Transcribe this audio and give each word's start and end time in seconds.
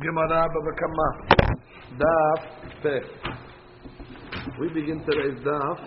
Gemara 0.00 0.46
Bava 0.46 0.72
Kamma. 0.78 1.08
Daf 1.98 2.42
Peh. 2.84 3.02
We 4.60 4.68
begin 4.68 5.00
today's 5.00 5.40
daf 5.44 5.78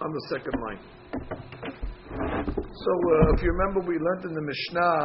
on 0.00 0.12
the 0.12 0.22
second 0.30 0.54
line. 0.62 0.78
So, 2.54 2.92
uh, 2.94 3.34
if 3.34 3.42
you 3.42 3.50
remember, 3.50 3.80
we 3.88 3.98
learned 3.98 4.24
in 4.24 4.34
the 4.34 4.42
Mishnah 4.42 5.02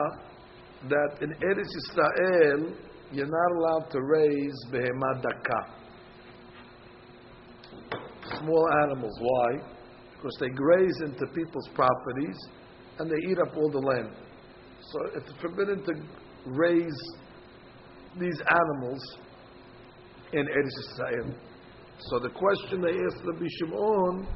that 0.90 1.18
in 1.24 1.34
Eretz 1.42 1.74
Israel, 1.82 2.78
you're 3.12 3.26
not 3.26 3.52
allowed 3.58 3.90
to 3.94 4.00
raise 4.00 4.66
behemah 4.72 5.24
daka. 5.24 5.60
Small 8.42 8.70
animals. 8.84 9.18
Why? 9.20 9.58
Because 10.18 10.38
they 10.40 10.50
graze 10.50 11.02
into 11.04 11.26
people's 11.34 11.70
properties 11.74 12.38
and 13.00 13.10
they 13.10 13.32
eat 13.32 13.40
up 13.40 13.58
all 13.58 13.72
the 13.72 13.80
land. 13.80 14.12
So, 14.82 15.00
it's 15.16 15.34
forbidden 15.42 15.84
to 15.84 15.94
raise 16.46 17.02
these 18.20 18.40
animals 18.50 19.02
in 20.34 20.46
Eretz 20.48 20.76
Israel. 20.94 21.36
So 22.00 22.20
the 22.20 22.30
question 22.30 22.82
they 22.82 22.92
asked 22.92 23.26
Rabbi 23.26 23.48
Shimon 23.60 24.28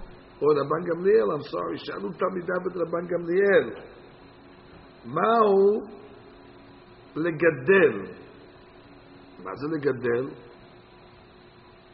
or 0.41 0.55
Rabban 0.55 0.83
Gamliel, 0.88 1.33
I'm 1.35 1.43
sorry, 1.43 1.77
Shalu 1.79 2.15
Tamidavet 2.17 2.75
Rabban 2.75 3.07
Gamliel, 3.11 3.83
Ma'u 5.07 5.99
legadel. 7.15 8.15
What's 9.41 9.63
legadel? 9.63 10.33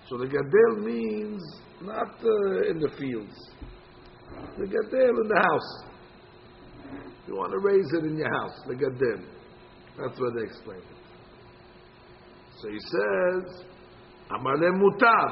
So 0.08 0.16
legadel 0.18 0.84
means 0.84 1.42
not 1.82 2.10
uh, 2.24 2.70
in 2.70 2.80
the 2.80 2.90
fields. 3.00 3.36
Legadel 4.60 5.22
in 5.22 5.28
the 5.28 5.42
house. 5.50 5.86
You 7.28 7.36
want 7.36 7.52
to 7.52 7.60
raise 7.60 7.88
it 7.94 8.06
in 8.06 8.18
your 8.18 8.32
house, 8.32 8.60
legadel. 8.68 9.26
That's 9.98 10.20
what 10.20 10.34
they 10.36 10.44
explain 10.44 10.78
it. 10.78 10.95
So 12.61 12.69
he 12.69 12.79
says, 12.79 13.65
Amale 14.31 14.71
mutar. 14.79 15.29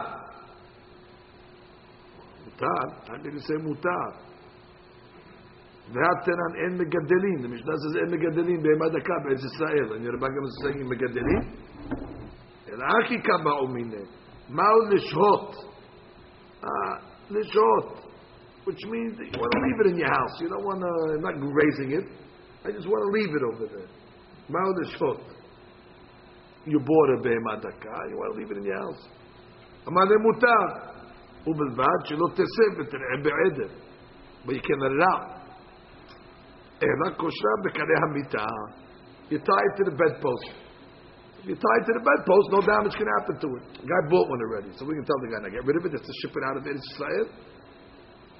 Mutar? 2.46 3.08
How 3.08 3.16
did 3.22 3.32
he 3.34 3.40
say 3.40 3.54
mutar? 3.54 4.28
והתנן 5.92 6.52
אין 6.62 6.78
מגדלים, 6.78 7.38
the 7.42 7.48
Mishnah 7.48 7.76
says 7.76 7.96
אין 7.96 8.10
מגדלים 8.10 8.62
בהמה 8.62 8.88
דקה 8.88 9.14
בארץ 9.24 9.44
ישראל, 9.44 9.92
אני 9.96 10.08
רבה 10.08 10.26
גם 10.28 10.44
saying 10.62 10.84
מגדלים? 10.90 11.42
אלא 12.68 12.84
אחי 13.04 13.22
כבאו 13.22 13.68
מיני, 13.68 14.04
מהו 14.48 14.80
לשהות? 14.90 15.54
לשהות, 17.30 17.98
which 18.66 18.84
means 18.84 19.18
you 19.18 19.40
want 19.40 19.52
to 19.52 19.60
leave 19.66 19.80
it 19.80 19.86
in 19.92 19.96
your 19.98 20.08
house, 20.08 20.40
you 20.40 20.48
don't 20.48 20.64
want 20.64 20.80
to, 20.80 21.20
not 21.20 21.34
raising 21.62 21.92
it, 21.92 22.04
I 22.64 22.70
just 22.70 22.86
want 22.86 23.02
to 23.06 23.10
leave 23.16 23.32
it 23.34 23.42
over 23.52 23.66
there. 23.74 23.88
מהו 24.48 24.72
לשהות? 24.80 25.31
you 26.66 26.78
bought 26.80 27.10
a 27.14 27.22
בהמה 27.22 27.56
דקה, 27.56 27.96
you 28.10 28.16
want 28.18 28.34
to 28.34 28.38
leave 28.40 28.50
it 28.50 28.58
in 28.58 28.64
your 28.64 28.78
house. 28.78 29.08
אמר 29.88 30.04
להם 30.04 30.22
מותר, 30.22 30.64
ובלבד 31.46 32.00
שלא 32.04 32.26
תסב 32.34 32.70
ותראה 32.78 33.16
בעדר, 33.24 33.70
but 34.44 34.52
you 34.52 34.62
can 34.62 34.78
let 34.84 34.92
it 34.92 35.04
out. 35.12 35.38
אלא 36.82 37.16
קושרה 37.16 37.54
בקרי 37.64 37.96
המיטה, 38.02 38.46
you 39.30 39.38
tie 39.38 39.64
it 39.68 39.74
to 39.78 39.84
the 39.90 39.96
bedpost. 39.96 40.68
If 41.40 41.46
you 41.46 41.54
tie 41.54 41.78
it 41.80 41.86
to 41.86 41.94
the 41.98 42.04
bedpost, 42.08 42.46
no 42.50 42.60
damage 42.60 42.96
can 42.98 43.08
happen 43.18 43.38
to 43.38 43.48
it. 43.58 43.64
The 43.80 43.86
guy 43.86 44.00
bought 44.10 44.28
one 44.28 44.40
already, 44.42 44.70
so 44.76 44.84
we 44.84 44.94
can 44.98 45.06
tell 45.06 45.20
the 45.22 45.30
guy, 45.30 45.38
now 45.38 45.50
get 45.54 45.64
rid 45.64 45.76
of 45.78 45.86
it, 45.86 45.92
just 45.94 46.04
to 46.04 46.14
ship 46.20 46.34
it 46.34 46.42
out 46.42 46.56
of 46.58 46.62
Eretz 46.66 46.82
Israel. 46.82 47.26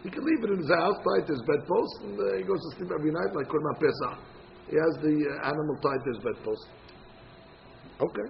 He 0.03 0.11
can 0.11 0.23
leave 0.23 0.41
it 0.45 0.51
in 0.55 0.59
his 0.59 0.71
house, 0.71 0.97
tie 1.07 1.19
it 1.23 1.27
to 1.31 1.35
his 1.39 1.45
bedpost, 1.47 1.95
and 2.07 2.15
uh, 2.19 2.25
he 2.39 2.45
goes 2.47 2.59
to 2.59 2.69
sleep 2.79 2.91
every 2.95 3.11
night 3.11 3.31
like 3.35 3.47
Korban 3.51 3.77
Pesach. 3.83 4.19
He 4.71 4.77
has 4.77 4.95
the 5.03 5.15
uh, 5.15 5.51
animal 5.51 5.75
tied 5.83 6.03
to 6.05 6.11
his 6.15 6.21
bedpost. 6.23 6.65
Okay. 8.03 8.29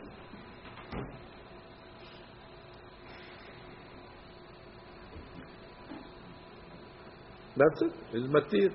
That's 7.56 7.82
it. 7.82 7.92
It's 8.12 8.28
matir. 8.32 8.70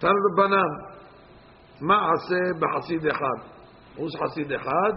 Tan 0.00 0.14
Rabbanan. 0.14 0.98
מעשה 1.80 2.58
בחסיד 2.60 3.06
אחד. 3.06 3.38
Who's 3.96 4.18
חסיד 4.22 4.52
אחד? 4.52 4.92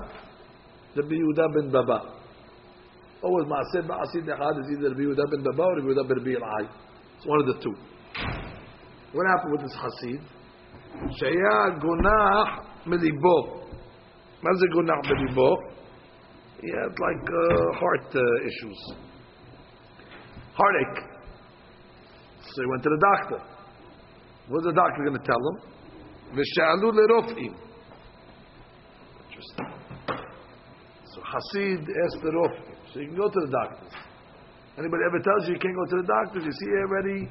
רבי 0.98 1.16
יהודה 1.16 1.44
בן 1.54 1.72
בבא. 1.72 2.00
Always 3.24 3.48
מעשה 3.48 3.88
בחסיד 3.88 4.30
אחד 4.30 4.52
is 4.52 4.78
either 4.78 4.92
רבי 4.92 5.04
יהודה 5.04 5.24
בן 5.32 5.44
בבא 5.44 5.64
or 5.64 5.78
רבי 5.78 5.86
יהודה 5.86 6.04
בן 6.04 6.20
רבי 6.20 6.36
אלעאי. 6.36 6.66
It's 7.18 7.26
one 7.26 7.40
of 7.42 7.56
the 7.56 7.64
two. 7.64 7.76
What 9.14 9.26
happened 9.28 9.52
with 9.52 9.62
this 9.62 9.78
חסיד? 9.78 10.22
שהיה 11.12 11.80
גונח 11.82 12.66
מליבו. 12.86 13.62
מה 14.46 14.50
זה 14.60 14.66
גונח 14.74 15.00
בליבו? 15.10 15.56
He 16.62 16.70
had 16.70 16.94
like 17.08 17.26
uh, 17.44 17.80
heart 17.80 18.16
uh, 18.16 18.48
issues. 18.50 18.80
Heartache. 20.54 21.00
So 22.54 22.62
he 22.62 22.68
went 22.70 22.84
to 22.84 22.90
the 22.90 23.02
doctor. 23.10 23.40
What's 24.48 24.66
the 24.66 24.74
doctor 24.74 25.04
going 25.04 25.18
to 25.18 25.26
tell 25.26 25.42
him? 25.50 25.58
V'she'alu 26.36 26.92
lerofim. 27.00 27.54
Interesting. 29.26 29.70
So 31.06 31.22
Hasid 31.22 31.82
asked 31.82 32.22
the 32.22 32.32
rofim. 32.32 32.76
So 32.94 33.00
you 33.00 33.08
can 33.08 33.16
go 33.16 33.28
to 33.30 33.40
the 33.46 33.52
doctors. 33.52 33.94
Anybody 34.78 35.04
ever 35.10 35.20
tells 35.20 35.48
you 35.48 35.54
you 35.56 35.60
can't 35.60 35.76
go 35.76 35.86
to 35.86 36.02
the 36.02 36.08
doctors, 36.08 36.44
you 36.46 36.52
see 36.52 36.72
already. 36.86 37.30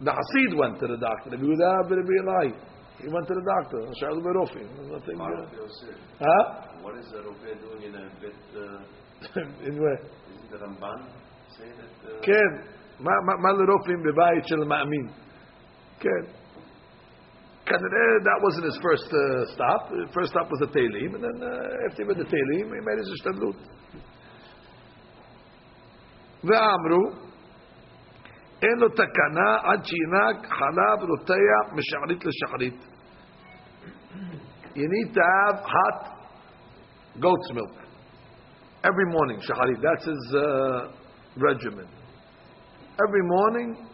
The 0.00 0.10
Hasid 0.10 0.56
went 0.56 0.78
to 0.80 0.86
the 0.86 0.98
doctor. 0.98 1.30
The 1.30 1.36
Yehuda 1.36 1.88
ben 1.88 2.04
Eli. 2.04 2.52
He 3.00 3.08
went 3.12 3.26
to 3.28 3.34
the 3.34 3.44
doctor. 3.44 3.80
She'alu 3.98 4.20
lerofim. 4.22 4.66
Nothing. 4.90 5.18
Huh? 6.18 6.44
What 6.80 6.98
is 6.98 7.06
the 7.12 7.18
Roveh 7.18 7.60
doing 7.60 7.82
in 7.82 7.94
a 7.94 8.08
bit? 8.20 8.34
Uh, 8.56 9.66
in 9.66 9.80
where? 9.80 10.00
isn't 10.32 10.50
the 10.50 10.58
Ramban 10.58 11.00
say 11.56 11.68
that? 11.78 11.92
Uh, 12.04 12.20
כן. 12.22 12.50
מה, 13.00 13.12
מה, 13.26 13.32
מה 13.36 13.52
לרופאים 13.52 14.02
בבית 14.02 14.44
של 14.46 14.56
מאמין? 14.56 15.06
כן. 16.00 16.24
כנראה 17.66 18.06
that 18.24 18.38
wasn't 18.42 18.64
his 18.64 18.78
first 18.82 19.12
uh, 19.12 19.54
stop. 19.54 19.88
The 19.90 20.12
first 20.14 20.30
stop 20.30 20.50
was 20.50 20.60
the 20.60 20.70
Teilim, 20.72 21.14
and 21.16 21.24
then 21.24 21.38
uh, 21.42 21.86
after 21.90 22.02
he 22.02 22.08
made 22.08 22.18
the 22.18 22.24
Teilim, 22.24 22.66
he 22.74 22.80
made 22.80 22.98
his 22.98 23.10
השתדלות. 23.12 23.56
ואמרו, 26.44 27.26
אין 28.62 28.78
לו 28.78 28.88
תקנה 28.88 29.56
עד 29.62 29.84
שינק 29.84 30.46
חלב 30.46 31.10
רותח 31.10 31.72
משערית 31.72 32.24
לשחרית. 32.24 32.89
You 34.74 34.86
need 34.88 35.14
to 35.14 35.20
have 35.20 35.64
hot 35.64 35.98
goat's 37.20 37.50
milk 37.52 37.86
every 38.84 39.06
morning, 39.10 39.40
shacharit. 39.40 39.80
That's 39.82 40.06
his 40.06 40.34
uh, 40.34 40.92
regimen. 41.36 41.88
Every 43.06 43.24
morning, 43.24 43.88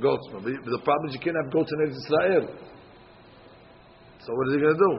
goat's 0.00 0.28
milk. 0.32 0.44
But 0.44 0.70
the 0.70 0.84
problem 0.84 1.08
is 1.08 1.14
you 1.14 1.20
can't 1.20 1.36
have 1.42 1.52
goats 1.52 1.70
in 1.72 1.78
Eretz 1.86 1.96
Israel. 2.04 2.46
So 4.20 4.32
what 4.34 4.48
is 4.48 4.54
he 4.54 4.60
going 4.60 4.74
to 4.74 4.82
do? 4.88 4.92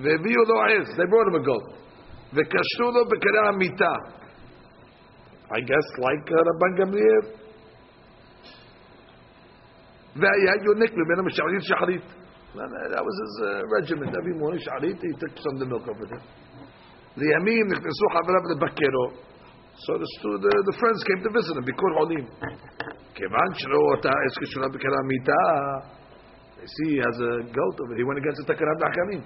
והביאו 0.00 0.42
לו 0.48 0.62
עז, 0.62 0.88
they 0.96 1.06
brought 1.10 1.28
him 1.28 1.34
a 1.34 1.44
goat. 1.44 1.74
וקשרו 2.32 2.90
לו 2.94 3.04
בקרי 3.04 3.48
המיטה. 3.48 3.94
I 5.50 5.60
guess 5.60 5.88
like 5.98 6.30
uh, 6.30 6.42
רבן 6.48 6.72
גמליאל. 6.78 7.38
והיה 10.16 10.54
יונק 10.64 10.92
ממנו 10.92 11.22
משערית 11.24 11.62
שחרית. 11.62 12.02
That 12.53 13.01
was 13.01 13.15
his 13.17 13.33
uh, 13.41 13.65
regimen. 13.81 14.13
Every 14.13 14.37
morning, 14.37 14.61
Sharit, 14.61 15.01
he 15.01 15.09
took 15.17 15.33
some 15.41 15.57
of 15.57 15.59
the 15.59 15.65
milk 15.65 15.89
over 15.89 16.05
there. 16.05 16.21
The 17.17 17.33
Yamin, 17.33 17.65
Nikhnesu 17.65 18.05
Chavrav 18.13 18.45
the 18.45 18.57
Bakero. 18.61 19.17
So 19.85 19.97
the, 19.97 20.05
the, 20.37 20.53
the 20.69 20.75
friends 20.77 21.01
came 21.01 21.25
to 21.25 21.33
visit 21.33 21.57
him, 21.57 21.65
Bikur 21.65 21.97
Olim. 21.97 22.29
They 23.13 23.25
see 26.65 26.93
he 26.93 27.01
has 27.01 27.17
a 27.17 27.41
goat 27.49 27.75
over 27.81 27.95
He 27.97 28.03
went 28.05 28.19
against 28.21 28.45
the 28.45 28.53
Takana 28.53 28.77
Dachamim. 28.77 29.21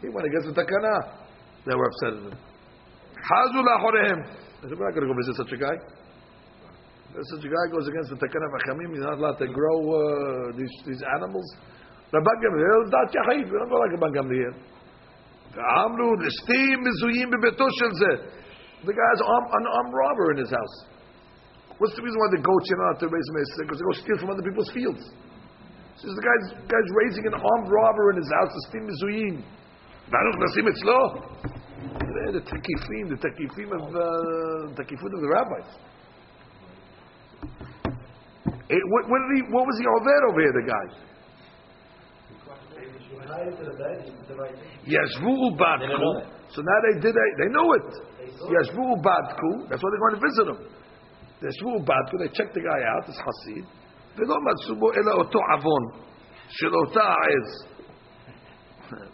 He 0.00 0.08
went 0.08 0.26
against 0.28 0.52
the 0.52 0.56
Takana. 0.60 1.24
They 1.64 1.74
were 1.74 1.88
upset 1.88 2.20
at 2.20 2.32
him. 2.32 2.36
Hazu 2.36 3.60
Lachorehim. 3.64 4.28
They 4.60 4.68
said, 4.68 4.78
we 4.78 4.84
not 4.84 4.92
going 4.92 5.08
to 5.08 5.12
go 5.12 5.16
visit 5.24 5.36
such 5.36 5.52
a 5.52 5.56
guy. 5.56 5.76
Such 7.12 7.44
a 7.44 7.48
guy 7.48 7.64
goes 7.72 7.88
against 7.88 8.10
the 8.12 8.16
Takana 8.20 8.48
Dachamim. 8.60 8.92
He's 8.92 9.04
not 9.04 9.16
allowed 9.18 9.40
to 9.40 9.48
grow 9.48 9.76
uh, 9.88 10.52
these, 10.56 10.72
these 10.86 11.02
animals. 11.16 11.44
רבן 12.13 12.37
גמליאל, 12.43 12.81
דת 12.93 13.15
יחיד, 13.15 13.45
we 13.51 13.55
don't 13.59 13.69
go 13.69 13.77
like 13.83 13.93
רבן 13.97 14.11
גמליאל. 14.17 14.53
ואמרו, 15.53 16.09
לסטים 16.23 16.77
מזויים 16.85 17.29
בביתו 17.31 17.65
של 17.79 17.91
זה. 17.99 18.13
The 18.85 18.93
guy's 18.93 19.21
arm, 19.33 19.45
an 19.57 19.65
armed 19.77 19.93
robber 19.93 20.31
in 20.33 20.37
his 20.43 20.51
house. 20.51 20.77
What's 21.79 21.95
the 21.97 22.03
reason 22.05 22.17
why 22.21 22.29
the 22.37 22.41
goats 22.41 22.65
you're 22.69 22.77
not 22.77 22.97
allowed 22.97 23.01
to 23.05 23.09
raise 23.09 23.27
them? 23.29 23.37
Because 23.65 23.79
they 23.79 23.87
go 23.89 23.95
steal 24.05 24.17
from 24.21 24.29
other 24.33 24.45
people's 24.45 24.71
fields. 24.71 25.03
Says 25.97 26.13
the 26.13 26.25
guy's, 26.29 26.45
guy's 26.69 26.89
raising 27.01 27.25
an 27.25 27.35
armed 27.37 27.69
robber 27.73 28.05
in 28.13 28.17
his 28.21 28.29
house, 28.37 28.51
לסטים 28.57 28.83
מזויים. 28.87 29.35
Baruch 30.11 30.37
nasim 30.39 30.65
etzlo. 30.71 30.99
The 32.33 32.43
takifim, 32.43 33.05
the 33.09 33.19
takifim 33.23 33.69
of 33.77 33.95
uh, 33.95 34.73
takifim 34.79 35.11
of 35.17 35.21
the 35.25 35.29
rabbis. 35.35 35.69
It, 38.69 38.83
what, 38.91 39.03
what, 39.09 39.19
did 39.23 39.31
he, 39.35 39.41
what 39.51 39.65
was 39.65 39.77
he 39.79 39.85
over 39.87 40.03
there 40.03 40.23
over 40.29 40.41
here, 40.41 40.53
the 40.53 40.67
guy? 40.67 40.87
Yashvu 44.85 45.31
ubadku. 45.49 46.11
So 46.49 46.61
now 46.61 46.79
they 46.85 46.95
did 47.01 47.15
it. 47.15 47.33
They 47.37 47.49
know 47.49 47.73
it. 47.73 47.89
Yashvu 48.55 48.81
ubadku. 48.97 49.69
That's 49.69 49.81
why 49.83 49.89
they're 49.91 50.03
going 50.05 50.17
to 50.17 50.23
visit 50.29 50.45
him. 50.51 50.59
Yashvu 51.43 51.69
ubadku. 51.81 52.15
They 52.19 52.29
check 52.33 52.53
the 52.53 52.61
guy 52.61 52.79
out. 52.93 53.07
It's 53.09 53.19
Hasid. 53.19 53.65
ולא 54.17 54.35
מצאו 54.41 54.75
בו 54.75 54.93
אלא 54.93 55.11
אותו 55.11 55.39
עוון 55.39 55.83
של 56.47 56.75
אותה 56.75 57.03
העז. 57.03 57.49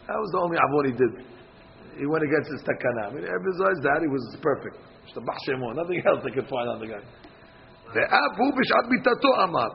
That 0.07 0.19
was 0.19 0.31
the 0.31 0.39
only 0.39 0.57
avon 0.57 0.85
he 0.85 0.91
did. 0.91 1.13
He 1.99 2.05
went 2.05 2.23
against 2.23 2.49
his 2.55 2.61
takana. 2.63 3.09
I 3.09 3.13
mean, 3.13 3.23
besides 3.23 3.79
that, 3.83 3.99
he 4.01 4.07
was 4.07 4.23
perfect. 4.41 4.77
Nothing 5.75 6.01
else 6.07 6.23
they 6.23 6.31
could 6.31 6.47
find 6.47 6.69
on 6.69 6.79
the 6.79 6.87
guy. 6.87 7.03
ואף 7.93 8.33
הוא 8.37 8.51
בשעת 8.57 8.85
מיתתו 8.89 9.31
אמר, 9.43 9.69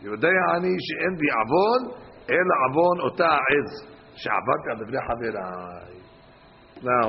יודע 0.00 0.28
אני 0.56 0.74
שאין 0.86 1.14
בי 1.18 1.28
עוון, 1.38 1.82
אלא 2.30 2.54
עוון 2.64 3.00
אותה 3.00 3.26
העז, 3.26 3.70
שעברתי 4.16 4.68
על 4.70 4.76
דברי 4.76 4.98
חבריי. 5.08 5.94
Now, 6.76 7.08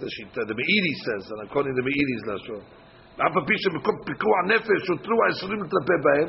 the 0.00 0.08
שיטה, 0.08 0.40
the 0.40 0.54
Meiri 0.54 0.94
says, 1.04 1.30
and 1.30 1.40
according 1.48 1.74
to 1.74 1.82
the 1.82 1.86
Meiri's 1.88 2.24
לשון, 2.26 2.62
ואף 3.18 3.36
על 3.36 3.44
פי 3.46 3.54
שבמקום 3.58 3.94
פיקוח 4.04 4.38
נפש 4.46 4.88
הותרו 4.88 5.24
האיסורים 5.24 5.62
לטפל 5.62 5.98
בהם, 6.04 6.28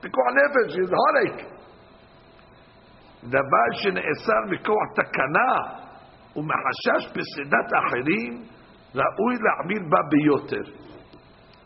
פיקוח 0.00 0.26
נפש, 0.38 0.76
is 0.76 0.90
heartache. 0.90 1.56
דבר 3.24 3.66
שנאסר 3.72 4.40
מכוח 4.50 4.86
תקנה 4.94 5.52
ומחשש 6.36 7.06
בסדת 7.08 7.68
אחרים, 7.86 8.42
ראוי 8.94 9.34
להעמיד 9.44 9.90
בה 9.90 9.98
ביותר. 10.10 10.70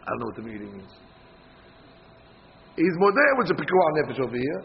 I 0.00 0.10
don't 0.10 0.19
know 0.19 0.26
what 0.26 0.37
the 0.37 0.42
meaning 0.42 0.72
means. 0.76 0.94
He's 2.75 2.95
more 3.00 3.12
there 3.16 3.33
with 3.39 3.48
the 3.48 3.56
pikuah 3.56 3.89
nefesh 4.04 4.19
over 4.19 4.36
here, 4.36 4.62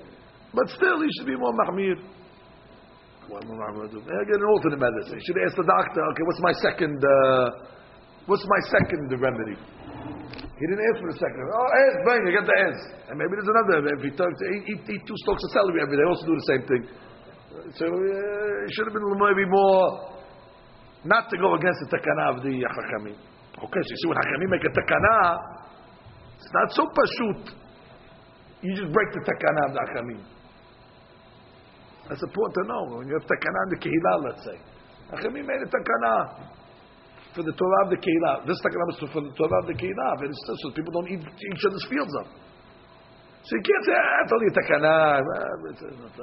but 0.54 0.66
still 0.74 0.98
he 0.98 1.08
should 1.14 1.26
be 1.30 1.36
more 1.38 1.54
mahmir. 1.54 1.94
Well, 3.30 3.38
get 3.38 4.42
an 4.42 4.50
alternate 4.50 4.82
medicine. 4.82 5.22
He 5.22 5.24
should 5.24 5.38
ask 5.46 5.54
the 5.54 5.62
doctor, 5.62 6.02
okay, 6.02 6.24
what's 6.26 6.42
my 6.42 6.54
second, 6.58 6.98
uh, 6.98 7.46
what's 8.26 8.42
my 8.42 8.60
second 8.74 9.06
remedy? 9.14 9.54
He 9.54 10.64
didn't 10.66 10.82
ask 10.90 10.98
for 10.98 11.08
the 11.14 11.18
second. 11.22 11.46
Oh, 11.46 11.68
ask, 11.70 11.96
bang, 12.04 12.20
I 12.26 12.30
get 12.34 12.44
the 12.50 12.56
ask. 12.58 12.82
And 13.08 13.14
maybe 13.14 13.38
there's 13.38 13.48
another. 13.48 13.86
If 13.94 14.02
he 14.02 14.10
talks, 14.18 14.34
eat, 14.42 14.82
eat, 14.90 15.02
two 15.06 15.14
stalks 15.22 15.46
of 15.46 15.50
celery 15.54 15.78
every 15.78 15.94
day, 15.94 16.04
also 16.04 16.26
do 16.26 16.34
the 16.34 16.48
same 16.50 16.64
thing. 16.66 16.82
So 17.78 17.86
uh, 17.86 18.66
he 18.66 18.70
should 18.74 18.90
have 18.90 18.96
been 18.98 19.06
maybe 19.06 19.46
more, 19.46 20.18
not 21.06 21.30
to 21.30 21.36
go 21.38 21.54
against 21.54 21.86
the 21.86 21.94
takana 21.94 22.34
of 22.34 22.42
the 22.42 22.50
Chachamim. 22.50 23.14
Okay, 23.14 23.82
so 23.86 23.90
you 23.94 23.98
see 24.02 24.08
when 24.10 24.18
Hachamim 24.18 24.50
make 24.50 24.66
a 24.66 24.72
takana, 24.74 25.38
it's 26.34 26.50
not 26.50 26.68
so 26.74 26.82
pashut. 26.90 27.54
You 28.62 28.76
just 28.76 28.92
break 28.92 29.08
the 29.16 29.24
takana 29.24 29.60
of 29.68 29.72
the 29.72 29.80
Hachamim. 29.80 30.20
That's 32.08 32.22
important 32.22 32.54
to 32.60 32.64
know. 32.68 32.82
When 32.98 33.08
you 33.08 33.14
have 33.16 33.24
takana 33.24 33.58
in 33.64 33.70
the 33.72 33.80
Kehillah, 33.80 34.16
let's 34.28 34.44
say. 34.44 34.58
Hachamim 35.14 35.46
made 35.46 35.62
a 35.64 35.70
takana 35.70 36.14
for 37.34 37.42
the 37.42 37.52
Torah 37.52 37.80
of 37.86 37.90
the 37.90 37.96
Kehillah. 37.96 38.46
This 38.46 38.60
takana 38.60 38.84
was 38.90 38.98
for 39.00 39.22
the 39.22 39.32
Torah 39.32 39.58
of 39.62 39.66
the 39.66 39.76
Kehillah. 39.78 40.10
But 40.20 40.28
it's 40.28 40.42
so 40.44 40.70
people 40.76 40.92
don't 40.92 41.08
eat 41.08 41.24
each 41.24 41.64
other's 41.64 41.86
fields 41.88 42.12
up. 42.20 42.28
So 43.48 43.56
you 43.56 43.64
can't 43.64 43.84
say, 43.88 43.96
ah, 43.96 44.20
it's 44.20 44.32
only 44.36 44.48
a 44.52 44.56
takana. 44.60 44.94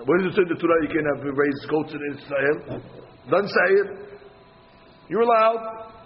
Where 0.06 0.18
does 0.22 0.30
it 0.30 0.36
say 0.38 0.46
the 0.46 0.60
Torah 0.62 0.78
you 0.86 0.92
can't 0.94 1.10
have 1.18 1.26
raised 1.26 1.66
goats 1.66 1.90
in 1.90 2.02
Israel? 2.14 2.84
Doesn't 3.32 3.50
say 3.50 3.70
it. 3.82 3.90
You're 5.10 5.26
allowed. 5.26 5.97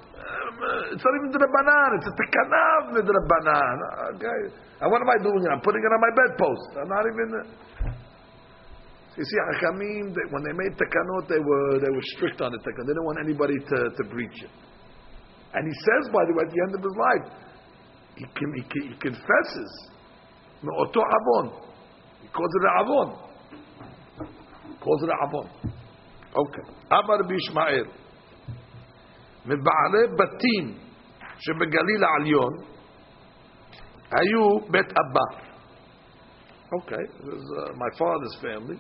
Eh, 0.61 0.93
it's 0.93 1.01
not 1.01 1.13
even 1.17 1.33
the 1.33 1.41
Rabbanan, 1.41 1.89
it's 1.97 2.05
a 2.05 2.13
Tekanav 2.13 2.93
the 2.93 3.01
Rabbanan. 3.01 3.77
Okay. 4.13 4.39
And 4.81 4.87
what 4.93 5.01
am 5.01 5.09
I 5.09 5.17
doing? 5.17 5.41
I'm 5.49 5.61
putting 5.65 5.81
it 5.81 5.89
on 5.89 6.01
my 6.01 6.13
bedpost. 6.13 6.69
I'm 6.77 6.89
not 6.89 7.05
even. 7.09 7.29
So 9.09 9.15
you 9.17 9.25
see, 9.25 9.39
Hachamim, 9.57 10.13
when 10.29 10.43
they 10.45 10.53
made 10.53 10.77
Tekanot, 10.77 11.25
they 11.27 11.41
were, 11.41 11.81
they 11.81 11.89
were 11.89 12.05
strict 12.15 12.41
on 12.41 12.53
the 12.53 12.61
Tekanot. 12.61 12.85
They 12.85 12.93
didn't 12.93 13.09
want 13.09 13.19
anybody 13.25 13.57
to, 13.57 13.77
to 13.89 14.03
breach 14.09 14.37
it. 14.45 14.53
And 15.53 15.65
he 15.65 15.73
says, 15.81 16.13
by 16.13 16.23
the 16.29 16.33
way, 16.37 16.45
at 16.45 16.51
the 16.53 16.61
end 16.61 16.73
of 16.77 16.81
his 16.85 16.95
life, 16.95 17.27
he, 18.15 18.25
can, 18.37 18.53
he, 18.53 18.63
he 18.87 18.95
confesses, 19.01 19.71
Oto 20.61 21.01
Avon. 21.01 21.57
He 22.21 22.27
calls 22.29 22.53
it 22.53 22.63
Avon. 22.79 23.09
He 24.69 24.75
calls 24.77 25.01
it 25.03 25.09
Avon. 25.09 25.49
Okay. 26.31 26.65
Amar 26.91 27.23
Bishmael. 27.27 28.00
מבעלי 29.46 30.06
בתים 30.19 30.78
שבגליל 31.38 32.04
העליון 32.04 32.52
היו 34.10 34.60
בית 34.70 34.90
אבא. 34.90 35.46
Okay, 36.72 37.04
this 37.22 37.34
is 37.34 37.48
uh, 37.58 37.72
my 37.76 37.90
father's 37.96 38.37
family. 38.43 38.76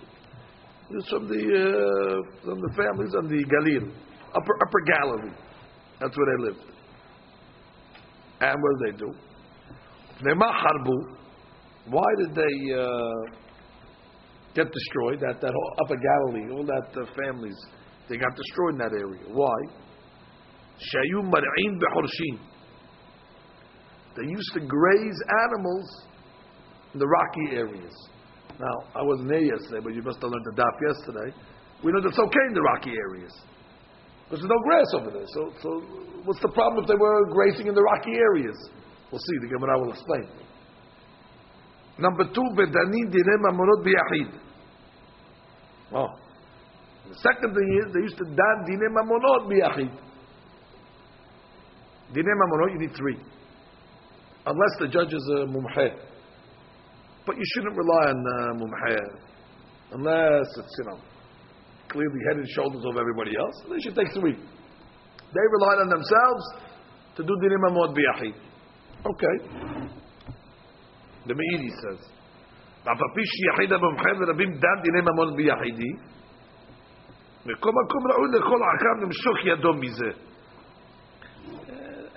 This 0.90 1.04
is 1.04 1.08
from 1.08 1.28
the 1.28 1.38
uh, 1.38 2.18
from 2.44 2.58
the 2.60 2.72
families 2.74 3.14
on 3.14 3.28
the 3.28 3.40
Galil, 3.52 3.84
upper 4.34 4.54
upper 4.64 4.80
Galilee. 4.94 5.36
That's 6.00 6.16
where 6.18 6.26
they 6.32 6.44
lived. 6.46 6.64
And 8.40 8.56
what 8.60 8.70
did 8.74 8.82
they 8.86 8.98
do? 8.98 9.10
Harbu. 10.20 10.96
Why 11.88 12.08
did 12.18 12.34
they 12.34 12.74
uh, 12.74 13.22
get 14.54 14.66
destroyed? 14.72 15.20
That 15.20 15.40
that 15.40 15.52
whole 15.52 15.72
upper 15.84 15.96
Galilee, 15.96 16.52
all 16.54 16.66
that 16.66 16.88
uh, 17.00 17.06
families, 17.14 17.58
they 18.08 18.16
got 18.16 18.34
destroyed 18.34 18.72
in 18.74 18.78
that 18.78 18.92
area. 18.92 19.22
Why? 19.32 19.79
Shayu 20.81 21.23
mar'in 21.23 21.79
behorshin. 21.79 22.39
They 24.17 24.27
used 24.27 24.51
to 24.53 24.59
graze 24.59 25.19
animals 25.45 25.87
in 26.93 26.99
the 26.99 27.07
rocky 27.07 27.55
areas. 27.55 27.93
Now, 28.59 28.75
I 28.95 29.03
wasn't 29.03 29.29
there 29.29 29.41
yesterday, 29.41 29.79
but 29.83 29.93
you 29.93 30.01
must 30.01 30.19
have 30.21 30.29
learned 30.29 30.45
the 30.45 30.61
daf 30.61 30.75
yesterday. 30.81 31.33
We 31.83 31.91
know 31.91 32.01
that's 32.01 32.19
okay 32.19 32.45
in 32.49 32.53
the 32.53 32.61
rocky 32.61 32.91
areas. 32.91 33.33
Because 34.25 34.43
there's 34.43 34.51
no 34.51 34.61
grass 34.63 34.89
over 34.93 35.11
there. 35.11 35.27
So, 35.33 35.51
so 35.61 35.69
what's 36.25 36.41
the 36.41 36.49
problem 36.49 36.83
if 36.83 36.87
they 36.87 36.95
were 36.95 37.25
grazing 37.31 37.67
in 37.67 37.75
the 37.75 37.81
rocky 37.81 38.11
areas? 38.11 38.57
We'll 39.11 39.19
see. 39.19 39.37
The 39.41 39.47
Gemara 39.47 39.79
will 39.79 39.91
explain. 39.91 40.27
Number 41.97 42.25
two, 42.25 42.47
bedanin 42.55 43.11
direm 43.11 43.43
amonot 43.49 43.83
biyahid. 43.83 44.39
Oh. 45.93 46.07
The 47.09 47.17
second 47.17 47.53
thing 47.53 47.69
is, 47.83 47.93
they 47.93 48.01
used 48.01 48.17
to 48.17 48.25
dan 48.25 48.57
dinem 48.67 48.95
amonot 49.03 49.51
biyahid. 49.51 49.91
Dinei 52.12 52.34
mamonot, 52.34 52.72
you 52.72 52.78
need 52.78 52.94
three. 52.96 53.18
Unless 54.46 54.74
the 54.78 54.88
judge 54.88 55.12
is 55.12 55.30
a 55.38 55.46
mumheh. 55.46 55.94
But 57.26 57.36
you 57.36 57.42
shouldn't 57.54 57.76
rely 57.76 58.10
on 58.10 58.18
uh, 58.18 58.64
mumheh. 58.64 58.98
Unless 59.92 60.46
it's, 60.58 60.74
you 60.78 60.84
know, 60.86 60.98
clearly 61.88 62.20
head 62.28 62.36
and 62.38 62.48
shoulders 62.50 62.84
over 62.86 63.00
everybody 63.00 63.32
else. 63.36 63.54
They 63.70 63.80
should 63.80 63.96
take 63.96 64.12
three. 64.14 64.34
They 64.34 65.46
relied 65.58 65.78
on 65.82 65.88
themselves 65.88 66.44
to 67.16 67.22
do 67.22 67.32
dinei 67.42 67.58
mamonot 67.58 67.94
biyahid. 67.96 68.34
Okay. 69.04 69.36
The 71.26 71.34
Meiri 71.34 71.70
says. 71.82 72.16
ואף 72.86 73.00
על 73.02 73.10
פי 73.14 73.22
שיחיד 73.26 73.72
המומחה 73.72 74.10
ורבים 74.18 74.50
דן 74.52 74.78
דיני 74.82 75.00
ממון 75.00 75.36
ביחידי, 75.36 75.92
מכל 77.46 77.70
מקום 77.84 78.02
ראוי 78.10 78.28
לכל 78.38 78.60
עקב 78.70 79.02
למשוך 79.02 79.36
ידו 79.44 79.74
מזה. 79.74 80.10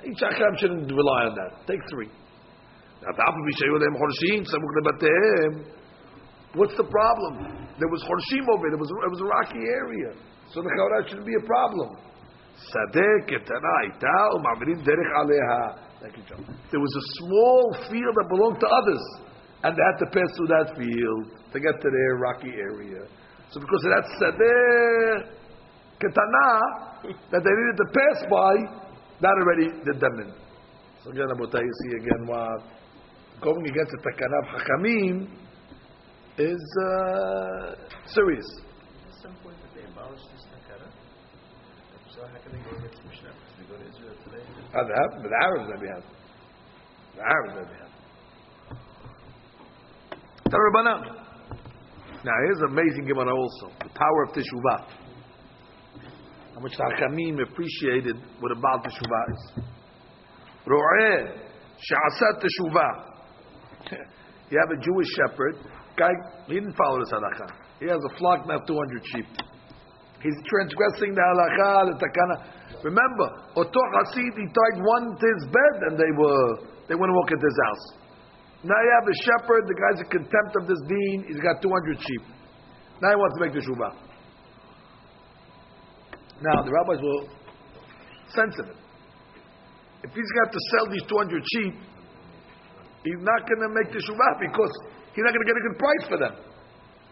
Each 0.04 0.20
Acham 0.20 0.58
shouldn't 0.58 0.90
rely 0.92 1.25
on 1.25 1.34
that. 1.34 1.66
Take 1.66 1.80
three. 1.90 2.11
What's 6.54 6.76
the 6.76 6.84
problem? 6.84 7.34
There 7.78 7.88
was 7.88 8.02
Horshim 8.04 8.49
over 8.54 8.68
it. 8.68 8.73
It 8.75 8.80
was, 8.80 8.88
it 8.88 9.11
was 9.11 9.20
a 9.20 9.25
rocky 9.25 9.58
area. 9.58 10.12
So 10.52 10.62
the 10.62 10.70
Chaura 10.70 11.08
shouldn't 11.08 11.26
be 11.26 11.34
a 11.34 11.46
problem. 11.46 11.96
There 16.70 16.80
was 16.80 16.94
a 16.94 17.04
small 17.18 17.76
field 17.90 18.14
that 18.14 18.28
belonged 18.28 18.61
to 18.61 18.66
others, 18.66 19.02
and 19.64 19.76
they 19.76 19.82
had 19.82 19.99
to 19.99 20.06
pass 20.06 20.30
through 20.37 20.46
that 20.49 20.76
field 20.78 21.25
to 21.52 21.58
get 21.61 21.80
to 21.80 21.90
their 21.90 22.16
rocky 22.16 22.52
area. 22.54 23.06
So 23.50 23.61
because 23.61 23.84
of 23.84 23.90
that 23.90 24.06
sadeh 24.20 25.28
ketana 25.99 26.50
that 27.32 27.42
they 27.42 27.50
needed 27.50 27.76
to 27.76 27.87
pass 27.90 28.25
by, 28.30 28.54
that 29.21 29.35
already 29.40 29.71
did 29.85 30.00
them 30.00 30.21
in. 30.21 30.35
So 31.02 31.11
again, 31.11 31.28
Abutai, 31.30 31.61
you 31.62 31.75
see 31.83 31.97
again 31.97 32.26
what 32.26 32.62
going 33.40 33.66
against 33.66 33.92
the 33.92 33.99
Takanav 33.99 34.44
Hachamim 34.56 35.28
is 36.38 36.64
uh, 36.83 37.75
serious. 38.06 38.47
At 39.06 39.23
some 39.23 39.37
point, 39.42 39.56
that 39.62 39.75
they 39.75 39.85
abolished 39.87 40.25
this 40.33 40.44
Takana. 40.50 40.88
So 42.11 42.26
how 42.26 42.38
can 42.42 42.52
they 42.52 42.62
go 42.64 42.76
against 42.76 43.04
Mishnah? 43.04 43.30
Because 43.30 43.54
they 43.59 43.66
go 43.68 43.76
to 43.76 43.87
Israel 43.88 44.16
today. 44.25 44.42
Ah, 44.75 44.83
they 44.83 44.97
have, 44.97 45.23
the 45.23 45.30
Arabs 45.42 45.68
that 45.71 45.80
we 45.80 45.88
have. 45.88 46.04
The 47.16 47.23
Arabs 47.23 47.54
that 47.54 47.66
we 47.71 47.76
have. 47.78 47.92
Tarabanan. 50.49 51.25
Now 52.25 52.33
here's 52.47 52.62
amazing 52.71 53.04
Gemara 53.06 53.35
also. 53.35 53.68
The 53.80 53.90
power 53.92 54.23
of 54.25 54.33
Teshuvah 54.33 55.03
how 56.54 56.61
much 56.61 56.73
the 56.76 56.84
Hachamim 56.84 57.42
appreciated 57.42 58.16
what 58.38 58.52
a 58.52 58.54
Baal 58.54 58.78
Teshuvah 58.78 59.25
is. 59.34 59.42
Ro'eh, 60.66 61.34
Sha'asat 61.82 62.42
Teshuvah. 62.42 62.92
You 64.52 64.61
have 64.61 64.76
a 64.76 64.78
Jewish 64.78 65.08
shepherd, 65.16 65.56
guy, 65.96 66.12
he 66.46 66.61
didn't 66.61 66.76
follow 66.76 67.00
this 67.00 67.11
halacha. 67.11 67.49
He 67.80 67.88
has 67.88 67.99
a 67.99 68.12
flock 68.20 68.46
now, 68.46 68.61
200 68.61 69.02
sheep. 69.08 69.26
He's 70.20 70.38
transgressing 70.46 71.16
the 71.16 71.25
halacha, 71.25 71.90
the 71.90 71.96
takana. 71.96 72.37
Remember, 72.84 73.28
Oto 73.56 73.82
Hasid, 73.99 74.37
he 74.37 74.46
tied 74.46 74.78
one 74.84 75.16
to 75.16 75.26
his 75.26 75.44
bed 75.49 75.76
and 75.88 75.99
they 75.99 76.12
were, 76.12 76.46
they 76.87 76.94
went 76.94 77.08
to 77.08 77.16
walk 77.16 77.32
into 77.32 77.42
his 77.42 77.58
house. 77.66 77.84
Now 78.68 78.78
you 78.78 78.92
have 79.00 79.08
a 79.08 79.16
shepherd, 79.25 79.64
the 79.66 79.75
guy's 79.80 80.00
in 80.04 80.08
contempt 80.12 80.52
of 80.61 80.68
this 80.68 80.80
deen, 80.87 81.25
he's 81.26 81.40
got 81.40 81.64
200 81.64 81.99
sheep. 81.99 82.23
Now 83.00 83.11
he 83.11 83.16
wants 83.16 83.34
to 83.37 83.40
make 83.49 83.54
the 83.56 83.64
shuvah. 83.64 84.13
Now 86.45 86.61
the 86.61 86.73
rabbis 86.77 87.01
were 87.01 87.25
sensitive. 88.29 88.77
If 90.05 90.13
he's 90.13 90.33
got 90.45 90.53
to 90.53 90.61
sell 90.77 90.87
these 90.93 91.05
200 91.09 91.41
sheep, 91.41 91.75
he's 93.01 93.23
not 93.25 93.49
going 93.49 93.63
to 93.65 93.71
make 93.73 93.89
the 93.89 94.05
shuvah 94.05 94.33
because 94.45 94.73
he's 95.17 95.25
not 95.25 95.33
going 95.33 95.41
to 95.41 95.49
get 95.49 95.57
a 95.57 95.65
good 95.65 95.79
price 95.81 96.05
for 96.13 96.19
them. 96.21 96.35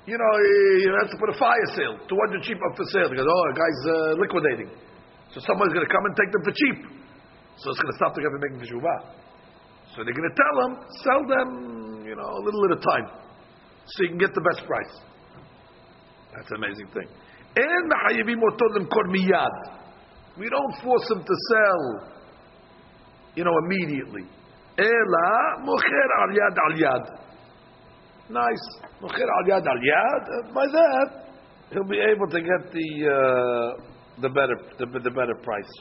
You 0.04 0.20
know, 0.20 0.32
he, 0.36 0.90
has 0.92 1.08
to 1.14 1.16
put 1.16 1.32
a 1.32 1.38
fire 1.38 1.68
sale, 1.72 1.96
200 2.04 2.44
sheep 2.44 2.60
up 2.60 2.76
for 2.76 2.84
sale. 2.92 3.08
Goes, 3.08 3.24
oh, 3.24 3.44
the 3.48 3.56
guy's 3.56 3.80
uh, 3.88 3.94
liquidating. 4.20 4.68
So 5.32 5.40
someone's 5.48 5.72
going 5.72 5.86
to 5.86 5.92
come 5.94 6.04
and 6.04 6.14
take 6.18 6.28
them 6.28 6.42
for 6.44 6.52
cheap. 6.52 6.78
So 7.56 7.72
it's 7.72 7.80
going 7.80 7.92
to 7.94 7.98
stop 8.02 8.12
the 8.12 8.20
guy 8.20 8.28
from 8.28 8.42
making 8.44 8.60
the 8.60 8.68
shuvah. 8.68 9.00
So 9.96 10.04
they're 10.04 10.12
going 10.12 10.28
to 10.28 10.36
tell 10.36 10.56
him, 10.66 10.72
sell 11.06 11.22
them, 11.24 11.48
you 12.04 12.16
know, 12.18 12.28
a 12.28 12.42
little 12.44 12.60
at 12.68 12.76
a 12.76 12.82
time. 12.82 13.06
So 13.86 13.96
you 14.04 14.08
can 14.12 14.20
get 14.20 14.34
the 14.36 14.44
best 14.44 14.66
price. 14.68 14.94
That's 16.36 16.50
an 16.52 16.60
amazing 16.60 16.92
thing. 16.92 17.08
And 17.54 17.92
We 20.38 20.48
don't 20.48 20.74
force 20.82 21.10
him 21.10 21.22
to 21.22 21.34
sell, 21.50 22.08
you 23.34 23.44
know, 23.44 23.52
immediately. 23.66 24.22
Ela 24.78 25.60
mocher 25.60 26.08
al 26.20 26.30
yad 26.32 26.56
al 26.64 26.78
yad. 26.78 27.04
Nice. 28.30 28.66
Mocher 29.02 29.28
al 29.28 29.44
yad 29.48 29.66
al 29.66 29.80
yad. 29.80 30.54
By 30.54 30.66
that, 30.66 31.26
he'll 31.72 31.84
be 31.84 32.00
able 32.00 32.26
to 32.28 32.40
get 32.40 32.72
the 32.72 33.06
uh, 33.06 33.82
the 34.22 34.28
better 34.30 34.56
the, 34.78 34.86
the 34.86 35.10
better 35.10 35.34
price. 35.42 35.72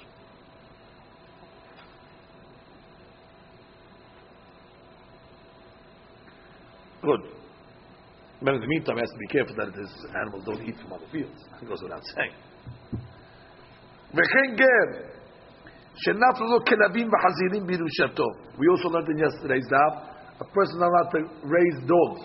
Good. 7.02 7.41
But 8.42 8.56
in 8.56 8.62
the 8.62 8.68
meantime, 8.68 8.96
he 8.98 9.02
has 9.02 9.10
to 9.12 9.18
be 9.18 9.28
careful 9.28 9.56
that 9.56 9.70
his 9.78 9.92
animals 10.18 10.44
don't 10.46 10.62
eat 10.66 10.76
from 10.82 10.94
other 10.94 11.06
fields. 11.12 11.38
It 11.62 11.68
goes 11.70 11.82
without 11.84 12.02
saying. 12.18 12.34
We 18.58 18.68
also 18.68 18.90
learned 18.90 19.10
in 19.10 19.18
yesterday's 19.18 19.68
daf, 19.72 19.94
a 20.42 20.46
person 20.46 20.76
is 20.76 20.82
allowed 20.82 21.12
to 21.14 21.20
raise 21.46 21.80
dogs, 21.86 22.22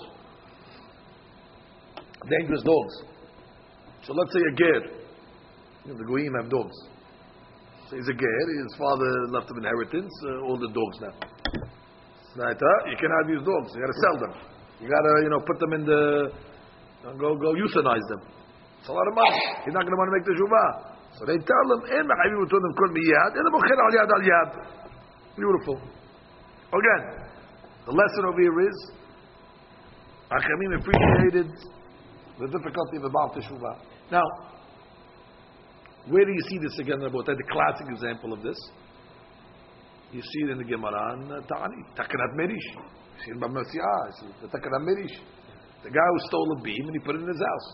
dangerous 2.30 2.62
dogs. 2.62 3.02
So 4.04 4.14
let's 4.14 4.32
say 4.32 4.40
a 4.40 4.54
ger, 4.56 4.80
you 5.84 5.92
know, 5.92 5.98
the 5.98 6.04
goyim 6.04 6.32
have 6.40 6.48
dogs. 6.48 6.76
So 7.90 7.96
he's 7.96 8.08
a 8.08 8.14
ger, 8.14 8.46
his 8.64 8.74
father 8.78 9.28
left 9.28 9.50
him 9.50 9.58
inheritance, 9.58 10.12
uh, 10.24 10.46
all 10.48 10.56
the 10.56 10.72
dogs 10.72 10.96
now. 11.02 11.12
Uh, 12.40 12.52
you 12.88 12.96
cannot 12.96 13.28
use 13.28 13.44
dogs, 13.44 13.74
you 13.74 13.80
got 13.80 13.92
to 13.92 14.00
sell 14.00 14.16
them. 14.20 14.55
You 14.80 14.88
gotta, 14.88 15.12
you 15.24 15.30
know, 15.30 15.40
put 15.40 15.58
them 15.58 15.72
in 15.72 15.82
the, 15.86 16.32
go, 17.16 17.36
go 17.36 17.54
euthanize 17.56 18.04
them. 18.12 18.22
It's 18.80 18.88
a 18.88 18.92
lot 18.92 19.08
of 19.08 19.14
money. 19.14 19.40
He's 19.64 19.74
not 19.74 19.82
gonna 19.82 19.96
want 19.96 20.12
to 20.12 20.16
make 20.20 20.26
the 20.28 20.36
shuvah. 20.36 20.96
So 21.16 21.24
they 21.24 21.38
tell 21.40 21.66
him, 21.72 21.80
"En 21.90 22.04
eh, 22.04 22.08
ma'ayim 22.08 22.44
utonim 22.44 22.72
kol 22.76 22.90
miyad, 22.92 23.32
en 23.34 23.46
eh, 23.46 23.52
mocher 23.56 23.78
al 23.80 23.92
yad 23.96 24.10
al 24.12 24.24
yad." 24.30 24.50
Beautiful. 25.34 25.80
Again, 26.76 27.02
the 27.86 27.92
lesson 27.92 28.24
over 28.28 28.40
here 28.40 28.60
is, 28.68 28.92
Achamim 30.30 30.78
appreciated 30.78 31.50
the 32.38 32.46
difficulty 32.48 32.96
of 32.96 33.02
the 33.04 33.10
Baal 33.10 33.32
Teshuvah. 33.34 33.80
Now, 34.10 34.24
where 36.08 36.24
do 36.24 36.32
you 36.32 36.42
see 36.48 36.58
this 36.58 36.78
again? 36.78 37.00
About 37.00 37.26
the 37.26 37.36
classic 37.50 37.88
example 37.88 38.32
of 38.32 38.42
this. 38.42 38.58
You 40.12 40.20
see 40.20 40.44
it 40.44 40.50
in 40.50 40.58
the 40.58 40.64
Gemara 40.64 41.14
and 41.14 41.28
Ta'ani, 41.48 41.82
Takanat 41.96 42.36
Merish. 42.36 42.68
She's 43.24 43.34
Bamasia, 43.36 43.94
she's 44.20 44.34
the 44.42 44.48
The 44.48 45.90
guy 45.90 46.06
who 46.12 46.18
stole 46.28 46.56
a 46.58 46.62
beam 46.62 46.84
and 46.86 46.94
he 46.94 47.00
put 47.00 47.16
it 47.16 47.22
in 47.22 47.28
his 47.28 47.40
house. 47.40 47.68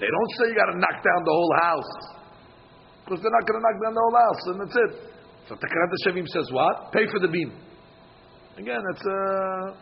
They 0.00 0.06
don't 0.06 0.30
say 0.36 0.52
you 0.52 0.56
got 0.56 0.72
to 0.72 0.78
knock 0.78 0.98
down 1.00 1.20
the 1.24 1.32
whole 1.32 1.54
house. 1.62 1.94
Because 3.04 3.20
they're 3.22 3.32
not 3.32 3.46
going 3.48 3.58
to 3.60 3.64
knock 3.64 3.78
down 3.80 3.94
the 3.94 4.02
whole 4.02 4.18
house, 4.18 4.42
and 4.50 4.56
that's 4.60 4.76
it. 4.76 4.92
So 5.48 5.54
Takarat 5.54 5.94
Shevim 6.04 6.26
says 6.26 6.50
what? 6.50 6.92
Pay 6.92 7.06
for 7.06 7.20
the 7.20 7.28
beam. 7.28 7.54
Again, 8.58 8.82
it's 8.92 9.06
a 9.06 9.76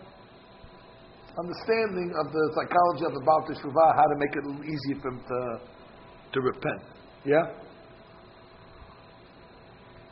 understanding 1.38 2.14
of 2.14 2.30
the 2.30 2.44
psychology 2.54 3.04
of 3.06 3.14
the 3.14 3.22
Baal 3.26 3.42
Teshuvah, 3.48 3.90
how 3.96 4.06
to 4.06 4.16
make 4.18 4.34
it 4.38 4.44
easy 4.62 4.74
easier 4.74 5.00
for 5.02 5.08
him 5.08 5.20
to, 5.26 5.40
to 6.32 6.40
repent. 6.40 6.82
Yeah? 7.24 7.42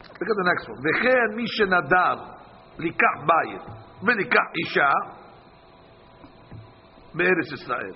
Look 0.02 0.30
at 0.30 0.38
the 0.38 0.48
next 0.50 0.68
one. 0.68 0.78
V'che'en 0.82 1.36
mi 1.36 1.46
shenadar, 1.58 2.16
likach 2.78 3.18
bayit. 3.26 3.64
ולקח 4.03 4.47
אישה 4.65 4.89
בארץ 7.13 7.51
ישראל. 7.53 7.93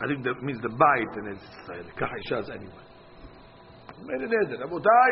I 0.00 0.06
think 0.08 0.24
that 0.24 0.42
means 0.42 0.60
the 0.60 0.68
bite 0.68 1.14
in 1.16 1.36
Israel. 1.36 1.84
לקח 1.86 2.08
אישה 2.16 2.38
is 2.40 2.50
anyway 2.50 2.92
made 4.06 4.20
an 4.20 4.32
edit. 4.44 4.60
Abutai, 4.60 5.10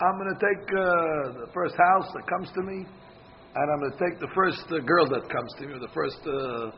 I'm 0.00 0.16
going 0.18 0.32
to 0.34 0.40
take 0.40 0.64
uh, 0.68 1.46
the 1.46 1.50
first 1.52 1.74
house 1.76 2.08
that 2.14 2.24
comes 2.28 2.50
to 2.54 2.62
me, 2.62 2.84
and 3.54 3.64
I'm 3.72 3.80
going 3.80 3.92
to 3.92 3.98
take 3.98 4.20
the 4.20 4.32
first 4.34 4.64
uh, 4.68 4.80
girl 4.84 5.06
that 5.08 5.28
comes 5.30 5.50
to 5.58 5.66
me, 5.66 5.72
or 5.74 5.80
the 5.80 5.94
first 5.94 6.20
uh, 6.26 6.70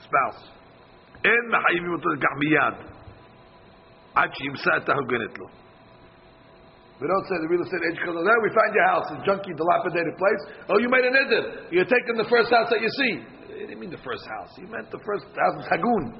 spouse. 0.00 0.42
אין 1.24 1.42
מחייבים 1.48 1.92
אותו 1.94 2.08
לכך 2.08 2.34
מיד, 2.38 2.74
עד 4.14 4.30
שימצא 4.34 4.70
את 4.76 4.88
ההוגנת 4.88 5.38
לו. 5.38 5.46
We 6.97 7.05
don't 7.05 7.25
say 7.29 7.37
the 7.45 7.49
real 7.49 7.61
estate 7.61 7.83
agent 7.85 8.01
comes, 8.01 8.25
there 8.25 8.41
we 8.41 8.49
find 8.49 8.71
your 8.73 8.87
house, 8.89 9.07
a 9.13 9.17
junky, 9.21 9.53
dilapidated 9.53 10.17
place. 10.17 10.41
Oh, 10.65 10.81
you 10.81 10.89
made 10.89 11.05
an 11.05 11.13
edit. 11.13 11.69
You're 11.69 11.85
taking 11.85 12.17
the 12.17 12.25
first 12.25 12.49
house 12.49 12.73
that 12.73 12.81
you 12.81 12.89
see. 12.89 13.13
He 13.53 13.69
didn't 13.69 13.77
mean 13.77 13.93
the 13.93 14.01
first 14.01 14.25
house. 14.25 14.49
He 14.57 14.65
meant 14.65 14.89
the 14.89 15.01
first 15.05 15.29
house, 15.29 15.55
of 15.61 15.65
Hagun. 15.69 16.17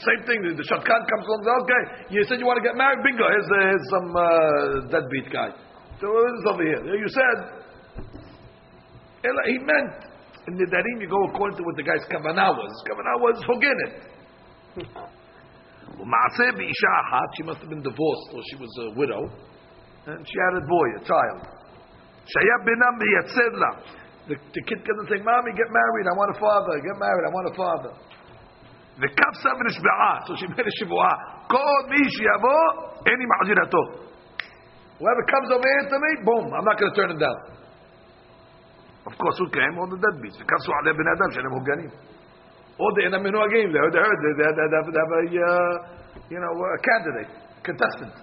Same 0.00 0.22
thing. 0.24 0.40
The 0.44 0.64
shatkan 0.64 1.00
comes 1.08 1.24
along. 1.24 1.40
Says, 1.44 1.56
okay, 1.64 1.82
you 2.12 2.20
said 2.28 2.40
you 2.40 2.48
want 2.48 2.60
to 2.60 2.66
get 2.66 2.76
married. 2.76 3.00
Bingo. 3.00 3.24
Here's, 3.28 3.48
uh, 3.48 3.60
here's 3.64 3.88
some 3.92 4.08
uh, 4.12 4.88
deadbeat 4.92 5.32
guy. 5.32 5.52
So 6.00 6.08
what 6.08 6.32
is 6.32 6.44
over 6.48 6.64
here? 6.64 6.80
You 6.84 7.08
said. 7.08 7.38
He 9.24 9.58
meant 9.58 9.96
in 10.48 10.54
the 10.56 10.68
darim 10.68 11.00
you 11.00 11.08
go 11.08 11.24
according 11.32 11.56
to 11.58 11.64
what 11.64 11.76
the 11.76 11.82
guy's 11.82 12.04
kavanah 12.12 12.56
was. 12.56 12.72
Kavanah 12.84 13.16
was 13.20 13.36
hogenet. 13.44 13.92
She 17.36 17.42
must 17.42 17.60
have 17.60 17.70
been 17.70 17.82
divorced 17.82 18.28
or 18.34 18.42
she 18.50 18.56
was 18.56 18.68
a 18.80 18.90
widow, 18.98 19.30
and 20.05 20.19
she 20.25 20.37
had 20.37 20.53
a 20.57 20.65
boy, 20.65 20.87
a 20.97 21.03
child. 21.05 21.39
The, 24.27 24.35
the 24.37 24.61
kid 24.69 24.79
comes 24.85 24.99
and 25.03 25.09
say, 25.09 25.19
"Mommy, 25.21 25.51
get 25.57 25.69
married. 25.69 26.05
I 26.07 26.13
want 26.15 26.29
a 26.35 26.39
father. 26.39 26.79
Get 26.79 26.97
married. 26.97 27.25
I 27.27 27.31
want 27.33 27.47
a 27.51 27.55
father." 27.57 27.93
וכף 29.01 29.33
סב 29.43 29.57
נשבעה, 29.67 30.13
so 30.25 30.35
she 30.35 30.47
made 30.47 30.67
a 30.67 30.71
שבועה, 30.79 31.13
כל 31.47 31.79
מי 31.89 32.09
שיבוא, 32.09 32.63
אין 33.05 33.17
לי 33.19 33.25
מחזירתו. 33.31 33.83
Whoever 34.99 35.23
comes 35.33 35.49
over 35.55 35.69
here 35.73 35.89
to 35.89 35.97
me, 36.03 36.11
boom, 36.25 36.53
I'm 36.53 36.65
not 36.69 36.77
going 36.77 36.91
to 36.93 36.97
turn 36.99 37.09
him 37.09 37.17
down. 37.17 37.39
Of 39.09 39.17
course, 39.17 39.37
who 39.39 39.49
came? 39.49 39.73
All 39.79 39.89
the 39.89 39.97
deadbeats. 39.97 40.37
וכפסו 40.41 40.71
עלי 40.79 40.93
בני 40.93 41.11
אדם 41.17 41.31
שאינם 41.31 41.51
הוגנים. 41.51 41.89
All 42.77 42.93
the 42.97 43.03
אינם 43.05 43.23
מנוהגים, 43.23 43.71
they 43.71 43.79
heard, 43.81 43.93
they 43.93 44.03
heard, 44.05 44.19
they 44.21 44.45
have, 44.45 44.87
they 44.93 45.01
have 45.03 45.13
a, 45.17 45.23
uh, 45.49 45.77
you 46.29 46.39
know, 46.39 46.53
a 46.77 46.79
candidate, 46.89 47.31
contestant. 47.63 48.13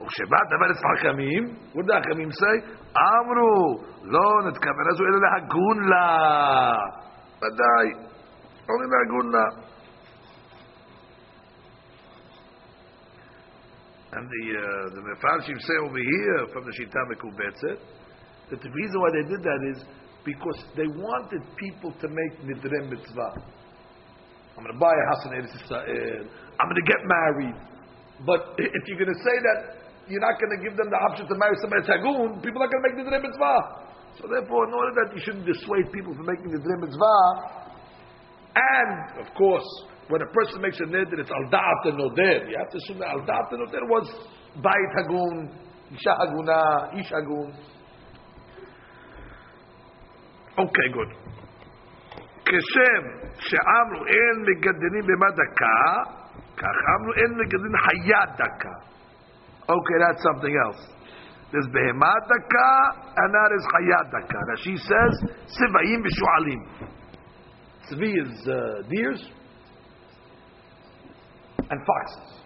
וכשבא 0.00 0.36
דבר 0.50 0.66
חכמים, 0.74 1.44
what 1.74 1.86
did 1.86 1.90
החכמים 1.90 2.30
say? 2.30 2.56
אמרו, 2.96 3.82
לא 4.02 4.48
נתכוון 4.48 4.86
הזו 4.90 5.04
אלא 5.04 5.18
להגון 5.20 5.88
לה. 5.88 6.76
ודאי. 7.38 8.06
only 8.68 8.86
Naguna. 8.86 9.44
And 14.12 14.24
the 14.26 14.44
uh, 14.56 14.94
the 14.94 15.02
Mefarshim 15.02 15.60
say 15.60 15.76
over 15.84 15.98
here 15.98 16.46
from 16.52 16.64
the 16.64 16.72
Shita 16.72 17.00
Mekubetzet 17.12 17.78
that 18.50 18.62
the 18.62 18.70
reason 18.70 19.00
why 19.00 19.10
they 19.12 19.28
did 19.28 19.42
that 19.42 19.60
is 19.76 19.84
because 20.24 20.64
they 20.76 20.86
wanted 20.86 21.42
people 21.56 21.92
to 21.92 22.08
make 22.08 22.32
nidre 22.42 22.88
mitzvah. 22.88 23.34
I'm 24.56 24.64
going 24.64 24.72
to 24.72 24.80
buy 24.80 24.94
a 24.94 25.06
house 25.12 25.26
in 25.26 25.32
Eretz 25.32 25.54
Israel. 25.54 26.26
I'm 26.58 26.66
going 26.66 26.80
to 26.80 26.88
get 26.88 27.02
married. 27.04 27.56
But 28.24 28.56
if 28.56 28.82
you're 28.88 28.96
going 28.96 29.12
to 29.12 29.22
say 29.22 29.36
that 29.44 29.79
you're 30.08 30.22
not 30.22 30.38
going 30.38 30.52
to 30.54 30.60
give 30.62 30.76
them 30.78 30.88
the 30.90 31.00
option 31.02 31.26
to 31.26 31.34
marry 31.34 31.56
somebody 31.58 31.82
tagun, 31.82 32.38
people 32.42 32.62
are 32.62 32.70
going 32.70 32.82
to 32.82 32.86
make 32.86 32.96
nidre 33.00 33.18
mitzvah. 33.22 33.60
So 34.18 34.30
therefore, 34.30 34.68
in 34.68 34.74
order 34.74 34.92
that 35.02 35.08
you 35.12 35.20
shouldn't 35.20 35.44
dissuade 35.44 35.90
people 35.92 36.14
from 36.14 36.26
making 36.26 36.54
nidre 36.54 36.76
mitzvah, 36.78 37.66
and, 38.56 39.20
of 39.20 39.28
course, 39.34 39.68
when 40.08 40.22
a 40.22 40.30
person 40.32 40.62
makes 40.62 40.78
a 40.80 40.88
neder, 40.88 41.18
it's 41.18 41.30
al 41.30 41.46
da'at 41.50 41.92
noder. 41.92 42.48
You 42.48 42.56
have 42.56 42.70
to 42.70 42.78
assume 42.78 42.98
that 43.00 43.10
al 43.10 43.20
da'at 43.26 43.52
noder 43.52 43.84
was 43.90 44.06
bayit 44.62 44.92
hagun, 44.96 45.50
isha 45.92 46.12
haguna, 46.16 46.96
ish 46.98 47.10
hagun. 47.10 47.52
Okay, 50.56 50.88
good. 50.92 51.26
וכשם 52.46 53.02
שאמרו 53.38 54.06
אין 54.06 54.36
מגדלים 54.46 55.06
בהמה 55.06 55.30
דקה, 55.30 56.12
כך 56.56 56.76
אמרו 56.94 57.12
אין 57.12 57.32
מגדלים 57.38 57.76
חיה 57.76 58.22
דקה. 58.38 58.74
Okay, 59.69 59.97
that's 60.07 60.23
something 60.23 60.55
else. 60.65 60.81
There's 61.51 61.67
behema 61.67 62.13
daka, 62.27 62.71
and 63.17 63.33
that 63.33 63.49
is 63.57 63.63
chaya 63.73 63.99
daka. 64.11 64.39
Rashi 64.51 64.77
says, 64.77 65.13
sivayim 65.51 66.01
v'shu'alim. 66.01 66.61
Tzvi 67.91 68.09
is 68.23 68.47
uh, 68.47 68.87
deers 68.89 69.21
and 71.69 71.79
foxes. 71.85 72.41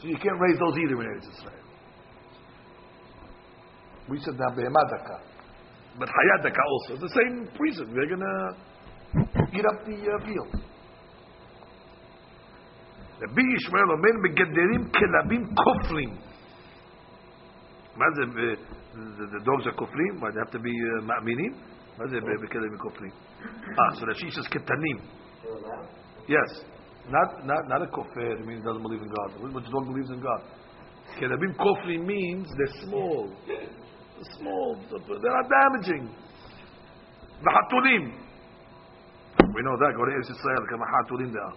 So 0.00 0.08
you 0.08 0.16
can't 0.16 0.40
raise 0.40 0.58
those 0.58 0.76
either 0.78 1.00
in 1.02 1.06
Eretz 1.06 1.28
Israel. 1.36 1.64
We 4.08 4.18
said 4.20 4.34
now 4.38 4.54
behema 4.54 4.90
daka. 4.90 5.20
But 5.98 6.08
chaya 6.08 6.42
daka 6.42 6.60
also. 6.66 6.94
It's 6.94 7.02
the 7.02 7.20
same 7.20 7.48
reason. 7.58 7.94
They're 7.94 8.08
going 8.08 8.20
to 8.20 8.54
eat 9.56 9.64
up 9.64 9.84
the 9.86 9.94
uh, 9.94 10.24
field. 10.26 10.62
רבי 13.21 13.41
ישמעאל 13.55 13.91
אומר, 13.91 14.09
מגדלים 14.23 14.91
כלבים 14.91 15.45
כופלים. 15.55 16.09
מה 17.95 18.05
זה, 18.15 18.21
the 18.93 19.43
dogs 19.43 19.67
are 19.67 19.75
כופלים? 19.75 20.19
Why, 20.19 20.31
they 20.31 20.39
have 20.39 20.51
to 20.51 20.59
be 20.59 20.71
uh, 20.71 21.03
מאמינים? 21.03 21.53
מה 21.97 22.07
זה 22.07 22.17
בכלבים 22.43 22.77
כופלים? 22.77 23.11
Ah, 23.41 23.93
so 23.95 24.05
Rashi 24.05 24.31
says 24.31 24.47
קטנים. 24.47 24.97
Yes. 26.27 26.63
Not, 27.09 27.45
not, 27.45 27.67
not 27.67 27.81
a 27.81 27.87
kofir, 27.87 28.39
it 28.39 28.45
means 28.45 28.61
he 28.61 28.65
doesn't 28.65 28.83
believe 28.83 29.01
in 29.01 29.09
God. 29.09 29.53
Which 29.55 29.65
dog 29.65 29.87
believes 29.87 30.11
in 30.11 30.21
God? 30.21 30.41
Kelabim 31.17 31.55
kofli 31.57 31.97
means 32.05 32.47
they're 32.55 32.85
small. 32.85 33.33
They're 33.47 33.65
small. 34.37 34.77
They're 34.89 35.37
not 35.39 35.49
damaging. 35.49 36.13
The 37.41 37.49
hatulim. 37.49 38.13
We 39.55 39.61
know 39.63 39.75
that. 39.81 39.91
Go 39.97 40.05
to 40.05 40.11
Eretz 40.11 40.29
Israel. 40.29 40.63
Kama 40.69 40.85
hatulim 40.85 41.33
there. 41.33 41.53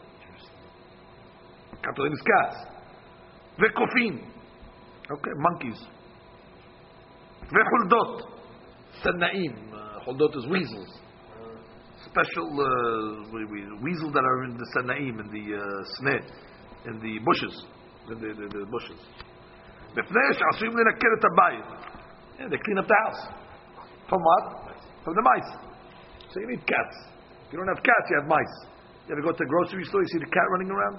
Hatulim 1.82 2.12
is 2.12 2.22
cats. 2.22 2.56
Vekofim. 3.58 4.14
Okay, 5.10 5.30
monkeys. 5.38 5.80
Vechuldot. 7.52 8.28
Sanaim. 9.04 9.72
Uh, 9.72 10.04
Huldot 10.06 10.36
is 10.36 10.46
weasels. 10.46 10.88
Special 12.06 12.46
uh, 12.46 13.30
we- 13.32 13.44
we- 13.46 13.78
weasels 13.82 14.12
that 14.12 14.24
are 14.24 14.44
in 14.44 14.56
the 14.56 14.66
Sanaim, 14.76 15.20
in 15.20 15.28
the 15.32 15.56
uh, 15.56 15.62
sneh, 16.00 16.20
in 16.86 17.00
the 17.00 17.18
bushes. 17.24 17.64
In 18.10 18.18
the, 18.20 18.28
the, 18.34 18.46
the 18.58 18.66
bushes. 18.66 19.00
מפני 19.96 20.34
שעשויים 20.34 20.72
לנקר 20.78 21.10
את 21.18 21.24
הבית. 21.24 21.64
Yeah, 22.38 22.48
they 22.48 22.56
clean 22.58 22.78
up 22.78 22.86
the 22.88 22.96
house. 23.04 23.22
From 24.08 24.20
what? 24.20 24.74
From 25.04 25.14
the 25.14 25.22
mice. 25.22 25.50
So 26.32 26.40
you 26.40 26.46
need 26.48 26.66
cats. 26.66 26.96
If 27.46 27.52
you 27.52 27.58
don't 27.58 27.68
have 27.68 27.82
cats, 27.84 28.06
you 28.10 28.16
have 28.20 28.28
mice. 28.28 28.56
You 29.06 29.12
ever 29.12 29.20
go 29.22 29.32
to 29.32 29.36
the 29.36 29.44
grocery 29.44 29.84
store, 29.84 30.00
you 30.00 30.08
see 30.08 30.18
the 30.18 30.32
cat 30.32 30.46
running 30.50 30.70
around? 30.70 30.96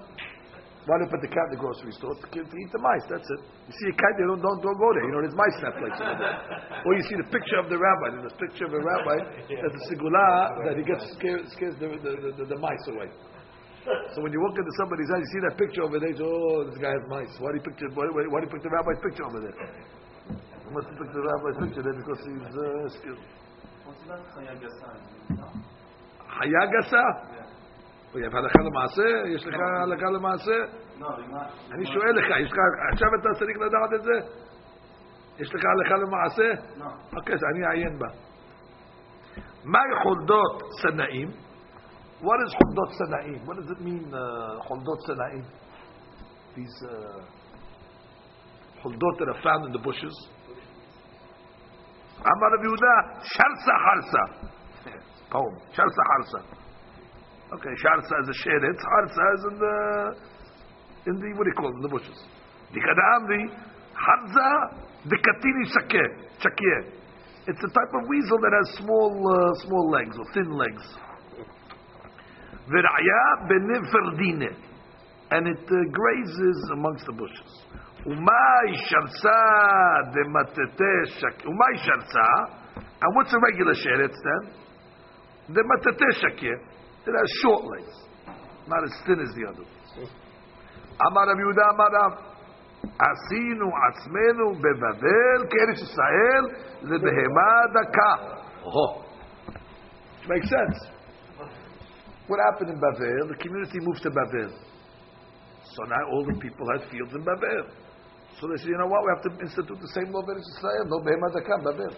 Why 0.88 0.96
do 0.96 1.04
you 1.04 1.12
put 1.12 1.20
the 1.20 1.28
cat 1.28 1.52
in 1.52 1.60
the 1.60 1.60
grocery 1.60 1.92
store? 1.92 2.16
To 2.16 2.24
to 2.24 2.40
eat 2.40 2.70
the 2.72 2.80
mice, 2.80 3.04
that's 3.12 3.28
it. 3.28 3.40
You 3.68 3.74
see 3.76 3.88
a 3.92 3.96
cat, 4.00 4.16
you 4.16 4.24
don't, 4.24 4.40
don't, 4.40 4.56
don't 4.64 4.80
go 4.80 4.88
there. 4.96 5.04
You 5.04 5.12
know, 5.12 5.20
there's 5.20 5.36
mice 5.36 5.56
in 5.60 5.64
that 5.68 5.76
place. 5.76 5.98
or 6.88 6.90
you 6.96 7.04
see 7.04 7.20
the 7.20 7.28
picture 7.28 7.60
of 7.60 7.68
the 7.68 7.76
rabbi. 7.76 8.16
There's 8.16 8.32
a 8.32 8.38
picture 8.40 8.64
of 8.64 8.72
a 8.72 8.80
rabbi 8.80 9.16
that's 9.60 9.76
a 9.76 9.84
sigula 9.92 10.64
that 10.64 10.80
he 10.80 10.84
gets 10.88 11.04
scared, 11.12 11.44
scares 11.52 11.76
the, 11.76 11.92
the, 11.92 12.12
the, 12.24 12.30
the, 12.40 12.44
the 12.56 12.58
mice 12.64 12.80
away. 12.88 13.12
So 14.16 14.24
when 14.24 14.32
you 14.32 14.40
walk 14.40 14.56
into 14.56 14.72
somebody's 14.80 15.12
house, 15.12 15.20
you 15.20 15.30
see 15.36 15.42
that 15.44 15.60
picture 15.60 15.84
over 15.84 16.00
there. 16.00 16.08
You 16.08 16.18
say, 16.20 16.24
oh, 16.24 16.64
this 16.72 16.80
guy 16.80 16.96
has 16.96 17.04
mice. 17.12 17.36
Why 17.36 17.52
do 17.52 17.60
you 17.60 17.66
picture? 17.68 17.92
Why, 17.92 18.08
why, 18.08 18.24
why 18.32 18.40
do 18.40 18.48
you 18.48 18.52
put 18.56 18.64
the 18.64 18.72
rabbi's 18.72 19.00
picture 19.04 19.28
over 19.28 19.44
there? 19.44 19.56
You 19.60 20.72
must 20.72 20.88
have 20.88 20.96
picked 20.96 21.12
the 21.12 21.20
rabbi's 21.20 21.56
picture 21.68 21.84
there 21.84 21.96
because 22.00 22.20
he's 22.24 22.48
uh, 22.56 22.88
skilled. 22.96 23.24
What's 23.84 24.00
that 28.17 28.19
chaya 28.19 28.29
gasa? 28.29 28.29
חיה 28.29 28.29
גסה? 28.29 28.29
יש 28.29 28.37
הלכה 28.37 28.59
למעשה? 28.59 29.07
יש 29.35 29.47
לך 29.47 29.55
הלכה 29.83 30.05
למעשה? 30.05 30.51
No, 30.99 31.03
not. 31.03 31.73
אני 31.73 31.85
שואל 31.85 32.11
לך, 32.15 32.25
יש 32.45 32.51
לך, 32.51 32.57
עכשיו 32.93 33.07
אתה 33.21 33.29
צריך 33.39 33.57
לדעת 33.57 33.93
את 33.95 34.03
זה? 34.03 34.43
יש 35.39 35.55
לך 35.55 35.61
הלכה 35.65 35.95
למעשה? 35.95 36.61
No. 36.77 37.15
אוקיי, 37.17 37.35
אז 37.35 37.41
אני 37.55 37.65
אעיין 37.67 37.99
בה. 37.99 38.07
מהי 39.65 40.03
חולדות 40.03 40.63
סנאים? 40.81 41.27
What 42.21 42.39
is 42.45 42.55
חולדות 42.57 42.89
סנאים? 42.91 43.41
What 43.45 43.55
does 43.57 43.71
it 43.71 43.81
mean, 43.81 44.13
uh, 44.13 44.63
חולדות 44.63 44.99
סנאים? 45.07 45.43
These 46.55 46.87
uh, 46.89 47.21
חולדות 48.81 49.17
that 49.19 49.29
are 49.29 49.41
found 49.43 49.65
in 49.65 49.71
the 49.71 49.83
bushes. 49.87 50.29
אמר 52.21 52.47
רב 52.57 52.63
יהודה, 52.63 52.95
שרסה 53.19 53.73
חרסה. 53.85 54.49
Poem, 55.31 55.73
שרסה 55.75 56.01
חרסה. 56.09 56.39
Okay, 57.48 57.70
sharsa 57.80 58.14
is 58.20 58.28
a 58.28 58.36
sheretz, 58.44 58.76
harsa 58.76 59.24
is 59.34 59.44
in 59.48 59.58
the, 59.58 59.76
in 61.06 61.14
the, 61.16 61.28
what 61.38 61.44
do 61.44 61.50
you 61.50 61.56
call 61.56 61.72
it, 61.72 61.76
in 61.76 61.80
the 61.80 61.88
bushes. 61.88 62.20
Dikadamri, 62.76 63.48
harza, 63.96 64.48
dikatini 65.08 65.64
shakir, 65.72 66.28
shakir. 66.44 66.92
It's 67.46 67.58
a 67.64 67.72
type 67.72 67.92
of 67.96 68.06
weasel 68.06 68.36
that 68.44 68.52
has 68.52 68.76
small, 68.84 69.16
uh, 69.16 69.64
small 69.64 69.88
legs, 69.88 70.14
or 70.18 70.26
thin 70.34 70.52
legs. 70.52 70.84
Viraya 72.68 73.48
beniferdine. 73.48 74.52
And 75.30 75.48
it 75.48 75.64
uh, 75.64 75.76
grazes 75.90 76.70
amongst 76.74 77.06
the 77.06 77.12
bushes. 77.12 77.64
Umay 78.04 78.76
sharsa 78.92 80.12
de 80.12 80.20
matete 80.28 80.92
shakir. 81.16 81.46
Umay 81.48 81.80
sharsa. 81.80 82.26
And 82.76 83.16
what's 83.16 83.32
a 83.32 83.38
regular 83.40 83.72
sheretz 83.72 84.16
then? 84.22 84.52
The 85.54 85.62
matete. 85.62 86.67
It 87.07 87.13
has 87.13 87.29
short 87.41 87.63
legs. 87.65 87.95
Not 88.67 88.83
as 88.83 88.93
thin 89.05 89.19
as 89.19 89.31
the 89.35 89.43
other 89.49 89.63
ones. 89.63 90.09
אמר 91.07 91.21
רב 91.21 91.39
יהודה 91.39 91.61
אמר 91.73 91.89
רב, 91.99 92.13
עשינו 92.83 93.67
עצמנו 93.87 94.45
בבבל 94.63 95.39
כארץ 95.49 95.79
ישראל 95.81 96.43
לבהמה 96.81 97.51
דקה. 97.73 98.15
Oh. 98.63 99.03
Which 100.19 100.27
makes 100.29 100.49
sense. 100.49 100.93
What 102.27 102.39
happened 102.39 102.69
in 102.69 102.79
Bavel? 102.79 103.27
The 103.27 103.35
community 103.43 103.79
moved 103.81 104.01
to 104.03 104.09
Bavel. 104.09 104.51
So 105.75 105.83
now 105.83 106.03
all 106.11 106.23
the 106.23 106.39
people 106.39 106.65
had 106.71 106.89
fields 106.89 107.13
in 107.13 107.23
Bavel. 107.25 107.67
So 108.39 108.47
they 108.47 108.57
said, 108.57 108.69
you 108.69 108.77
know 108.77 108.87
what, 108.87 109.03
we 109.03 109.09
have 109.15 109.23
to 109.27 109.31
institute 109.43 109.79
the 109.79 109.91
same 109.93 110.11
law 110.13 110.21
of 110.21 110.27
Eretz 110.27 110.47
Israel, 110.57 110.85
no 110.87 110.97
behemah 111.03 111.33
daka 111.35 111.53
in 111.59 111.63
Bavel. 111.67 111.93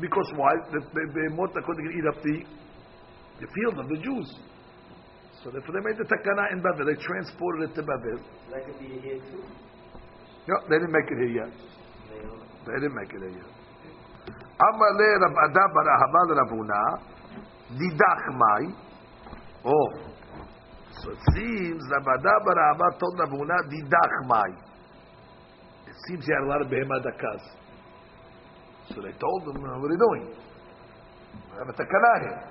Because 0.00 0.28
why? 0.36 0.52
The 0.70 0.80
the- 0.80 1.12
behemot 1.16 1.56
are 1.56 1.64
going 1.64 1.80
to 1.80 1.88
eat 1.96 2.06
up 2.12 2.22
the, 2.22 2.36
the 3.39 3.47
field 3.51 3.79
of 3.79 3.87
the 3.89 3.97
Jews. 3.97 4.29
So 5.43 5.51
therefore 5.51 5.75
they 5.75 5.83
made 5.85 5.97
the 5.97 6.07
takana 6.09 6.51
in 6.53 6.61
Bavel. 6.63 6.85
They 6.87 6.97
transported 7.01 7.69
it 7.69 7.75
to 7.75 7.83
Bavel. 7.83 8.19
That 8.51 8.65
could 8.65 8.79
be 8.79 8.97
here 8.99 9.19
too. 9.29 9.43
No, 10.47 10.55
they 10.69 10.77
didn't 10.77 10.91
make 10.93 11.09
it 11.09 11.17
here 11.21 11.45
yet. 11.45 11.53
They 12.65 12.73
didn't 12.81 12.95
make 12.95 13.13
it 13.13 13.21
here 13.21 13.37
yet. 13.37 13.49
Amar 14.57 14.91
le 14.97 15.09
Rab 15.21 15.35
Ada 15.49 15.63
bar 15.73 15.87
Ahava 15.95 16.21
le 16.27 16.33
Ravuna, 16.39 16.81
didach 17.77 18.23
mai. 18.33 18.63
Oh. 19.65 19.89
So 21.01 21.11
it 21.11 21.19
seems 21.35 21.83
Rab 21.91 22.07
Ada 22.07 22.33
bar 22.45 22.57
Ahava 22.57 22.97
told 22.97 23.19
Ravuna, 23.19 23.57
didach 23.69 24.27
mai. 24.27 24.49
It 25.87 25.95
seems 26.07 26.25
he 26.25 26.31
had 26.31 26.43
a 26.43 26.49
lot 26.49 26.61
of 26.61 26.67
behemah 26.67 27.03
dakas. 27.05 27.43
So 28.89 29.01
they 29.01 29.13
told 29.17 29.43
him, 29.43 29.61
what 29.61 29.69
are 29.69 29.93
you 29.93 29.97
doing? 29.97 30.33
I 31.51 31.57
have 31.59 31.69
a 31.69 31.73
takana 31.73 32.13
here. 32.21 32.41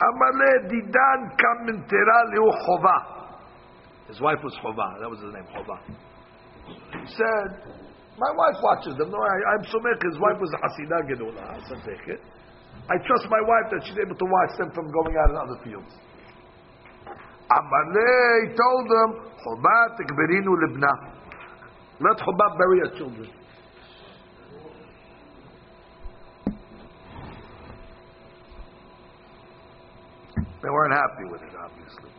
Amar 0.00 0.32
le 0.40 0.68
didan 0.68 1.20
kam 1.36 1.66
min 1.66 1.78
tera 1.88 2.18
leu 2.32 2.50
chova. 2.64 3.20
His 4.10 4.20
wife 4.20 4.42
was 4.42 4.50
Chova. 4.58 4.98
That 4.98 5.06
was 5.06 5.22
his 5.22 5.30
name, 5.30 5.46
Chova. 5.54 5.78
He 6.98 7.06
said, 7.14 7.62
my 8.18 8.30
wife 8.34 8.58
watches 8.58 8.98
them. 8.98 9.08
No, 9.14 9.22
I, 9.22 9.54
I'm 9.54 9.62
Somech. 9.70 10.02
His 10.02 10.18
wife 10.18 10.38
was 10.42 10.50
a 10.50 10.58
Hasidah 10.58 11.06
Gedula. 11.06 11.46
I 11.46 12.96
trust 13.06 13.24
my 13.30 13.38
wife 13.38 13.70
that 13.70 13.80
she's 13.86 13.96
able 14.02 14.18
to 14.18 14.26
watch 14.26 14.58
them 14.58 14.70
from 14.74 14.90
going 14.90 15.14
out 15.14 15.30
in 15.30 15.36
other 15.38 15.58
fields. 15.62 15.94
Amalei 17.54 18.50
told 18.58 18.84
them, 18.90 19.30
Choba 19.46 19.94
tekberinu 19.94 20.52
libna. 20.58 20.92
Let 22.02 22.18
Choba 22.18 22.58
bury 22.58 22.80
her 22.82 22.98
children. 22.98 23.30
They 30.61 30.71
weren't 30.75 30.95
happy 30.95 31.25
with 31.31 31.41
it, 31.47 31.53
obviously. 31.65 32.11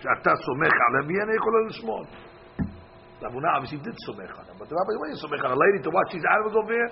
שאתה 0.00 0.32
סומך 0.46 0.72
על 0.86 1.06
מי 1.06 1.14
אני 1.22 1.34
יכול 1.36 1.52
לשמור? 1.68 2.02
Ravuna 3.20 3.50
obviously 3.56 3.80
did 3.84 3.96
סומך 4.06 4.30
on 4.38 4.44
him, 4.48 4.56
but 4.58 4.68
the 4.68 4.74
rabbi, 4.74 4.94
when 5.00 5.10
you 5.12 5.18
סומך 5.20 5.44
on 5.44 5.52
a 5.52 5.60
lady 5.64 5.82
to 5.84 5.90
watch 5.90 6.10
these 6.12 6.24
animals 6.34 6.56
over 6.56 6.72
here, 6.72 6.90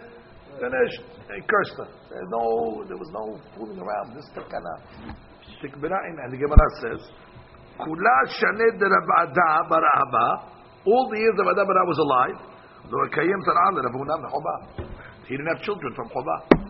finished. 0.59 1.01
They 1.31 1.41
cursed 1.47 1.77
her. 1.79 1.89
There, 2.11 2.27
no, 2.29 2.85
there 2.89 2.99
was 2.99 3.11
no 3.15 3.39
fooling 3.55 3.79
around. 3.79 4.15
This 4.15 4.27
takana. 4.35 4.75
Tikbira'in, 5.63 6.17
and 6.23 6.31
the 6.33 6.39
Gemara 6.39 6.69
says, 6.83 7.01
Kula 7.79 8.17
shaned 8.29 8.81
Rav 8.83 9.09
Ada 9.23 9.51
bar 9.71 9.85
Abba, 10.03 10.27
all 10.87 11.09
the 11.11 11.19
years 11.19 11.39
of 11.39 11.47
Ada 11.47 11.65
bar 11.65 11.79
Abba 11.79 11.89
was 11.89 12.01
alive, 12.03 12.39
lo 12.91 12.99
kayem 13.09 13.41
sar'al 13.47 13.75
Ravuna 13.87 14.15
Choba. 14.29 14.55
He 15.27 15.37
didn't 15.37 15.51
have 15.55 15.63
children 15.63 15.95
from 15.95 16.09
Choba. 16.11 16.62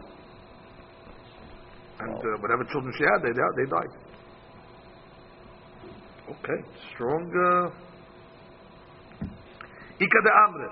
And 2.03 2.15
uh, 2.15 2.39
whatever 2.41 2.65
children 2.71 2.93
she 2.97 3.05
had, 3.05 3.23
they, 3.23 3.33
they 3.33 3.69
died. 3.71 3.93
Okay, 6.31 6.61
strong. 6.95 7.25
Uh, 7.33 7.71
Ika 10.01 10.21
de 10.23 10.31
Amre. 10.47 10.69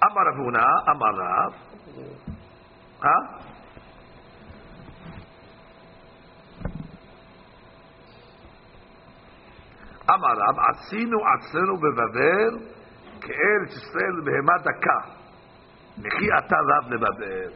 Amar 0.00 0.26
Avuna, 0.32 0.64
Amar 0.86 1.14
Rav. 1.18 1.52
Huh? 3.00 3.38
אמר 10.14 10.32
רב, 10.32 10.56
עשינו 10.68 11.18
עצמנו 11.26 11.76
בבבל 11.76 12.68
כארץ 13.20 13.70
ישראל 13.70 14.20
בהמה 14.24 14.58
דקה. 14.58 15.00
וכי 15.98 16.26
אתה 16.38 16.56
רב 16.56 16.92
לבבל. 16.92 17.50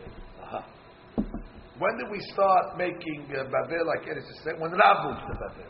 when 1.79 1.95
did 1.97 2.09
we 2.09 2.19
start 2.33 2.75
making 2.77 3.29
uh, 3.29 3.43
Babel 3.53 3.85
like 3.85 4.09
Eretz 4.09 4.25
Yisrael? 4.25 4.59
When 4.59 4.71
Rav 4.71 4.97
moved 5.05 5.21
to 5.29 5.33
Babel. 5.37 5.69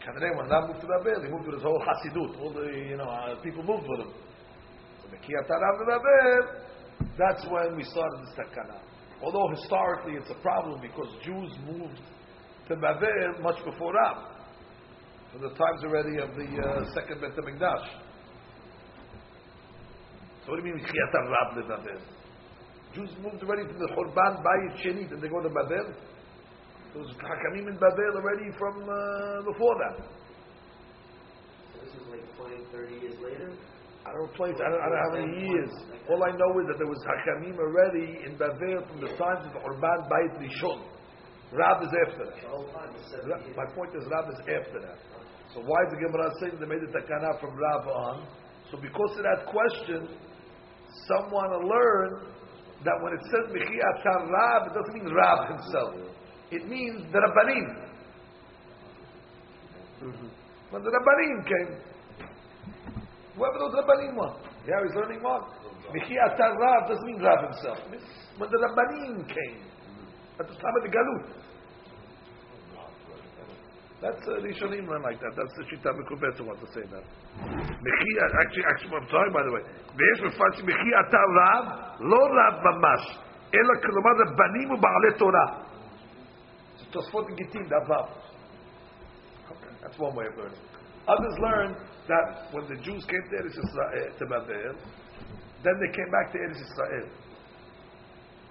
Kananei, 0.00 0.36
when 0.38 0.48
Rav 0.48 0.68
moved 0.68 0.80
to 0.80 0.88
Babel, 0.88 1.22
he 1.22 1.28
moved 1.28 1.46
with 1.46 1.56
his 1.56 1.62
whole 1.62 1.84
Hasidut. 1.84 2.40
All 2.40 2.52
the, 2.52 2.64
you 2.88 2.96
know, 2.96 3.04
uh, 3.04 3.36
people 3.42 3.62
moved 3.62 3.84
with 3.88 4.00
him. 4.00 4.12
So, 5.02 5.08
Mekiyat 5.12 5.48
Rav 5.50 5.76
Babel, 5.84 6.64
that's 7.18 7.44
when 7.50 7.76
we 7.76 7.84
started 7.84 8.24
the 8.24 8.42
Takana. 8.42 8.80
Although 9.22 9.54
historically 9.54 10.14
it's 10.14 10.30
a 10.30 10.40
problem 10.40 10.80
because 10.80 11.08
Jews 11.22 11.52
moved 11.66 12.00
to 12.68 12.76
Babel 12.76 13.42
much 13.42 13.62
before 13.66 13.92
Rav. 13.92 14.16
From 15.30 15.42
the 15.42 15.50
times 15.50 15.84
already 15.84 16.20
of 16.22 16.30
the 16.36 16.48
uh, 16.56 16.84
second 16.94 17.20
Bet 17.20 17.36
HaMikdash. 17.36 18.00
So 20.44 20.52
what 20.52 20.60
do 20.60 20.66
you 20.66 20.74
mean 20.74 20.82
Mekiyat 20.82 21.12
Rav 21.12 21.68
Babel? 21.68 22.00
Jews 22.94 23.10
moved 23.24 23.42
already 23.42 23.64
from 23.68 23.78
the 23.80 23.88
Churban 23.96 24.44
Bayit 24.44 24.76
Sheni, 24.84 25.10
and 25.10 25.20
they 25.22 25.28
go 25.28 25.40
to 25.40 25.48
Babel. 25.48 25.96
There 26.92 27.00
was 27.00 27.08
Hakamim 27.16 27.72
in 27.72 27.76
Babel 27.80 28.12
already 28.20 28.52
from 28.60 28.84
uh, 28.84 29.40
before 29.48 29.76
that. 29.80 29.96
So 31.72 31.80
this 31.80 31.92
is 31.96 32.04
like 32.12 32.24
20, 32.36 32.68
30 32.68 33.00
years 33.00 33.16
later? 33.24 33.48
I 34.04 34.12
don't 34.12 34.28
know 34.28 34.32
place. 34.36 34.58
I 34.60 34.68
don't, 34.68 34.82
I 34.82 34.86
don't 34.92 34.98
know 34.98 35.04
how 35.08 35.14
many 35.24 35.40
years. 35.40 35.72
All 36.10 36.20
I 36.20 36.36
know 36.36 36.52
is 36.60 36.66
that 36.68 36.76
there 36.76 36.90
was 36.90 37.00
Hakamim 37.08 37.56
already 37.56 38.28
in 38.28 38.36
Babel 38.36 38.84
from 38.84 39.00
the 39.00 39.08
times 39.16 39.48
of 39.48 39.56
the 39.56 39.60
Churban 39.64 39.98
Bayit 40.12 40.36
Rishon. 40.36 40.84
Rab 41.52 41.80
is 41.84 41.92
after 42.08 42.28
that. 42.28 42.36
The 42.44 42.48
whole 42.48 42.68
time 42.72 42.92
is 42.96 43.04
70 43.08 43.28
Ra- 43.28 43.40
years. 43.40 43.56
My 43.56 43.68
point 43.72 43.92
is 43.96 44.04
Rab 44.12 44.28
is 44.28 44.40
after 44.40 44.80
that. 44.84 44.98
So 45.56 45.60
why 45.64 45.80
is 45.84 45.96
the 45.96 46.00
Gemara 46.00 46.28
saying 46.40 46.56
they 46.60 46.68
made 46.68 46.80
the 46.80 46.92
takana 46.92 47.40
from 47.40 47.56
Rab 47.56 47.88
on? 47.88 48.28
So 48.72 48.80
because 48.80 49.16
of 49.16 49.24
that 49.24 49.44
question, 49.48 50.08
someone 51.08 51.48
want 51.48 51.52
to 51.56 51.62
learn 51.68 52.31
that 52.84 52.96
when 53.02 53.12
it 53.14 53.20
says 53.30 53.50
Michi 53.54 53.78
Atar 53.78 54.30
Rab, 54.30 54.70
it 54.70 54.74
doesn't 54.74 54.94
mean 54.94 55.14
Rab 55.14 55.48
himself. 55.48 55.94
It 56.50 56.68
means 56.68 57.10
the 57.12 57.18
Rabbanim. 57.18 57.66
When 60.70 60.82
the 60.82 60.90
Rabbanim 60.90 61.46
came, 61.46 61.76
whoever 63.36 63.58
those 63.58 63.74
Rabbanim 63.74 64.16
were, 64.16 64.34
yeah, 64.66 64.82
he's 64.82 64.94
learning. 64.96 65.20
Michi 65.20 66.16
Atar 66.18 66.58
Rab 66.58 66.88
doesn't 66.88 67.06
mean 67.06 67.22
Rab 67.22 67.52
himself. 67.52 67.78
When 68.38 68.50
the 68.50 68.58
Rabbanim 68.58 69.28
came, 69.28 69.72
at 70.40 70.48
the 70.48 70.54
time 70.54 70.74
of 70.76 70.82
the 70.82 70.88
Galut. 70.88 71.51
That's 74.01 74.21
uh, 74.29 74.37
Rishonim 74.45 74.85
run 74.85 75.01
like 75.01 75.17
that. 75.19 75.33
That's 75.33 75.53
the 75.57 75.65
Shita 75.73 75.89
Mekubet 75.89 76.37
who 76.37 76.45
want 76.45 76.59
to 76.61 76.69
say 76.69 76.85
that. 76.85 77.01
Mechi, 77.41 78.11
actually, 78.45 78.65
actually, 78.69 78.93
I'm 78.93 79.09
sorry 79.09 79.31
by 79.33 79.41
the 79.41 79.53
way. 79.57 79.63
ויש 79.97 80.21
מפרשים 80.21 80.65
מכי 80.65 80.91
אתה 81.01 81.17
רב, 81.17 81.65
לא 81.99 82.21
רב 82.37 82.55
ממש, 82.63 83.17
אלא 83.53 83.73
כלומר 83.81 84.13
רבנים 84.21 84.71
ובעלי 84.71 85.17
תורה. 85.17 85.47
זה 86.79 86.85
תוספות 86.91 87.25
גיטין, 87.35 87.63
that 87.63 87.87
vav. 87.89 88.07
Okay, 89.49 89.73
that's 89.81 89.97
one 89.97 90.15
way 90.15 90.25
of 90.27 90.37
learning. 90.37 90.61
Others 91.07 91.35
learn 91.39 91.69
that 92.07 92.53
when 92.53 92.67
the 92.67 92.75
Jews 92.83 93.03
came 93.05 93.23
to 93.29 93.35
Eretz 93.41 93.57
Yisrael, 93.57 94.17
to 94.19 94.25
Babel, 94.27 94.75
then 95.63 95.75
they 95.81 95.91
came 95.97 96.09
back 96.11 96.31
to 96.33 96.37
Eretz 96.37 96.61
Yisrael. 96.61 97.07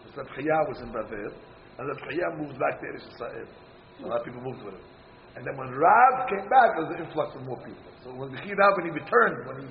Because 0.02 0.26
Rabchiyah 0.26 0.68
was 0.68 0.80
in 0.80 0.90
Babel, 0.90 1.32
and 1.78 1.84
Rabchiyah 1.92 2.38
moved 2.40 2.58
back 2.58 2.80
to 2.80 2.86
Eretz 2.90 3.06
Yisrael. 3.12 3.46
A 4.02 4.06
lot 4.08 4.20
of 4.20 4.24
people 4.26 4.40
moved 4.40 4.64
with 4.64 4.74
him. 4.74 4.89
And 5.36 5.44
then 5.46 5.54
when 5.56 5.68
Rav 5.68 6.14
came 6.32 6.46
back, 6.48 6.68
there 6.76 6.84
was 6.88 6.92
an 6.96 7.04
influx 7.04 7.28
of 7.36 7.42
more 7.44 7.60
people. 7.60 7.90
So 8.04 8.08
when 8.16 8.32
Mechi 8.32 8.56
Rav, 8.56 8.72
when 8.80 8.86
he 8.88 8.92
returned, 8.96 9.36
when 9.44 9.56
he, 9.60 9.68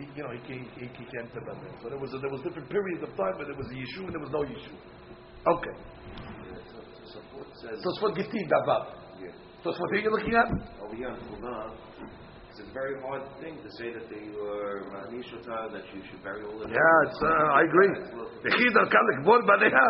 he 0.00 0.02
you 0.16 0.22
know, 0.24 0.32
he 0.32 0.40
came, 0.48 0.64
he, 0.78 0.88
he 0.88 1.04
came 1.04 1.28
to 1.36 1.40
Babel. 1.44 1.68
So 1.84 1.92
there 1.92 2.00
was 2.00 2.08
a, 2.14 2.18
there 2.18 2.32
was 2.32 2.40
different 2.40 2.68
periods 2.72 3.04
of 3.04 3.12
time 3.12 3.36
where 3.36 3.44
there 3.44 3.58
was 3.60 3.68
a 3.68 3.76
Yeshu 3.76 4.08
and 4.08 4.12
there 4.16 4.24
was 4.24 4.32
no 4.32 4.40
Yeshu. 4.40 4.72
Okay. 5.44 5.74
So, 6.72 6.78
so 7.12 7.18
what 7.36 7.48
says 7.60 7.76
So 7.82 7.86
it's 7.92 8.00
what 8.00 8.12
Gitin 8.16 8.44
Davav. 8.48 8.96
yeah, 9.20 9.36
So 9.60 9.70
it's 9.70 9.80
what 9.80 9.92
are 9.92 10.00
you 10.00 10.08
looking 10.08 10.32
at? 10.32 10.48
over 10.80 10.96
here 10.96 11.12
in 11.12 11.20
Fulna, 11.28 11.76
it's 12.48 12.60
a 12.64 12.68
very 12.72 12.96
hard 13.04 13.22
thing 13.44 13.60
to 13.60 13.68
say 13.78 13.92
that 13.92 14.08
they 14.08 14.32
were 14.32 14.88
Manishota, 14.96 15.70
that 15.76 15.84
you 15.92 16.00
should 16.08 16.24
bury 16.24 16.40
all 16.48 16.56
the 16.58 16.66
Yeah, 16.72 17.04
it's, 17.06 17.20
uh, 17.20 17.58
I 17.60 17.62
agree. 17.68 17.92
וכי 18.48 18.66
דרכם 18.74 19.04
לקבול 19.12 19.40
בניה, 19.46 19.88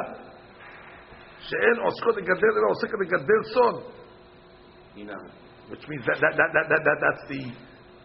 שאין 1.38 1.76
עוסקות 1.84 2.16
לגדל 2.16 2.52
אלא 2.58 2.68
עוסקת 2.70 2.98
לגדל 3.00 3.42
צאן. 3.54 3.93
you 4.95 5.05
know, 5.05 5.19
Which 5.69 5.83
means 5.87 6.03
that, 6.07 6.17
that, 6.21 6.33
that, 6.39 6.49
that, 6.55 6.65
that, 6.71 6.81
that 6.83 6.97
that's 7.03 7.23
the 7.27 7.51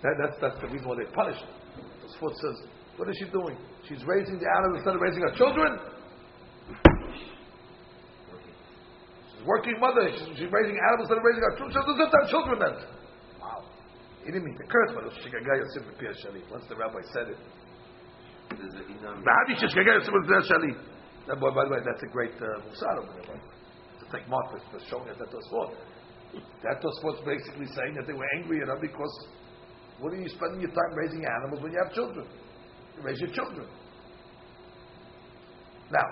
that, 0.02 0.16
that's, 0.16 0.36
that's 0.40 0.58
the 0.64 0.68
reason 0.72 0.88
why 0.88 0.96
they 0.96 1.08
punish 1.12 1.36
her. 1.36 1.52
The 1.76 2.08
foot 2.16 2.32
says, 2.40 2.56
what 2.96 3.08
is 3.12 3.16
she 3.20 3.28
doing? 3.28 3.56
She's 3.84 4.00
raising 4.08 4.40
the 4.40 4.48
animals 4.48 4.80
instead 4.80 4.96
of 4.96 5.02
raising 5.04 5.22
her 5.28 5.34
children? 5.36 5.76
She's 9.28 9.44
a 9.44 9.46
working 9.46 9.76
mother. 9.76 10.08
She's, 10.08 10.40
she's 10.40 10.52
raising 10.52 10.76
animals 10.80 11.04
instead 11.04 11.20
of 11.20 11.24
raising 11.24 11.44
her 11.44 11.54
children. 11.60 11.72
She 11.76 11.84
doesn't 11.84 12.16
have 12.16 12.28
children 12.32 12.56
then. 12.64 12.74
Wow. 13.44 13.60
He 14.24 14.32
didn't 14.32 14.48
mean 14.48 14.56
to 14.56 14.66
curse, 14.72 14.90
but 14.96 15.04
it 15.04 15.12
was 15.12 15.20
Shigagaya 15.20 15.64
Simon 15.76 15.94
Pia 16.00 16.12
Shalit. 16.16 16.48
Once 16.48 16.64
the 16.68 16.76
rabbi 16.80 17.04
said 17.12 17.36
it. 17.36 17.40
there's 18.56 18.76
a 18.80 18.84
Inam. 18.88 19.20
Bahadi 19.20 19.60
Shigagaya 19.60 20.00
Simon 20.00 20.24
Pia 20.24 20.40
Shalit. 20.48 20.80
That 21.28 21.36
boy, 21.36 21.52
by 21.52 21.68
the 21.68 21.76
way, 21.76 21.80
that's 21.84 22.00
a 22.00 22.08
great 22.08 22.32
uh, 22.40 22.56
over 22.56 23.12
there, 23.20 23.36
right? 23.36 23.44
To 24.00 24.04
take 24.08 24.24
Marcus 24.32 24.64
for 24.72 24.80
showing 24.88 25.12
us 25.12 25.16
that 25.20 25.28
was 25.28 25.44
what. 25.52 25.76
That 26.62 26.78
was 26.82 26.98
what's 27.02 27.24
basically 27.24 27.66
saying 27.74 27.94
that 27.96 28.06
they 28.06 28.12
were 28.12 28.26
angry 28.38 28.60
at 28.62 28.68
her 28.68 28.78
because 28.80 29.14
what 29.98 30.12
are 30.12 30.20
you 30.20 30.28
spending 30.28 30.60
your 30.60 30.70
time 30.70 30.92
raising 30.94 31.24
animals 31.24 31.62
when 31.62 31.72
you 31.72 31.80
have 31.82 31.92
children? 31.94 32.26
You 32.96 33.02
raise 33.02 33.20
your 33.20 33.30
children. 33.30 33.66
Now, 35.90 36.06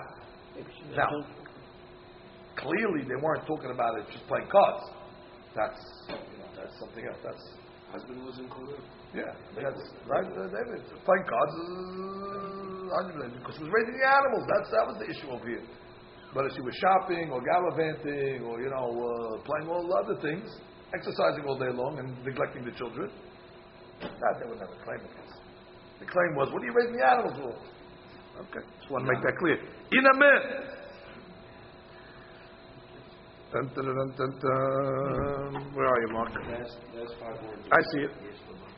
now, 0.95 1.09
clearly 2.57 3.07
they 3.07 3.15
weren't 3.21 3.47
talking 3.47 3.71
about 3.71 3.97
it 3.99 4.05
just 4.11 4.27
playing 4.27 4.49
cards. 4.51 4.83
That's 5.55 5.79
you 6.09 6.37
know, 6.37 6.49
that's 6.55 6.75
something 6.79 7.05
else. 7.05 7.17
That's 7.23 7.43
Husband 7.91 8.21
was 8.23 8.37
included. 8.37 8.77
yeah, 9.15 9.33
that's 9.55 9.81
right. 10.05 10.21
uh, 10.21 10.45
David 10.53 10.85
playing 11.09 11.25
cards 11.25 11.53
uh, 11.57 13.01
because 13.33 13.57
she 13.57 13.63
was 13.65 13.73
raising 13.73 13.97
the 13.97 14.05
animals. 14.05 14.45
That's 14.45 14.69
that 14.69 14.85
was 14.85 14.97
the 15.01 15.09
issue 15.09 15.29
over 15.33 15.47
here. 15.49 15.65
But 16.34 16.46
if 16.46 16.52
she 16.54 16.62
was 16.62 16.74
shopping 16.82 17.30
or 17.30 17.40
gallivanting 17.42 18.42
or 18.42 18.60
you 18.60 18.70
know 18.70 18.90
uh, 18.90 19.42
playing 19.46 19.70
all 19.70 19.86
the 19.86 19.96
other 20.02 20.20
things, 20.20 20.50
exercising 20.94 21.44
all 21.46 21.58
day 21.58 21.70
long 21.70 21.98
and 21.98 22.10
neglecting 22.24 22.64
the 22.64 22.72
children, 22.72 23.10
that 24.00 24.34
they 24.40 24.48
would 24.48 24.58
never 24.58 24.74
claim 24.84 24.98
against. 24.98 25.38
The 26.00 26.06
claim 26.06 26.34
was, 26.34 26.50
what 26.52 26.62
are 26.62 26.66
you 26.66 26.74
raising 26.74 26.96
the 26.98 27.06
animals 27.06 27.38
for? 27.38 27.54
Okay, 28.40 28.66
just 28.80 28.90
want 28.90 29.06
to 29.06 29.12
make 29.12 29.22
that 29.22 29.36
clear. 29.38 29.54
In 29.54 30.04
a 30.04 30.14
minute. 30.18 30.74
Dun, 33.52 33.70
dun, 33.74 33.84
dun, 33.86 34.10
dun, 34.18 34.32
dun. 34.42 35.74
Where 35.74 35.86
are 35.86 36.00
you, 36.02 36.12
Mark? 36.12 36.32
That's, 36.34 36.74
that's 36.96 37.14
five 37.20 37.38
words. 37.46 37.62
I 37.70 37.80
see 37.92 38.02
it. 38.02 38.10
Yes, 38.18 38.34
Fulna. 38.48 38.74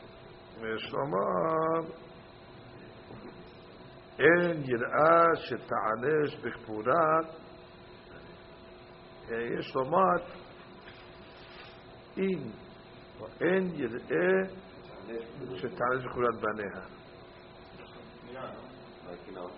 יש 0.57 0.93
לומר, 0.93 1.91
אין 4.19 4.63
יראה 4.65 5.35
שתענש 5.35 6.35
בכפורה, 6.41 7.19
אה, 7.19 7.40
יש 9.59 9.75
לומר, 9.75 10.17
אם 12.17 12.39
אין 13.41 13.71
יראה 13.75 14.43
שתענש 15.55 16.05
בכפורת 16.05 16.35
בניה. 16.41 16.81
Like, 19.07 19.25
you 19.27 19.35
know, 19.35 19.49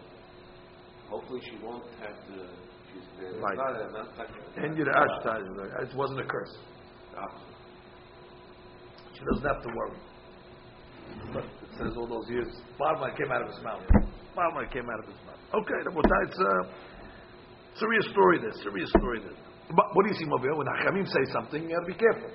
hopefully 1.09 1.41
she 1.41 1.57
won't 1.65 1.83
have 1.99 2.17
to, 2.29 2.37
she's 2.93 3.07
there. 3.19 3.33
Right. 3.41 3.57
Not, 3.57 3.91
not 3.91 4.17
like 4.17 4.57
אין 4.57 4.77
יראה 4.77 5.03
שתענש 5.19 5.47
בכפורה. 5.49 5.83
It 5.83 5.95
wasn't 5.95 6.19
a 6.19 6.27
curse. 6.27 6.57
She 9.13 9.21
doesn't 9.25 9.47
have 9.47 9.61
to 9.61 9.69
worry. 9.69 9.99
But 11.33 11.43
it 11.43 11.71
says 11.77 11.97
all 11.97 12.07
those 12.07 12.29
years, 12.29 12.47
Barma 12.79 13.15
came 13.17 13.31
out 13.31 13.41
of 13.41 13.49
his 13.49 13.61
mouth. 13.63 13.83
Barma 14.37 14.71
came 14.71 14.87
out 14.89 14.99
of 15.03 15.07
his 15.11 15.19
mouth. 15.25 15.41
Okay, 15.59 15.79
Rabotai, 15.85 16.21
it's 16.27 16.39
a, 16.39 16.53
it's 17.73 17.81
a 17.81 17.87
real 17.87 18.05
story 18.11 18.37
this, 18.39 18.57
a 18.65 18.71
real 18.71 18.87
story 18.87 19.19
this. 19.19 19.37
But 19.70 19.86
what 19.94 20.04
do 20.04 20.10
you 20.12 20.18
see, 20.18 20.26
Mobile? 20.26 20.58
When 20.58 20.66
Hachamim 20.66 21.06
say 21.06 21.24
something, 21.32 21.62
you 21.62 21.74
have 21.74 21.86
to 21.86 21.92
be 21.92 21.98
careful. 21.98 22.30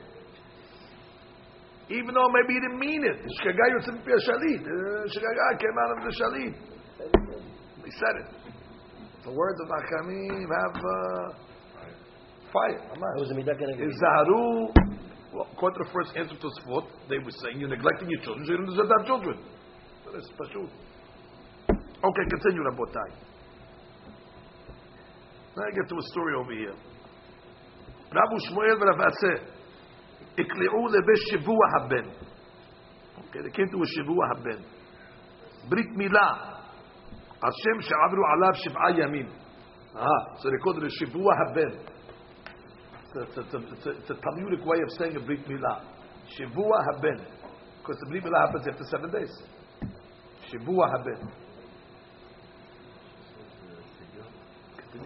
Even 1.89 2.13
though 2.13 2.29
maybe 2.29 2.53
he 2.53 2.59
didn't 2.59 2.79
mean 2.79 3.03
it. 3.03 3.17
The 3.21 3.29
Shkagai 3.41 3.69
Yotzim 3.77 3.97
Pi 4.05 4.11
Shalit. 4.25 4.61
Shkagai 4.61 5.51
came 5.59 5.75
out 5.81 5.91
of 5.97 6.03
the 6.05 6.13
Shalit. 6.17 6.53
He 7.85 7.91
said 7.91 8.15
it. 8.21 8.27
The 9.25 9.31
words 9.31 9.59
of 9.61 9.67
Hachamim 9.67 10.47
have, 10.49 10.75
uh, 10.75 11.33
fire. 12.53 12.81
Mamash. 12.93 13.17
It 13.17 13.21
was 13.21 13.31
a 13.31 13.33
midah 13.33 13.57
keneged 13.57 13.79
midah. 13.79 13.89
Izaharu, 13.89 14.43
well, 15.33 15.47
according 15.51 15.79
to 15.79 15.83
the 15.85 15.91
first 15.93 16.15
answer 16.17 16.35
to 16.35 16.49
Sfot, 16.61 16.85
they 17.09 17.19
were 17.19 17.31
saying 17.43 17.59
you're 17.59 17.69
neglecting 17.69 18.09
your 18.09 18.21
children, 18.21 18.45
so 18.45 18.51
you 18.51 18.57
don't 18.57 18.69
deserve 18.69 18.87
to 18.87 18.95
have 18.97 19.07
children. 19.07 19.37
That's 20.11 20.29
pashut. 20.29 20.69
Okay, 21.69 22.25
continue, 22.29 22.63
Rabotai. 22.63 23.09
Now 25.55 25.63
I 25.67 25.71
get 25.75 25.89
to 25.89 25.95
a 25.95 26.01
story 26.11 26.33
over 26.35 26.51
here. 26.53 26.73
Rabu 28.11 28.37
Shmuel 28.49 28.77
v'Rav 28.79 28.99
Aseh, 29.05 29.37
ikli'u 30.37 30.87
lebe 30.89 31.15
shivua 31.29 31.65
haben. 31.77 32.11
Okay, 33.19 33.41
they 33.43 33.51
came 33.51 33.69
to 33.69 33.77
a 33.77 33.85
shivua 33.85 34.27
haben. 34.35 34.65
Brit 35.69 35.89
Milah. 35.95 36.59
Hashem 37.41 37.81
she'avru 37.81 38.21
alav 38.33 38.55
shiv'a 38.55 38.97
yamim. 38.97 39.29
Ah, 39.95 40.35
so 40.39 40.49
they 40.49 40.57
called 40.63 40.83
it 40.83 40.91
a 40.91 41.05
shivua 41.05 41.33
haben. 41.45 41.79
It's 43.03 43.15
a, 43.15 43.41
it's, 43.41 43.53
a, 43.53 43.57
it's, 43.57 43.85
a, 43.85 43.89
it's 43.91 44.09
a 44.09 44.15
Talmudic 44.15 44.65
way 44.65 44.77
of 44.81 44.91
saying 44.97 45.15
a 45.15 45.19
Brit 45.19 45.45
Milah. 45.47 45.81
Shivua 46.37 46.83
haben. 46.91 47.25
Because 47.81 47.97
the 48.01 48.09
Brit 48.09 48.23
Milah 48.23 48.47
happens 48.47 48.67
after 48.67 48.85
seven 48.85 49.11
days. 49.11 49.31
Shivua 50.51 50.89
haben. 50.89 51.31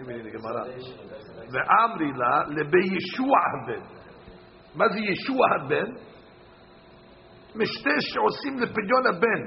Reading 0.07 0.25
the 0.25 0.37
Gemara. 0.37 0.63
ואמרי 1.53 2.11
לה 2.15 2.43
לבישוע 2.47 3.37
הבן. 3.53 3.83
מה 4.75 4.85
זה 4.89 4.99
ישוע 4.99 5.45
הבן? 5.55 5.91
משתה 7.55 7.89
שעושים 7.99 8.59
לפדיון 8.59 9.07
הבן. 9.09 9.41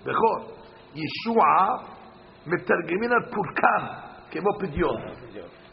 בכור. 0.00 0.56
ישוע 0.94 1.44
מתרגמים 2.46 3.12
על 3.12 3.32
פורקן, 3.34 3.86
כמו 4.30 4.50
פדיון. 4.60 5.00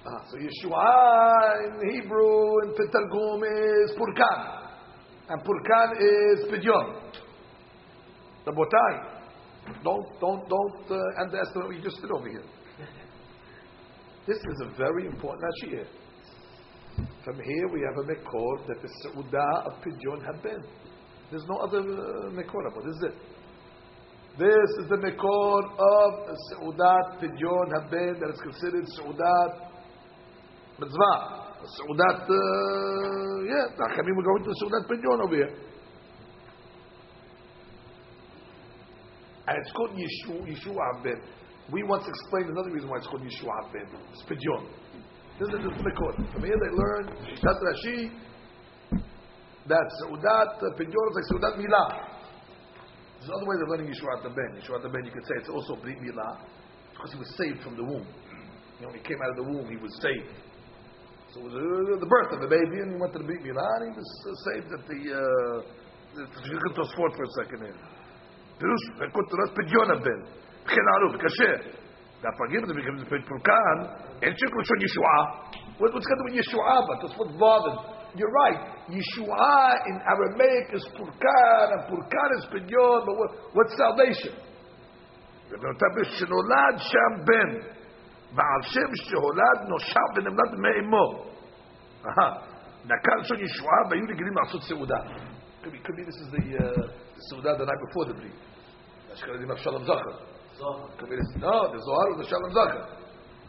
Ah, 0.05 0.19
Yeshua 0.35 1.63
in 1.63 1.73
Hebrew 1.95 2.59
in 2.63 2.75
Targum 2.91 3.41
is. 3.41 3.95
And 5.29 5.41
Purkan 5.41 5.89
is 5.97 6.51
Pidyon. 6.51 6.87
Rabotai, 8.45 8.93
don't, 9.81 10.05
don't, 10.19 10.49
don't 10.49 10.91
uh, 10.91 11.21
underestimate 11.21 11.67
what 11.67 11.75
you 11.77 11.81
just 11.81 12.01
did 12.01 12.11
over 12.11 12.27
here. 12.27 12.43
This 14.25 14.37
is 14.37 14.61
a 14.63 14.77
very 14.77 15.05
important 15.05 15.43
Ashir. 15.63 15.85
From 17.25 17.35
here 17.43 17.67
we 17.73 17.81
have 17.81 17.97
a 17.97 18.07
Mekor 18.07 18.67
that 18.67 18.81
the 18.81 18.87
Saudah 19.01 19.65
of 19.65 19.73
Pidyon 19.83 20.23
had 20.25 20.41
been. 20.41 20.63
There's 21.29 21.43
no 21.49 21.57
other 21.57 21.79
uh, 21.79 22.29
Mekor, 22.31 22.63
but 22.73 22.85
this 22.85 22.95
is 22.95 23.03
it. 23.03 23.15
This 24.39 24.69
is 24.79 24.89
the 24.89 24.95
Mekor 24.95 25.63
of 25.77 26.37
Saudat 26.51 27.19
Pidyon 27.19 27.67
Haben 27.75 28.19
that 28.21 28.29
is 28.33 28.39
considered 28.41 28.85
Saudat 28.97 29.71
Mitzvah. 30.79 31.43
Saudat, 31.63 32.23
uh, 32.23 33.43
yeah, 33.43 33.75
Nachamim 33.75 34.17
are 34.17 34.23
going 34.23 34.43
to 34.43 34.53
Saudat 34.63 34.87
Pidyon 34.89 35.21
over 35.21 35.35
here. 35.35 35.53
And 39.47 39.57
it's 39.61 39.71
called 39.73 39.91
Yeshua, 39.91 40.47
Yeshua 40.47 40.79
Haben. 40.95 41.42
We 41.73 41.81
once 41.81 42.05
explained 42.05 42.53
another 42.53 42.69
reason 42.69 42.87
why 42.87 43.01
it's 43.01 43.07
called 43.07 43.25
Yeshua 43.25 43.73
Ben. 43.73 43.89
It's 44.13 44.21
Pidyon. 44.29 44.69
This 45.41 45.49
is 45.49 45.57
the 45.57 45.73
Mikot. 45.73 46.21
From 46.31 46.45
here 46.45 46.53
they 46.53 46.69
learn 46.69 47.09
Shat 47.33 47.57
Rashi, 47.65 48.13
that 49.65 49.87
Seudat 50.05 50.61
Pidyon 50.77 51.05
is 51.09 51.15
like 51.17 51.27
Seudat 51.33 51.57
Milah. 51.57 52.13
There's 53.17 53.31
other 53.33 53.49
ways 53.49 53.57
of 53.65 53.69
learning 53.73 53.89
Yeshua 53.89 54.21
Ben. 54.21 54.61
Yeshua 54.61 54.85
Ben, 54.85 55.01
you 55.03 55.09
could 55.09 55.25
say 55.25 55.33
it's 55.41 55.49
also 55.49 55.81
Brit 55.81 55.97
Milah, 55.97 56.45
because 56.93 57.11
he 57.11 57.17
was 57.17 57.33
saved 57.41 57.63
from 57.63 57.75
the 57.75 57.83
womb. 57.83 58.05
You 58.77 58.85
know, 58.85 58.87
when 58.93 59.01
he 59.01 59.03
came 59.03 59.17
out 59.25 59.33
of 59.33 59.37
the 59.41 59.49
womb, 59.49 59.65
he 59.65 59.81
was 59.81 59.97
saved. 59.97 60.29
So 61.33 61.41
it 61.41 61.43
was 61.49 61.53
uh, 61.57 61.97
the 61.97 62.05
birth 62.05 62.37
of 62.37 62.41
the 62.45 62.51
baby, 62.53 62.85
and 62.85 62.93
he 62.93 63.01
went 63.01 63.13
to 63.13 63.19
the 63.19 63.25
Brit 63.25 63.41
Milah, 63.41 63.81
and 63.81 63.89
he 63.89 63.97
was 63.97 64.09
uh, 64.21 64.29
saved 64.53 64.69
at 64.77 64.85
the. 64.85 64.99
Uh, 65.09 65.81
Tosfot 66.13 67.17
for 67.17 67.25
a 67.25 67.31
second 67.41 67.65
here. 67.65 67.79
Pirush, 68.61 68.85
Pekut 69.01 69.25
Torah, 69.25 69.49
Pidyon 69.57 70.03
Ben. 70.05 70.21
Kenaruf, 70.67 71.19
kasher. 71.19 71.75
Now 72.23 72.31
forgive 72.37 72.67
them 72.67 72.77
becomes 72.77 73.01
a 73.01 73.05
Purkan 73.05 73.77
and 74.23 74.31
Shikr 74.31 74.61
Shon 74.63 74.79
Yeshua. 74.79 75.17
What, 75.77 75.93
what's 75.93 76.05
to 76.05 76.23
with 76.23 76.35
Yeshua? 76.39 76.87
But 76.87 76.97
that's 77.01 77.19
what 77.19 77.37
bothered. 77.37 77.79
You're 78.15 78.31
right. 78.31 78.87
Yeshua 78.87 79.75
in 79.87 79.99
Aramaic 80.07 80.73
is 80.73 80.87
Purkan 80.95 81.65
and 81.73 81.81
Purkan 81.91 82.29
is 82.39 82.45
Pidyon, 82.53 83.05
but 83.05 83.15
what, 83.17 83.31
what's 83.53 83.75
salvation? 83.77 84.33
שנולד 85.53 86.77
שם 86.77 87.23
בן, 87.25 87.49
ועל 88.35 88.61
שם 88.61 88.89
שהולד 88.95 89.69
נושב 89.69 90.09
ונמלט 90.15 90.51
מאמו. 90.57 91.33
נקל 92.85 93.15
לשון 93.21 93.37
ישועה 93.39 93.77
והיו 93.89 94.03
רגילים 94.09 94.33
לעשות 94.33 94.61
סעודה. 94.61 94.97
could 95.63 95.71
be, 95.71 95.79
could 95.79 95.95
be 95.95 96.03
this 96.03 96.15
is 96.15 96.29
the 96.31 96.43
uh, 96.59 96.91
the 97.39 97.55
the 97.57 97.65
night 97.65 97.81
before 97.87 98.05
the 98.05 98.13
Bri. 98.13 98.31
Ashkenazim 99.13 99.49
of 99.49 99.59
Shalom 99.59 99.85
Zachar. 99.85 100.15
Could 100.97 101.09
be 101.09 101.15
this, 101.15 101.31
no, 101.41 101.73
the 101.73 101.81
Zohar 101.81 102.05
was 102.13 102.19
the 102.23 102.27
Shalom 102.29 102.53
Zachar. 102.53 102.85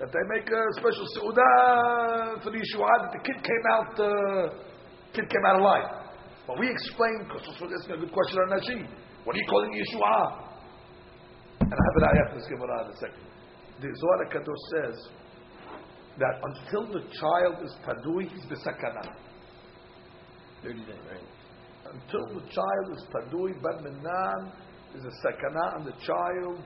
That 0.01 0.11
they 0.11 0.25
make 0.33 0.49
a 0.49 0.62
special 0.81 1.07
Seudah 1.14 2.43
for 2.43 2.51
the 2.51 2.59
Yeshua 2.59 2.90
that 3.07 3.12
the 3.14 3.23
kid 3.23 3.38
came 3.45 3.64
out, 3.71 3.93
uh, 4.01 4.51
kid 5.14 5.29
came 5.29 5.45
out 5.47 5.61
alive. 5.61 6.11
But 6.47 6.59
we 6.59 6.67
explained, 6.69 7.29
because 7.29 7.47
this 7.47 7.61
asking 7.61 7.97
a 7.97 8.01
good 8.03 8.12
question 8.12 8.38
on 8.40 8.59
Rashi. 8.59 8.79
What 9.23 9.37
are 9.37 9.38
you 9.38 9.49
calling 9.49 9.71
Yeshua? 9.71 10.49
And 11.61 11.73
I 11.73 11.83
have 11.85 11.97
an 11.97 12.05
ayat 12.11 12.27
in 12.33 12.38
this 12.40 12.49
Gemara 12.49 12.85
in 12.85 12.90
a 12.90 12.97
second. 12.99 13.25
The 13.81 13.88
Zohar 13.95 14.27
Kadosh 14.33 14.64
says 14.75 14.97
that 16.19 16.35
until 16.43 16.88
the 16.90 17.05
child 17.14 17.64
is 17.64 17.73
padui, 17.87 18.29
he's 18.29 18.45
besakana. 18.51 19.14
30 20.62 20.79
days, 20.81 20.97
right? 21.11 21.35
until 21.93 22.40
the 22.40 22.47
child 22.51 22.87
is 22.97 23.05
padui 23.12 23.53
bad 23.62 23.83
minan 23.85 24.53
is 24.95 25.05
a 25.05 25.14
sakana 25.23 25.77
and 25.77 25.87
the 25.87 25.97
child 26.07 26.59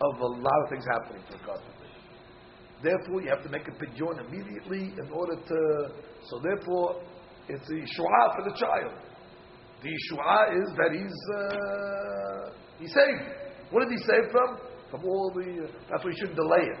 of 0.00 0.20
a 0.20 0.26
lot 0.26 0.58
of 0.64 0.70
things 0.70 0.84
happening 0.90 1.22
to 1.30 1.38
God. 1.46 1.60
Therefore, 2.82 3.22
you 3.22 3.30
have 3.30 3.42
to 3.42 3.48
make 3.48 3.66
a 3.66 3.72
pidyon 3.72 4.20
immediately 4.26 4.92
in 4.92 5.08
order 5.12 5.36
to. 5.36 5.58
So 6.28 6.40
therefore, 6.42 7.00
it's 7.48 7.64
a 7.70 7.74
yeshua 7.74 8.36
for 8.36 8.44
the 8.44 8.56
child. 8.58 8.92
The 9.82 9.88
yeshua 9.88 10.52
is 10.60 10.68
that 10.76 10.90
he's 10.92 11.18
uh, 11.32 12.50
he's 12.78 12.92
saved. 12.92 13.24
What 13.70 13.88
did 13.88 13.96
he 13.96 14.04
save 14.04 14.30
from? 14.30 14.58
From 14.90 15.04
all 15.04 15.32
the. 15.34 15.64
Uh, 15.64 15.72
that's 15.90 16.04
why 16.04 16.10
you 16.10 16.16
shouldn't 16.18 16.36
delay 16.36 16.66
it. 16.68 16.80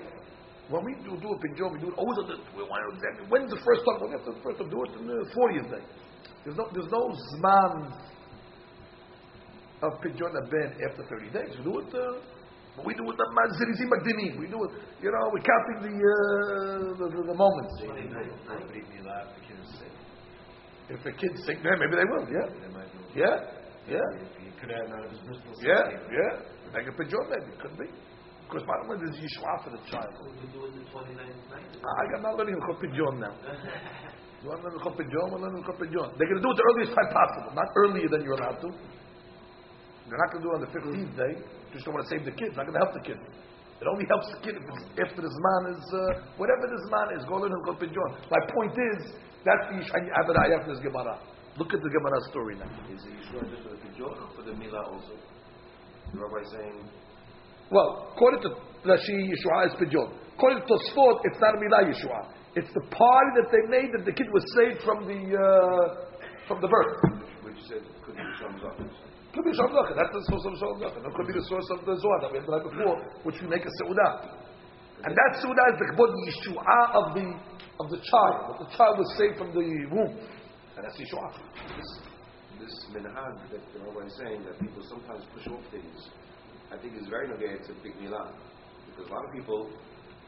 When 0.68 0.84
we 0.84 0.94
do, 1.04 1.16
do 1.20 1.28
a 1.28 1.38
pidyon, 1.38 1.72
we 1.72 1.80
do 1.80 1.88
it 1.88 1.96
always 1.96 2.18
on 2.18 2.28
the. 2.28 2.36
we 2.56 2.64
want 2.64 2.80
to 2.88 2.96
exactly- 2.96 3.26
When's 3.28 3.50
the 3.50 3.60
first 3.64 3.84
time? 3.84 4.10
Have 4.12 4.24
to 4.24 4.32
first 4.42 4.58
time 4.58 4.68
do 4.70 4.82
it 4.84 4.92
on 4.96 5.06
the 5.06 5.30
fortieth 5.32 5.70
day. 5.70 5.84
There's 6.44 6.56
no, 6.56 6.68
there's 6.72 6.90
no 6.92 7.08
zman 7.32 7.92
of 9.82 9.92
pidyon 10.00 10.32
ben 10.50 10.76
after 10.88 11.04
30 11.08 11.30
days. 11.32 11.56
We 11.58 11.64
do 11.64 11.78
it, 11.80 11.94
uh, 11.94 12.20
but 12.76 12.84
we 12.86 12.94
do 12.94 13.04
it 13.06 13.16
the 13.16 13.26
mazirizim 13.34 13.88
magdinim. 13.88 14.38
We 14.38 14.46
do 14.46 14.64
it, 14.64 14.72
you 15.02 15.10
know, 15.10 15.30
we're 15.30 15.46
counting 15.46 15.78
the, 15.86 15.94
uh, 15.94 16.98
the, 16.98 17.06
the, 17.10 17.20
the 17.30 17.34
moments. 17.34 17.74
If 20.90 21.02
the 21.02 21.12
kids 21.12 21.38
sick, 21.46 21.58
then 21.62 21.78
maybe 21.80 21.96
they 21.96 22.04
will, 22.04 22.26
yeah. 22.28 22.48
Yeah, 23.14 23.36
yeah, 23.88 24.08
yeah, 25.62 25.82
yeah. 26.10 26.32
Like 26.74 26.86
a 26.88 26.92
pidyon 26.92 27.24
maybe, 27.30 27.56
could 27.62 27.78
be. 27.78 27.86
Because 28.48 28.66
bottom 28.68 28.88
line 28.92 29.02
is 29.08 29.16
Yeshua 29.16 29.64
for 29.64 29.70
the 29.70 29.80
child. 29.88 30.12
We 30.20 30.46
do 30.52 30.66
it 30.66 30.76
the 30.76 30.84
29th 30.92 31.50
night. 31.50 31.70
I 31.80 32.04
got 32.12 32.22
not 32.22 32.36
learning 32.36 32.60
Chop 32.60 32.80
Pidyon 32.82 33.20
now. 33.20 33.34
You 34.44 34.50
want 34.50 34.60
to 34.60 34.68
learn 34.68 34.92
Pidyon? 34.92 35.32
We're 35.32 35.40
learning 35.40 35.64
Chop 35.64 35.80
Pidyon. 35.80 36.18
They're 36.20 36.28
going 36.28 36.36
to 36.36 36.44
do 36.44 36.52
it 36.52 36.56
the 36.60 36.66
earliest 36.68 36.92
time 36.92 37.08
possible, 37.16 37.56
not 37.56 37.64
earlier 37.80 38.08
than 38.12 38.20
you're 38.20 38.36
allowed 38.36 38.60
to. 38.60 38.68
They're 40.04 40.20
not 40.20 40.28
going 40.36 40.42
to 40.42 40.46
do 40.46 40.50
it 40.52 40.56
on 40.60 40.62
the 40.68 40.72
15th 40.76 41.16
day. 41.16 41.32
Just 41.74 41.84
don't 41.84 41.98
want 41.98 42.06
to 42.06 42.10
save 42.14 42.22
the 42.22 42.30
kid. 42.30 42.54
It's 42.54 42.56
not 42.56 42.70
going 42.70 42.78
to 42.78 42.82
help 42.86 42.94
the 42.94 43.02
kid. 43.02 43.18
It 43.18 43.86
only 43.90 44.06
helps 44.06 44.30
the 44.30 44.38
kid 44.46 44.54
if 44.54 44.64
after 45.02 45.20
the 45.20 45.28
Zman 45.28 45.74
is, 45.74 45.82
uh, 45.90 46.22
whatever 46.38 46.70
the 46.70 46.78
Zman 46.86 47.18
is, 47.18 47.26
go 47.26 47.42
learn 47.42 47.50
Chop 47.66 47.82
Pidyon. 47.82 48.10
My 48.30 48.40
point 48.54 48.72
is, 48.78 49.12
that's 49.42 49.66
the 49.68 49.82
Yishai 49.82 50.06
Abadayah 50.22 50.62
from 50.62 50.70
this 50.70 50.80
Gemara. 50.86 51.18
Look 51.58 51.74
at 51.74 51.82
the 51.82 51.90
Gemara 51.90 52.18
story 52.30 52.54
now. 52.54 52.70
Is 52.88 53.02
the 53.02 53.10
Yeshua 53.10 53.42
just 53.50 53.66
for 53.66 53.74
the 53.74 53.82
Pidyon 53.82 54.14
or 54.14 54.30
for 54.38 54.42
the 54.46 54.54
Milah 54.54 54.86
also? 54.94 55.18
The 56.14 56.18
rabbi 56.22 56.46
saying, 56.54 56.78
Well, 57.70 58.14
according 58.14 58.46
to 58.46 58.48
Rashi, 58.86 59.34
Yeshua 59.34 59.66
is 59.66 59.74
Pidyon. 59.74 60.14
According 60.38 60.62
to 60.62 60.66
Tosfot, 60.70 61.26
it's 61.26 61.40
not 61.42 61.54
a 61.54 61.58
Milah 61.58 61.90
Yeshua. 61.90 62.30
It's 62.54 62.70
the 62.72 62.86
party 62.86 63.30
that 63.42 63.50
they 63.50 63.66
made 63.66 63.90
that 63.98 64.06
the 64.06 64.12
kid 64.14 64.30
was 64.32 64.46
saved 64.54 64.80
from 64.86 65.06
the 65.10 65.18
uh, 65.34 66.06
from 66.46 66.60
the 66.62 66.68
birth. 66.68 66.94
which 67.42 67.58
said 67.66 67.82
could 68.06 68.14
be 68.14 68.22
Shalom 68.38 68.60
Zachar. 68.62 69.13
Could 69.34 69.44
be 69.44 69.54
Zachar. 69.54 69.90
That's 69.98 70.14
the 70.14 70.22
source 70.30 70.44
of 70.46 70.54
Shalom 70.62 70.78
Zachar. 70.78 71.02
It 71.02 71.14
could 71.14 71.26
be 71.26 71.34
the 71.34 71.46
source 71.50 71.66
of 71.74 71.82
the 71.82 71.94
Zohar 71.98 72.18
that 72.22 72.30
we 72.30 72.38
had 72.38 72.46
the 72.46 72.54
night 72.54 72.66
before, 72.70 72.96
which 73.26 73.38
we 73.42 73.46
make 73.50 73.66
a 73.66 73.72
Seudah. 73.82 74.30
And 75.02 75.12
that 75.12 75.30
Seudah 75.42 75.66
is 75.74 75.76
the 75.82 75.86
Kbod 75.92 76.10
Yeshua 76.30 76.78
of 76.94 77.06
the 77.18 77.26
of 77.82 77.86
the 77.90 77.98
child. 78.06 78.54
That 78.54 78.58
the 78.62 78.70
child 78.78 78.94
was 79.02 79.10
saved 79.18 79.36
from 79.36 79.50
the 79.50 79.66
womb. 79.90 80.14
And 80.78 80.86
that's 80.86 80.94
Yeshua. 80.94 81.34
This, 81.74 81.90
this 82.62 82.74
minhag 82.94 83.42
that 83.50 83.62
the 83.74 83.78
rabbi 83.82 84.06
is 84.06 84.14
saying 84.22 84.46
that 84.46 84.54
people 84.62 84.86
sometimes 84.86 85.26
push 85.34 85.50
off 85.50 85.66
things, 85.74 85.98
I 86.70 86.78
think 86.78 86.94
is 86.94 87.10
very 87.10 87.26
nogay 87.26 87.58
to 87.66 87.72
big 87.82 87.98
milah. 87.98 88.30
Because 88.94 89.10
a 89.10 89.14
lot 89.14 89.26
of 89.26 89.32
people, 89.34 89.68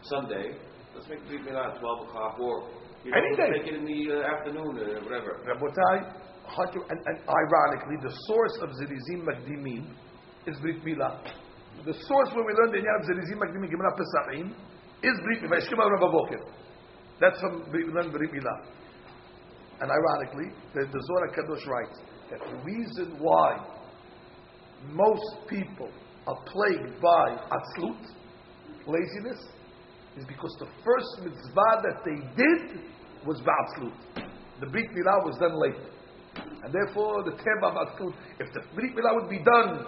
Sunday, 0.02 0.58
Let's 0.96 1.08
make 1.10 1.28
Brit 1.28 1.44
Milah 1.44 1.76
at 1.76 1.80
12 1.80 2.08
o'clock 2.08 2.40
or, 2.40 2.72
you 3.04 3.10
know, 3.12 3.18
Any 3.20 3.36
day. 3.36 3.50
make 3.52 3.68
it 3.68 3.74
in 3.76 3.84
the 3.84 4.16
uh, 4.16 4.32
afternoon, 4.32 4.80
uh, 4.80 5.04
whatever. 5.04 5.44
Rabotai, 5.44 6.08
and, 6.90 7.00
and 7.06 7.18
ironically, 7.28 7.96
the 8.02 8.14
source 8.26 8.58
of 8.62 8.70
Zirizim 8.70 9.24
Makdimim 9.24 9.94
is 10.46 10.58
Brit 10.60 10.84
Milah. 10.84 11.20
The 11.84 11.92
source 11.92 12.30
where 12.34 12.44
we 12.44 12.52
learn 12.54 12.72
the 12.72 12.78
Inyan 12.78 13.00
of 13.00 13.06
Zirizim 13.06 13.38
Makdimim 13.38 13.70
Gemara 13.70 13.92
Pesachim 13.96 14.50
is 15.02 15.20
Brit 15.22 15.50
Rabba 15.50 16.46
That's 17.20 17.40
from 17.40 17.70
we 17.72 17.84
learn 17.84 18.10
Brit 18.10 18.32
Milah. 18.32 18.66
And 19.80 19.90
ironically, 19.90 20.54
the, 20.74 20.86
the 20.86 21.02
Zohar 21.06 21.28
Kadosh 21.36 21.66
writes 21.66 22.00
that 22.30 22.40
the 22.40 22.64
reason 22.64 23.18
why 23.18 23.58
most 24.92 25.48
people 25.48 25.90
are 26.26 26.38
plagued 26.46 27.00
by 27.00 27.36
atzlut, 27.50 28.06
laziness, 28.86 29.46
is 30.16 30.24
because 30.26 30.56
the 30.58 30.66
first 30.84 31.24
mitzvah 31.24 31.82
that 31.82 32.00
they 32.04 32.16
did 32.36 32.80
was 33.26 33.40
ba'atzlut. 33.42 34.24
The 34.60 34.66
Brit 34.66 34.86
Milah 34.90 35.24
was 35.24 35.36
done 35.38 35.60
late. 35.60 35.95
And 36.64 36.70
therefore, 36.72 37.22
the 37.24 37.32
Teva 37.38 37.72
ba'atzlut, 37.72 38.14
if 38.40 38.48
the 38.52 38.60
Brit 38.74 38.94
Milah 38.96 39.14
would 39.20 39.30
be 39.30 39.42
done, 39.42 39.86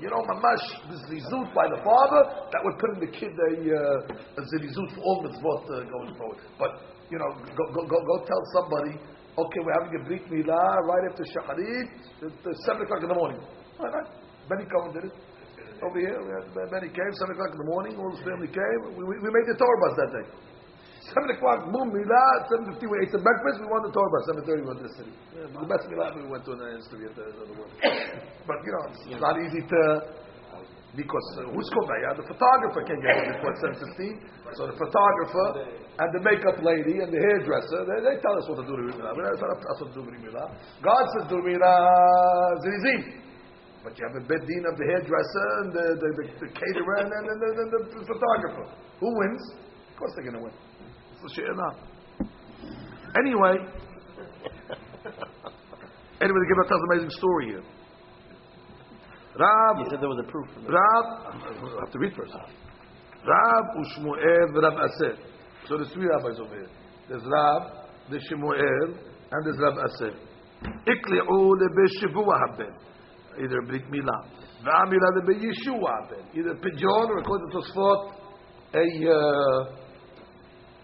you 0.00 0.10
know, 0.10 0.20
mamash, 0.28 0.66
zilizut 0.92 1.54
by 1.54 1.68
the 1.72 1.80
father, 1.80 2.22
that 2.52 2.60
would 2.64 2.76
put 2.76 2.90
in 2.96 3.00
the 3.00 3.12
kid 3.12 3.32
a, 3.32 3.52
uh, 3.72 4.40
a 4.40 4.42
zilizut 4.52 4.90
for 4.92 5.00
all 5.00 5.24
mitzvot 5.24 5.64
uh, 5.64 5.88
going 5.88 6.12
forward. 6.18 6.38
But, 6.58 6.84
you 7.10 7.18
know, 7.18 7.30
go, 7.56 7.64
go, 7.72 7.86
go, 7.88 7.98
go 8.04 8.16
tell 8.24 8.42
somebody, 8.52 9.00
okay, 9.00 9.60
we're 9.64 9.76
having 9.80 9.94
a 10.00 10.02
Brit 10.04 10.24
Milah 10.28 10.84
right 10.84 11.04
after 11.08 11.24
Shacharit, 11.24 11.88
at 12.28 12.46
uh, 12.46 12.66
7 12.66 12.82
o'clock 12.82 13.02
in 13.02 13.08
the 13.08 13.14
morning. 13.14 13.40
All 13.80 13.88
right. 13.88 14.08
Benny 14.48 14.68
Cohen 14.68 14.92
did 14.92 15.04
it. 15.10 15.14
Over 15.84 16.00
here, 16.00 16.16
we 16.16 16.30
had 16.32 16.70
Benny 16.72 16.88
came, 16.88 17.12
7 17.12 17.36
o'clock 17.36 17.52
in 17.52 17.60
the 17.60 17.70
morning, 17.70 17.96
all 17.96 18.10
his 18.12 18.24
family 18.24 18.48
came. 18.48 18.80
We, 18.96 19.04
we, 19.04 19.14
we 19.20 19.28
made 19.32 19.48
the 19.48 19.56
Torah 19.56 19.80
bus 19.84 19.94
that 19.96 20.10
day. 20.12 20.26
7 21.14 21.38
o'clock, 21.38 21.70
boom, 21.70 21.94
Milah, 21.94 22.50
7.50, 22.74 22.82
we 22.82 22.96
ate 23.04 23.12
some 23.14 23.22
breakfast, 23.22 23.62
we 23.62 23.70
won 23.70 23.86
the 23.86 23.94
Torah 23.94 24.10
bus. 24.10 24.42
7.30, 24.42 24.62
we 24.62 24.66
went 24.66 24.78
to 24.82 24.86
the 24.90 24.94
city. 24.98 25.12
the 25.38 25.68
best 25.70 25.86
Milah 25.86 26.10
we 26.18 26.26
went 26.26 26.42
to 26.42 26.52
in 26.54 26.58
the 26.58 26.70
history 26.74 27.06
of 27.06 27.14
the, 27.14 27.26
of 27.30 27.46
the 27.46 27.54
world. 27.54 27.70
but, 28.48 28.58
you 28.66 28.72
know, 28.74 28.82
it's 28.90 29.22
not 29.22 29.38
easy 29.38 29.62
to, 29.62 29.80
because 30.96 31.28
uh, 31.38 31.46
who's 31.52 31.68
called 31.70 31.92
that? 31.92 32.16
The 32.16 32.26
photographer 32.26 32.82
can 32.88 32.98
get 33.04 33.14
it 33.22 33.26
before 33.38 33.54
7.15. 33.54 34.56
So 34.56 34.66
the 34.66 34.78
photographer 34.80 35.46
and 36.00 36.08
the 36.10 36.22
makeup 36.24 36.58
lady 36.64 37.04
and 37.04 37.12
the 37.12 37.20
hairdresser, 37.20 37.86
they, 37.86 37.98
they 38.02 38.16
tell 38.24 38.34
us 38.34 38.48
what 38.48 38.58
to 38.58 38.66
do 38.66 38.74
to 38.74 38.96
Milah. 38.96 39.14
It's 39.14 39.42
not 39.44 39.52
up 39.54 39.60
to 39.62 39.68
us 39.70 39.78
what 39.84 39.90
to 39.92 39.96
do 40.00 40.02
to 40.08 40.20
Milah. 40.26 40.48
God 40.80 41.04
says 41.14 41.24
to 41.30 41.36
Milah, 41.38 42.66
Zirizim. 42.66 43.22
But 43.84 43.94
you 43.94 44.02
have 44.10 44.18
a 44.18 44.24
bed 44.26 44.42
dean 44.42 44.64
of 44.66 44.74
the 44.74 44.86
hairdresser 44.90 45.48
and 45.62 45.68
the, 45.70 45.86
the, 45.94 46.08
the, 46.18 46.24
the 46.42 46.50
caterer 46.50 46.96
and, 47.06 47.10
and, 47.12 47.26
and, 47.30 47.42
and 47.44 47.70
the, 47.70 47.80
the 47.94 48.06
photographer. 48.10 48.66
Who 48.98 49.14
wins? 49.14 49.42
Of 49.92 50.00
course 50.00 50.12
they're 50.16 50.26
going 50.26 50.42
to 50.42 50.44
win. 50.50 50.54
A. 51.26 52.18
Anyway, 53.18 53.56
anyway, 56.20 56.40
the 56.40 56.48
Gemara 56.48 56.66
tells 56.68 56.82
an 56.82 56.88
amazing 56.92 57.10
story 57.10 57.46
here. 57.46 57.62
Rab, 59.38 59.78
You 59.78 59.86
said 59.90 60.00
there 60.00 60.08
was 60.08 60.22
a 60.26 60.30
proof. 60.30 60.48
Rab, 60.64 61.04
I 61.28 61.80
have 61.84 61.92
to 61.92 61.98
read 61.98 62.14
first. 62.16 62.32
Rab 62.32 63.64
Ushmuel 63.76 64.62
Rab 64.62 64.78
Aser. 64.84 65.16
So 65.68 65.76
there's 65.76 65.92
three 65.92 66.06
rabbis 66.06 66.38
over 66.40 66.54
here. 66.54 66.70
There's 67.08 67.22
Rab, 67.22 67.62
there's 68.10 68.22
Shemuel, 68.28 68.94
and 69.30 69.44
there's 69.44 69.58
Rab 69.58 69.74
Aser. 69.76 70.14
Ikli'u 70.86 71.54
lebeshavua 71.60 72.38
haben. 72.48 72.74
Either 73.42 73.60
Brit 73.66 73.84
Milah. 73.90 74.24
V'amila 74.64 75.08
lebeyeshua 75.18 75.90
haben. 76.00 76.24
Either 76.34 76.54
pidyon 76.54 77.08
or 77.10 77.18
according 77.18 77.50
to 77.50 77.58
Tosfot, 77.58 78.12
a, 78.74 78.86
uh, 79.10 79.85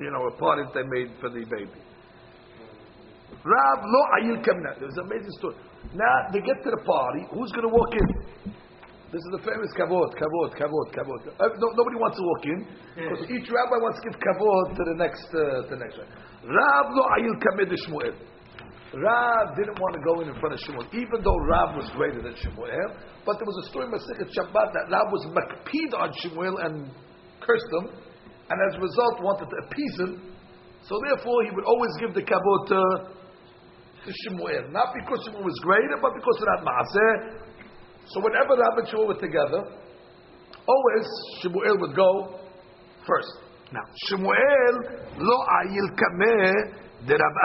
you 0.02 0.10
know, 0.10 0.26
a 0.26 0.34
party 0.36 0.62
they 0.74 0.82
made 0.82 1.10
for 1.20 1.30
the 1.30 1.44
baby. 1.46 1.78
Rab 3.42 3.80
lo 3.82 4.00
ayil 4.20 4.38
kamna. 4.42 4.78
There's 4.78 4.94
an 4.98 5.06
amazing 5.06 5.34
story. 5.38 5.56
Now 5.94 6.30
they 6.32 6.40
get 6.40 6.62
to 6.62 6.70
the 6.70 6.82
party. 6.86 7.26
Who's 7.34 7.50
going 7.50 7.66
to 7.66 7.74
walk 7.74 7.90
in? 7.94 8.06
This 9.12 9.20
is 9.28 9.32
the 9.36 9.44
famous 9.44 9.68
kavod, 9.76 10.08
kavod, 10.16 10.56
kavod, 10.56 10.88
kavod. 10.96 11.20
Uh, 11.36 11.52
no, 11.60 11.66
nobody 11.76 11.98
wants 12.00 12.16
to 12.16 12.24
walk 12.24 12.44
in 12.48 12.58
because 12.96 13.22
each 13.28 13.44
rabbi 13.44 13.76
wants 13.76 14.00
to 14.00 14.08
give 14.08 14.16
kavod 14.16 14.72
to 14.72 14.82
the 14.88 14.96
next, 14.96 15.28
uh, 15.36 15.68
to 15.68 15.76
the 15.76 15.80
next 15.84 16.00
one. 16.00 16.08
Rab 16.48 16.86
lo 16.96 17.02
ayil 17.18 17.36
kamed 17.36 17.76
Shmuel. 17.76 18.16
Rab 18.96 19.56
didn't 19.56 19.76
want 19.80 19.96
to 19.96 20.02
go 20.04 20.20
in 20.20 20.28
in 20.32 20.36
front 20.40 20.56
of 20.56 20.60
Shmuel, 20.64 20.88
even 20.96 21.20
though 21.24 21.36
Rab 21.44 21.76
was 21.76 21.88
greater 21.92 22.22
than 22.22 22.32
Shmuel. 22.40 22.88
But 23.24 23.36
there 23.36 23.48
was 23.48 23.58
a 23.64 23.68
story 23.68 23.84
in 23.84 23.92
Masechet 23.92 24.32
Shabbat 24.32 24.68
that 24.80 24.88
Rab 24.88 25.08
was 25.12 25.24
makpid 25.32 25.92
on 25.92 26.08
Shmuel 26.24 26.56
and 26.64 26.88
cursed 27.40 27.68
him, 27.68 27.92
and 28.50 28.56
as 28.68 28.76
a 28.76 28.80
result 28.80 29.22
wanted 29.22 29.48
to 29.50 29.56
appease 29.66 29.96
him. 29.98 30.32
So 30.88 30.98
therefore, 31.06 31.44
he 31.44 31.50
would 31.54 31.64
always 31.64 31.92
give 32.00 32.14
the 32.14 32.22
kavod 32.22 32.60
to, 32.68 32.80
to 34.04 34.10
Shmuel, 34.26 34.72
not 34.72 34.94
because 34.98 35.22
Shemuel 35.24 35.44
was 35.44 35.58
greater, 35.62 35.96
but 36.02 36.12
because 36.14 36.38
of 36.42 36.46
that 36.50 36.60
maaseh. 36.66 37.42
So 38.10 38.20
whenever 38.20 38.58
Rab 38.58 38.78
and 38.82 38.88
Shmuel 38.88 39.06
were 39.06 39.20
together, 39.20 39.62
always 40.66 41.06
Shemuel 41.40 41.78
would 41.80 41.94
go 41.94 42.40
first. 43.06 43.32
Now 43.70 43.86
Shemuel 44.10 44.74
lo 45.18 45.36
ayil 45.62 45.88
kameh 45.94 47.06
de 47.06 47.14
Rab. 47.14 47.36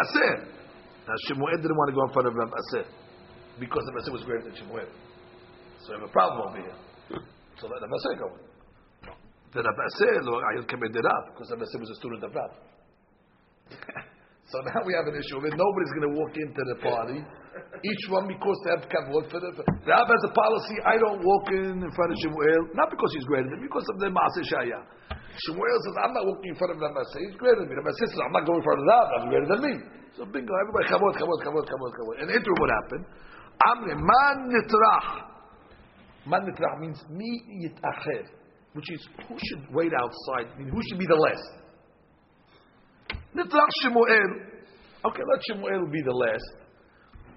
Now 1.08 1.16
Shemuel 1.28 1.58
didn't 1.62 1.78
want 1.78 1.90
to 1.90 1.96
go 1.96 2.04
in 2.08 2.14
front 2.14 2.28
of 2.28 2.34
Rab 2.34 2.50
because 3.60 3.84
Rab 3.94 4.14
was 4.14 4.24
greater 4.24 4.50
than 4.50 4.56
Shemuel. 4.56 4.90
So 5.86 5.94
we 5.94 6.00
have 6.02 6.10
a 6.10 6.12
problem 6.12 6.50
over 6.50 6.58
here. 6.58 7.22
So 7.62 7.68
let 7.68 7.82
Rab 7.82 7.92
Aser 7.94 8.20
go. 8.20 8.47
The 9.58 9.65
Rab 9.65 9.74
Aser 9.74 10.22
lo 10.22 10.38
ayil 10.54 10.70
kameh 10.70 10.93
de 10.93 11.02
Rab 11.02 11.34
because 11.34 11.50
Rab 11.50 11.65
Aser 11.65 11.82
was 11.82 11.89
a 11.89 11.98
student 11.98 12.22
of 12.22 12.30
Rab. 12.30 12.54
so 14.54 14.62
now 14.70 14.86
we 14.86 14.93
have 14.93 15.10
an 15.10 15.17
issue 15.17 15.41
of 15.41 15.50
it. 15.50 15.58
Nobody's 15.58 15.93
going 15.98 16.13
to 16.13 16.15
walk 16.22 16.34
into 16.38 16.62
the 16.62 16.78
party. 16.86 17.20
Each 17.82 18.06
one 18.13 18.30
because 18.30 18.54
they 18.62 18.78
have 18.78 18.86
kavod 18.86 19.26
for 19.34 19.41
the. 19.41 19.50
Rab 19.58 20.06
has 20.06 20.24
a 20.30 20.34
policy. 20.38 20.78
I 20.86 21.02
don't 21.02 21.26
walk 21.26 21.50
in 21.58 21.82
in 21.82 21.91
front 21.98 22.13
of 22.13 22.17
Shemuel, 22.22 22.78
not 22.78 22.93
because 22.93 23.10
he's 23.17 23.26
greater 23.26 23.50
than 23.50 23.58
me, 23.58 23.65
because 23.65 23.89
of 23.89 23.98
the 23.98 24.13
Maaseh 24.13 24.46
Shaya. 24.46 24.78
Shemuel 25.41 25.80
says, 25.89 25.96
I'm 26.06 26.13
not 26.13 26.30
walking 26.30 26.54
in 26.54 26.58
front 26.62 26.74
of 26.74 26.78
Ramaseh. 26.78 27.17
He's 27.17 27.38
greater 27.41 27.65
than 27.65 27.74
me. 27.74 27.82
Ramaseh 27.82 28.13
says, 28.13 28.22
I'm 28.22 28.30
not 28.38 28.46
going 28.46 28.62
in 28.62 28.65
front 28.70 28.78
of 28.78 28.86
Rab. 28.86 29.06
Rab's 29.10 29.28
greater 29.34 29.50
than 29.50 29.62
me. 29.65 29.74
So 30.13 30.22
bingo, 30.30 30.54
everybody 30.54 30.86
kavod, 30.86 31.17
kavod, 31.17 31.41
kavod, 31.41 31.65
kavod, 31.65 31.91
kavod. 31.98 32.15
And 32.22 32.30
enter 32.30 32.54
what 32.62 32.70
happened. 32.78 33.06
Amre 33.74 33.98
man 33.98 34.38
nitrach. 34.54 35.10
Man 36.30 36.46
nitrach 36.46 36.78
means 36.78 37.02
mi 37.10 37.41
yitacher, 37.65 38.37
which 38.78 38.92
is 38.92 39.02
who 39.28 39.36
should 39.44 39.74
wait 39.74 39.92
outside. 39.92 40.54
I 40.54 40.58
mean, 40.60 40.70
who 40.70 40.80
should 40.88 41.00
be 41.00 41.08
the 41.08 41.16
last? 41.16 41.50
Okay, 45.04 45.24
let 45.34 45.42
Shemuel 45.48 45.88
be 45.92 46.02
the 46.06 46.13
last. 46.13 46.54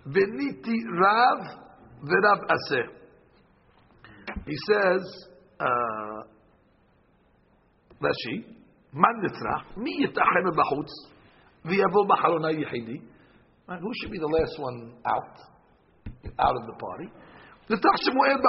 Veniti 0.07 0.77
Rav 1.01 1.39
v'Rav 2.05 2.41
Aseh. 2.45 2.87
He 4.47 4.57
says, 4.69 5.03
uh, 5.59 6.21
Rashi, 8.03 8.45
Man 8.93 9.23
mi 9.79 10.07
yitachem. 10.07 10.45
And 13.69 13.81
Who 13.81 13.93
should 14.01 14.11
be 14.11 14.19
the 14.19 14.27
last 14.27 14.59
one 14.59 14.93
out, 15.07 15.39
out 16.39 16.57
of 16.57 16.67
the 16.67 16.75
party? 16.75 17.09
Shemuel 18.05 18.41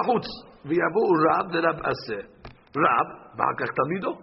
Rav 0.65 1.45
v'Rav 1.51 1.80
Aseh. 1.86 2.41
Rav, 2.75 3.07
b'hakach 3.36 3.71
tamido. 3.75 4.15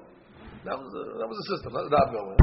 That 0.64 0.76
was 0.80 0.88
the, 0.90 1.02
that 1.20 1.28
was 1.28 1.36
the 1.36 1.46
system. 1.56 1.70
Let 1.76 1.92
Rav 1.92 2.08
go 2.12 2.22
in. 2.32 2.40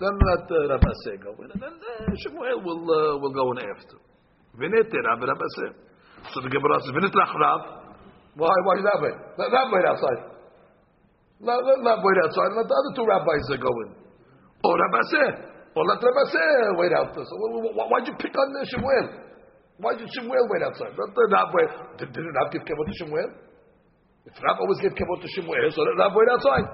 Then 0.00 0.14
let 0.16 0.48
uh, 0.48 0.56
Rav 0.72 0.80
Aseh 0.80 1.20
go 1.20 1.36
in, 1.44 1.50
and 1.52 1.60
then 1.60 1.74
uh, 1.76 2.08
Shemuel 2.24 2.64
will 2.64 2.82
uh, 2.88 3.20
will 3.20 3.34
go 3.34 3.52
in 3.52 3.58
after. 3.60 3.98
V'nete 4.56 4.96
Rav 4.96 5.18
v'Rav 5.20 5.36
Aseh. 5.36 5.70
So 6.32 6.40
the 6.40 6.48
Gemara 6.48 6.80
says, 6.80 6.94
"V'nitrach 6.94 7.34
Rav." 7.36 7.60
Why? 8.38 8.54
Why 8.64 8.80
that 8.80 8.98
way? 9.02 9.14
Let 9.36 9.50
Rav 9.52 9.68
wait 9.74 9.86
outside. 9.90 10.20
Let, 11.42 11.58
let 11.66 11.78
Rav 11.84 12.00
wait 12.00 12.18
outside. 12.24 12.50
Let 12.56 12.66
the 12.70 12.76
other 12.78 12.92
two 12.96 13.04
rabbis 13.04 13.44
uh, 13.50 13.58
go 13.58 13.72
in. 13.84 13.90
Or 14.64 14.72
Rav 14.78 14.94
Aseh. 15.02 15.30
Or 15.74 15.82
let 15.84 15.98
Rav 16.00 16.16
Aseh 16.24 16.78
wait 16.78 16.92
out. 16.94 17.10
So 17.12 17.34
wh- 17.36 17.74
wh- 17.74 17.88
why'd 17.90 18.06
you 18.06 18.14
pick 18.16 18.32
on 18.32 18.48
uh, 18.54 18.64
Shemuel? 18.70 19.06
Why 19.82 19.98
did 19.98 20.08
Shemuel 20.14 20.46
wait 20.48 20.62
outside? 20.62 20.94
Let 20.96 21.10
the 21.12 21.28
Rav 21.28 21.48
wait. 21.52 21.70
Did, 21.98 22.08
didn't 22.14 22.32
Rav 22.38 22.52
give 22.54 22.62
kavod 22.62 22.86
to 22.86 22.94
Shemuel? 23.02 23.49
If 24.26 24.34
Rav 24.42 24.60
always 24.60 24.80
gave 24.80 24.92
kavod 24.92 25.22
to 25.22 25.28
Shemuel, 25.28 25.70
so 25.70 25.82
let 25.82 25.96
Rav 25.96 26.12
wait 26.14 26.28
outside. 26.28 26.66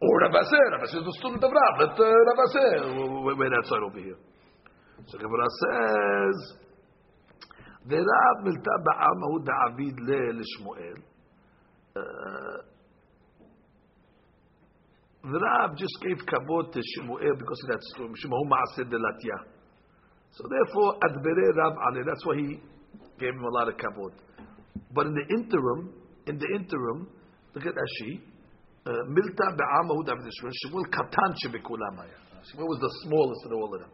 Or 0.00 0.18
Rav 0.20 0.32
Aseh. 0.32 0.64
Rav 0.72 0.80
Aseh 0.80 0.98
is 1.00 1.04
the 1.04 1.16
student 1.20 1.44
of 1.44 1.52
Rav. 1.52 1.74
Let 1.80 1.98
uh, 2.00 2.04
Rav 2.04 2.38
Aseh 2.48 3.36
wait, 3.38 3.52
outside 3.52 3.82
over 3.84 4.00
here. 4.00 4.16
So 5.06 5.18
Gemara 5.18 5.48
says, 5.60 6.36
"V'Rav 7.88 8.36
milta 8.44 8.74
ba'amahu 8.88 9.44
da'avid 9.44 9.96
le 10.00 10.20
l'Shmuel." 10.40 10.98
Uh, 11.96 12.58
the 15.24 15.40
Rab 15.40 15.76
just 15.76 15.96
gave 16.02 16.18
kavod 16.26 16.72
to 16.72 16.80
Shemuel 16.94 17.36
because 17.38 17.60
of 17.64 17.68
that. 17.70 17.80
Shemuel 18.16 18.46
Maaseh 18.46 18.88
de 18.88 18.96
Latya. 18.96 19.38
So 20.32 20.44
therefore, 20.50 20.98
Adbere 21.04 21.54
Rab 21.56 21.74
Ale, 21.74 22.04
that's 22.04 22.26
why 22.26 22.36
he 22.36 22.60
gave 23.20 23.34
him 23.34 23.44
a 23.44 23.50
lot 23.50 23.68
of 23.68 23.76
kavod. 23.76 24.12
But 24.92 25.06
in 25.06 25.14
the 25.14 25.26
interim, 25.34 25.92
in 26.27 26.37
the 26.37 26.49
interim, 26.55 27.07
look 27.55 27.65
at 27.65 27.75
Ashi. 27.75 28.29
מילתא 29.15 29.47
בעם 29.57 29.85
ההוא 29.89 30.03
דוד 30.05 30.27
שמואל, 30.37 30.53
שמואל 30.53 30.83
קטן 30.97 31.31
שבכולם 31.35 31.95
היה. 31.99 32.19
שמואל 32.43 32.67
was 32.73 32.79
the 32.79 32.93
smallest 33.03 33.41
of 33.45 33.51
all 33.51 33.71
of 33.75 33.81
them. 33.83 33.93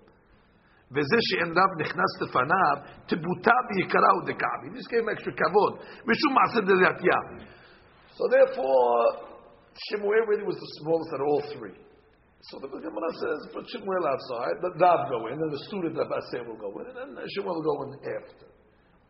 וזה 0.92 1.18
שאין 1.28 1.52
רב 1.58 1.72
נכנס 1.82 2.12
לפניו, 2.22 2.78
תבוטה 3.10 3.58
ויקרא 3.70 4.12
ודקעבי. 4.18 4.68
This 4.78 4.88
gave 4.92 5.02
him 5.04 5.10
extra 5.16 5.32
כבוד. 5.40 5.74
משום 6.10 6.32
מעשה 6.38 6.62
דלתיה. 6.62 7.20
So 8.18 8.24
therefore, 8.36 8.96
Shemuel 9.86 10.26
really 10.32 10.48
was 10.52 10.56
the 10.56 10.72
smallest 10.80 11.10
out 11.14 11.22
of 11.22 11.28
all 11.28 11.44
three. 11.56 11.78
So 12.48 12.60
the 12.64 12.68
Gemara 12.68 13.12
says, 13.22 13.40
put 13.54 13.66
Shemuel 13.72 14.06
outside, 14.14 14.56
let 14.64 14.74
Rav 14.80 15.10
go 15.10 15.28
in, 15.28 15.38
and 15.44 15.52
the 15.52 15.64
student 15.68 15.98
of 16.00 16.08
Aseh 16.08 16.46
will 16.48 16.62
go 16.66 16.72
in, 16.80 16.86
and 16.96 17.18
then 17.18 17.26
Shemuel 17.34 17.56
will 17.56 17.68
go 17.72 17.78
in 17.84 17.90
after. 18.16 18.48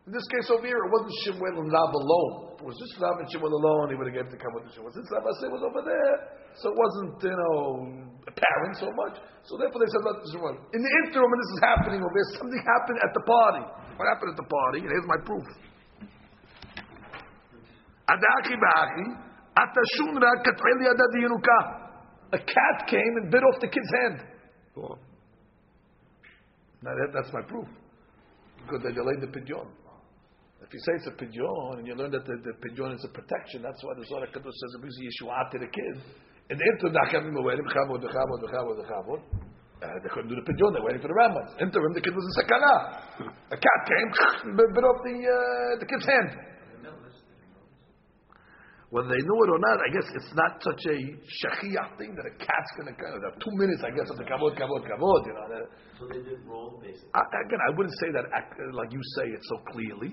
In 0.09 0.17
this 0.17 0.25
case 0.33 0.49
over 0.49 0.65
here, 0.65 0.81
it 0.81 0.89
wasn't 0.89 1.13
Shemuel 1.21 1.61
and 1.61 1.69
alone. 1.69 2.57
If 2.57 2.65
it 2.65 2.67
was 2.67 2.77
just 2.81 2.97
Rav 2.97 3.21
and 3.21 3.29
Shemuel 3.29 3.53
alone, 3.53 3.93
he 3.93 3.95
would 3.95 4.09
have 4.09 4.17
given 4.17 4.33
to 4.33 4.39
come 4.41 4.49
with 4.57 4.65
the 4.65 4.73
Shemuel. 4.73 4.89
Since 4.97 5.05
Rav 5.13 5.21
Aseh 5.21 5.45
was 5.53 5.61
over 5.61 5.85
there, 5.85 6.15
so 6.57 6.73
it 6.73 6.77
wasn't, 6.77 7.21
you 7.21 7.37
know, 7.37 8.01
apparent 8.25 8.73
so 8.81 8.89
much. 8.97 9.21
So 9.45 9.61
therefore 9.61 9.85
they 9.85 9.89
said, 9.93 10.01
let 10.01 10.25
Shemuel. 10.25 10.57
In 10.73 10.81
the 10.81 10.93
interim, 11.05 11.29
when 11.29 11.37
this 11.37 11.53
is 11.53 11.61
happening 11.61 12.01
over 12.01 12.17
here, 12.17 12.29
something 12.33 12.61
happened 12.65 12.97
at 12.97 13.13
the 13.13 13.23
party. 13.29 13.63
What 14.01 14.09
happened 14.09 14.33
at 14.33 14.39
the 14.41 14.49
party? 14.49 14.79
And 14.81 14.89
here's 14.89 15.05
my 15.05 15.21
proof. 15.21 15.45
Adaki 18.09 18.57
ba'achi, 18.57 19.05
atashun 19.53 20.17
ra 20.17 20.33
kat'el. 20.41 20.81
A 22.33 22.39
cat 22.41 22.77
came 22.89 23.13
and 23.21 23.29
bit 23.29 23.43
off 23.45 23.61
the 23.61 23.69
kid's 23.69 23.91
hand. 24.01 24.25
Now 26.81 26.89
that, 26.97 27.13
that's 27.13 27.29
my 27.31 27.45
proof. 27.45 27.69
Because 28.65 28.81
they 28.81 28.93
delayed 28.97 29.21
the 29.21 29.27
pidyon. 29.27 29.69
If 30.61 30.69
you 30.69 30.79
say 30.85 30.93
it's 30.93 31.09
a 31.09 31.15
pidyon 31.17 31.81
and 31.81 31.87
you 31.87 31.95
learn 31.97 32.11
that 32.13 32.25
the, 32.25 32.37
the 32.37 32.53
pidyon 32.61 32.93
is 32.93 33.03
a 33.03 33.11
protection, 33.11 33.65
that's 33.65 33.81
why 33.81 33.97
the 33.97 34.05
Zohar 34.05 34.29
Kadosh 34.29 34.53
says 34.53 34.71
it 34.77 34.81
brings 34.81 34.97
Yeshua 35.01 35.49
to 35.51 35.57
the 35.57 35.65
kid. 35.65 35.95
And 36.53 36.55
the 36.59 36.65
interim, 36.77 36.93
nachavim 36.93 37.33
are 37.33 37.45
waiting, 37.47 37.65
chavod, 37.65 38.05
chavod, 38.05 38.41
chavod, 38.45 38.77
chavod. 38.85 39.21
Uh, 39.81 39.89
they 40.05 40.09
couldn't 40.13 40.29
do 40.29 40.37
the 40.37 40.45
pidyon, 40.45 40.77
they're 40.77 40.85
waiting 40.85 41.01
for 41.01 41.09
the 41.09 41.17
rabbis. 41.17 41.57
Interim, 41.57 41.93
the 41.97 42.01
kid 42.05 42.13
was 42.13 42.21
in 42.21 42.33
sakana. 42.37 43.33
A 43.49 43.57
cat 43.57 43.79
came, 43.89 44.53
bit 44.57 44.69
bit 44.77 44.85
off 44.85 45.01
the, 45.01 45.15
uh, 45.17 45.71
the 45.81 45.87
kid's 45.89 46.05
hand. 46.05 46.51
Whether 48.91 49.07
they 49.07 49.23
knew 49.23 49.39
it 49.47 49.49
or 49.55 49.61
not, 49.63 49.79
I 49.79 49.89
guess 49.95 50.03
it's 50.19 50.33
not 50.35 50.59
such 50.59 50.83
a 50.91 50.97
shachiach 51.23 51.95
thing 51.95 52.11
that 52.11 52.27
a 52.27 52.35
cat's 52.35 52.71
going 52.75 52.91
to 52.91 52.95
kind 52.99 53.23
of 53.23 53.39
two 53.39 53.55
minutes, 53.55 53.79
I 53.87 53.95
guess, 53.95 54.11
of 54.11 54.19
the 54.19 54.27
kavod, 54.27 54.59
kavod, 54.59 54.83
kavod. 54.83 55.21
You 55.23 55.31
know, 55.31 55.47
So 55.95 56.03
they 56.11 56.19
did 56.19 56.43
roll, 56.43 56.75
basically. 56.83 57.07
I, 57.15 57.23
again, 57.47 57.63
I 57.63 57.71
wouldn't 57.71 57.95
say 58.03 58.11
that 58.11 58.27
like 58.75 58.91
you 58.91 58.99
say 59.15 59.31
it 59.31 59.39
so 59.47 59.63
clearly. 59.71 60.11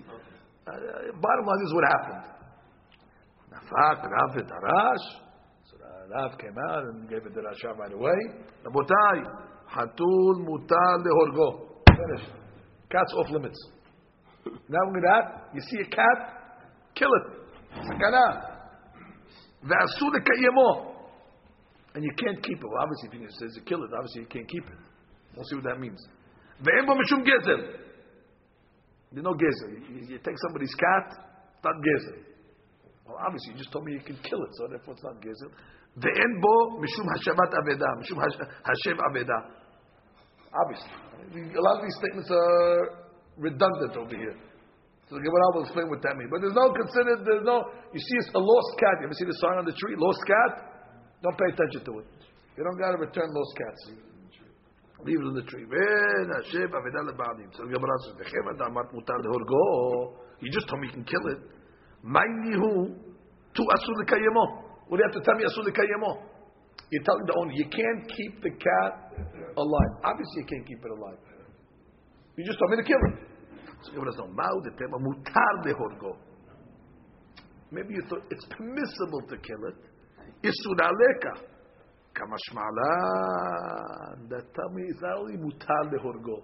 Bottom 1.21 1.47
line 1.47 1.63
is 1.65 1.75
what 1.75 1.85
happened. 1.85 2.25
Nafak, 3.53 4.03
Rav, 4.03 4.37
Darash. 4.37 5.07
So 5.65 5.77
Rav 6.15 6.39
came 6.39 6.57
out 6.71 6.85
and 6.85 7.09
gave 7.09 7.25
it 7.27 7.35
to 7.35 7.41
Rasha 7.41 7.77
right 7.77 7.93
away. 7.93 8.19
Rabotai, 8.65 9.25
Hatul 9.71 10.45
mutar 10.45 11.05
lehorgo. 11.05 11.49
Finished. 11.87 12.33
Cat's 12.91 13.13
off 13.15 13.31
limits. 13.31 13.59
Not 14.69 14.87
only 14.87 15.01
that, 15.01 15.49
you 15.55 15.61
see 15.61 15.81
a 15.81 15.89
cat, 15.91 16.19
kill 16.95 17.09
it. 17.09 17.23
Sakana. 17.75 18.57
Lekayemo. 19.65 20.95
And 21.95 22.05
you 22.05 22.13
can't 22.17 22.43
keep 22.43 22.59
it. 22.59 22.65
Well, 22.65 22.83
obviously, 22.83 23.09
if 23.13 23.31
he 23.31 23.37
says 23.39 23.55
to 23.55 23.61
kill 23.63 23.83
it, 23.83 23.91
obviously 23.97 24.23
you 24.23 24.29
can't 24.29 24.49
keep 24.49 24.65
it. 24.65 24.79
We'll 25.35 25.45
see 25.45 25.57
what 25.57 25.65
that 25.65 25.81
means. 25.81 25.99
Ve'en 26.63 26.87
bo 26.87 26.95
mishum 26.95 27.25
gezel. 27.25 27.88
There's 29.13 29.25
no 29.25 29.33
gezel. 29.33 29.73
You, 29.89 30.05
you 30.05 30.19
take 30.21 30.37
somebody's 30.49 30.75
cat, 30.75 31.07
it's 31.57 31.65
not 31.65 31.77
gezel. 31.81 32.19
Well, 33.09 33.17
obviously, 33.25 33.57
you 33.57 33.59
just 33.59 33.73
told 33.73 33.85
me 33.89 33.97
you 33.97 34.05
can 34.05 34.21
kill 34.21 34.41
it, 34.45 34.53
so 34.61 34.69
therefore 34.69 34.95
it's 34.95 35.05
not 35.05 35.17
gezel. 35.25 35.49
Ve'en 35.97 36.33
bo 36.41 36.77
mishum 36.77 37.07
hashavat 37.17 37.51
aveda. 37.57 37.89
Mishum 38.05 38.21
hash- 38.21 38.45
hashem 38.63 38.99
aveda. 39.01 39.39
Obviously. 40.53 40.93
A 41.57 41.63
lot 41.63 41.81
of 41.81 41.83
these 41.85 41.97
statements 41.97 42.29
are 42.31 43.09
redundant 43.37 43.97
over 43.97 44.17
here. 44.17 44.37
So 45.09 45.17
the 45.17 45.25
Gemara 45.25 45.49
will 45.57 45.65
explain 45.65 45.89
what 45.89 46.05
that 46.05 46.21
means. 46.21 46.29
But 46.29 46.45
there's 46.45 46.57
no 46.57 46.69
considered, 46.69 47.25
there's 47.25 47.45
no, 47.49 47.65
you 47.97 48.01
see 48.01 48.17
it's 48.21 48.29
a 48.37 48.39
lost 48.39 48.73
cat. 48.77 49.01
You 49.01 49.09
ever 49.09 49.17
see 49.17 49.25
the 49.25 49.41
sign 49.41 49.57
on 49.57 49.65
the 49.65 49.73
tree? 49.73 49.97
Lost 49.97 50.21
cat? 50.29 50.53
Don't 51.25 51.37
pay 51.41 51.49
attention 51.49 51.81
to 51.89 51.93
it. 52.05 52.09
You 52.61 52.63
don't 52.65 52.77
got 52.77 52.93
to 52.93 53.01
return 53.01 53.33
lost 53.33 53.53
cats. 53.57 53.81
Leave 55.05 55.21
it 55.21 55.27
in 55.31 55.35
the 55.35 55.47
tree. 55.47 55.65
Ven 55.65 56.27
Hashem 56.35 56.71
avedal 56.75 57.07
lebanim. 57.07 57.55
So 57.55 57.63
the 57.63 57.71
Gemara 57.71 57.99
says, 58.03 58.15
"V'chem 58.19 58.51
adamat 58.51 58.91
mutar 58.93 59.19
lehorgo." 59.23 60.19
You 60.41 60.51
just 60.51 60.69
told 60.69 60.81
me 60.81 60.89
you 60.89 60.93
can 60.93 61.05
kill 61.05 61.27
it. 61.29 61.39
Ma'inihu 62.05 62.99
tu 63.55 63.63
asur 63.63 63.95
lekayemo. 64.03 64.45
What 64.89 64.97
do 64.97 65.03
you 65.03 65.07
have 65.07 65.15
to 65.15 65.21
tell 65.23 65.37
me 65.39 65.45
asur 65.45 65.63
lekayemo? 65.71 66.23
You're 66.91 67.05
telling 67.05 67.27
the 67.27 67.35
owner 67.39 67.53
you 67.53 67.69
can't 67.71 68.09
keep 68.09 68.43
the 68.43 68.51
cat 68.51 69.13
alive. 69.57 69.93
Obviously, 70.05 70.43
you 70.43 70.47
can't 70.47 70.67
keep 70.67 70.79
it 70.79 70.91
alive. 70.91 71.19
You 72.37 72.45
just 72.45 72.59
told 72.59 72.71
me 72.71 72.77
to 72.79 72.83
kill 72.83 73.03
it. 73.13 73.19
So 73.83 73.93
Gemara 73.93 74.13
says, 74.13 74.27
"Ma'u 74.35 74.63
de 74.65 74.71
tema 74.75 74.99
mutar 74.99 75.55
lehorgo." 75.65 76.17
Maybe 77.71 77.95
you 77.95 78.03
thought 78.09 78.25
it's 78.31 78.47
permissible 78.47 79.23
to 79.29 79.37
kill 79.39 79.65
it. 79.69 79.77
Isur 80.43 80.77
aleka. 80.81 81.58
Kamashmalan. 82.19 84.17
That 84.29 84.53
tell 84.55 84.71
me 84.75 84.83
it's 84.91 85.01
not 85.01 85.19
only 85.19 85.37
mutar 85.39 85.87
lehorgo. 85.95 86.43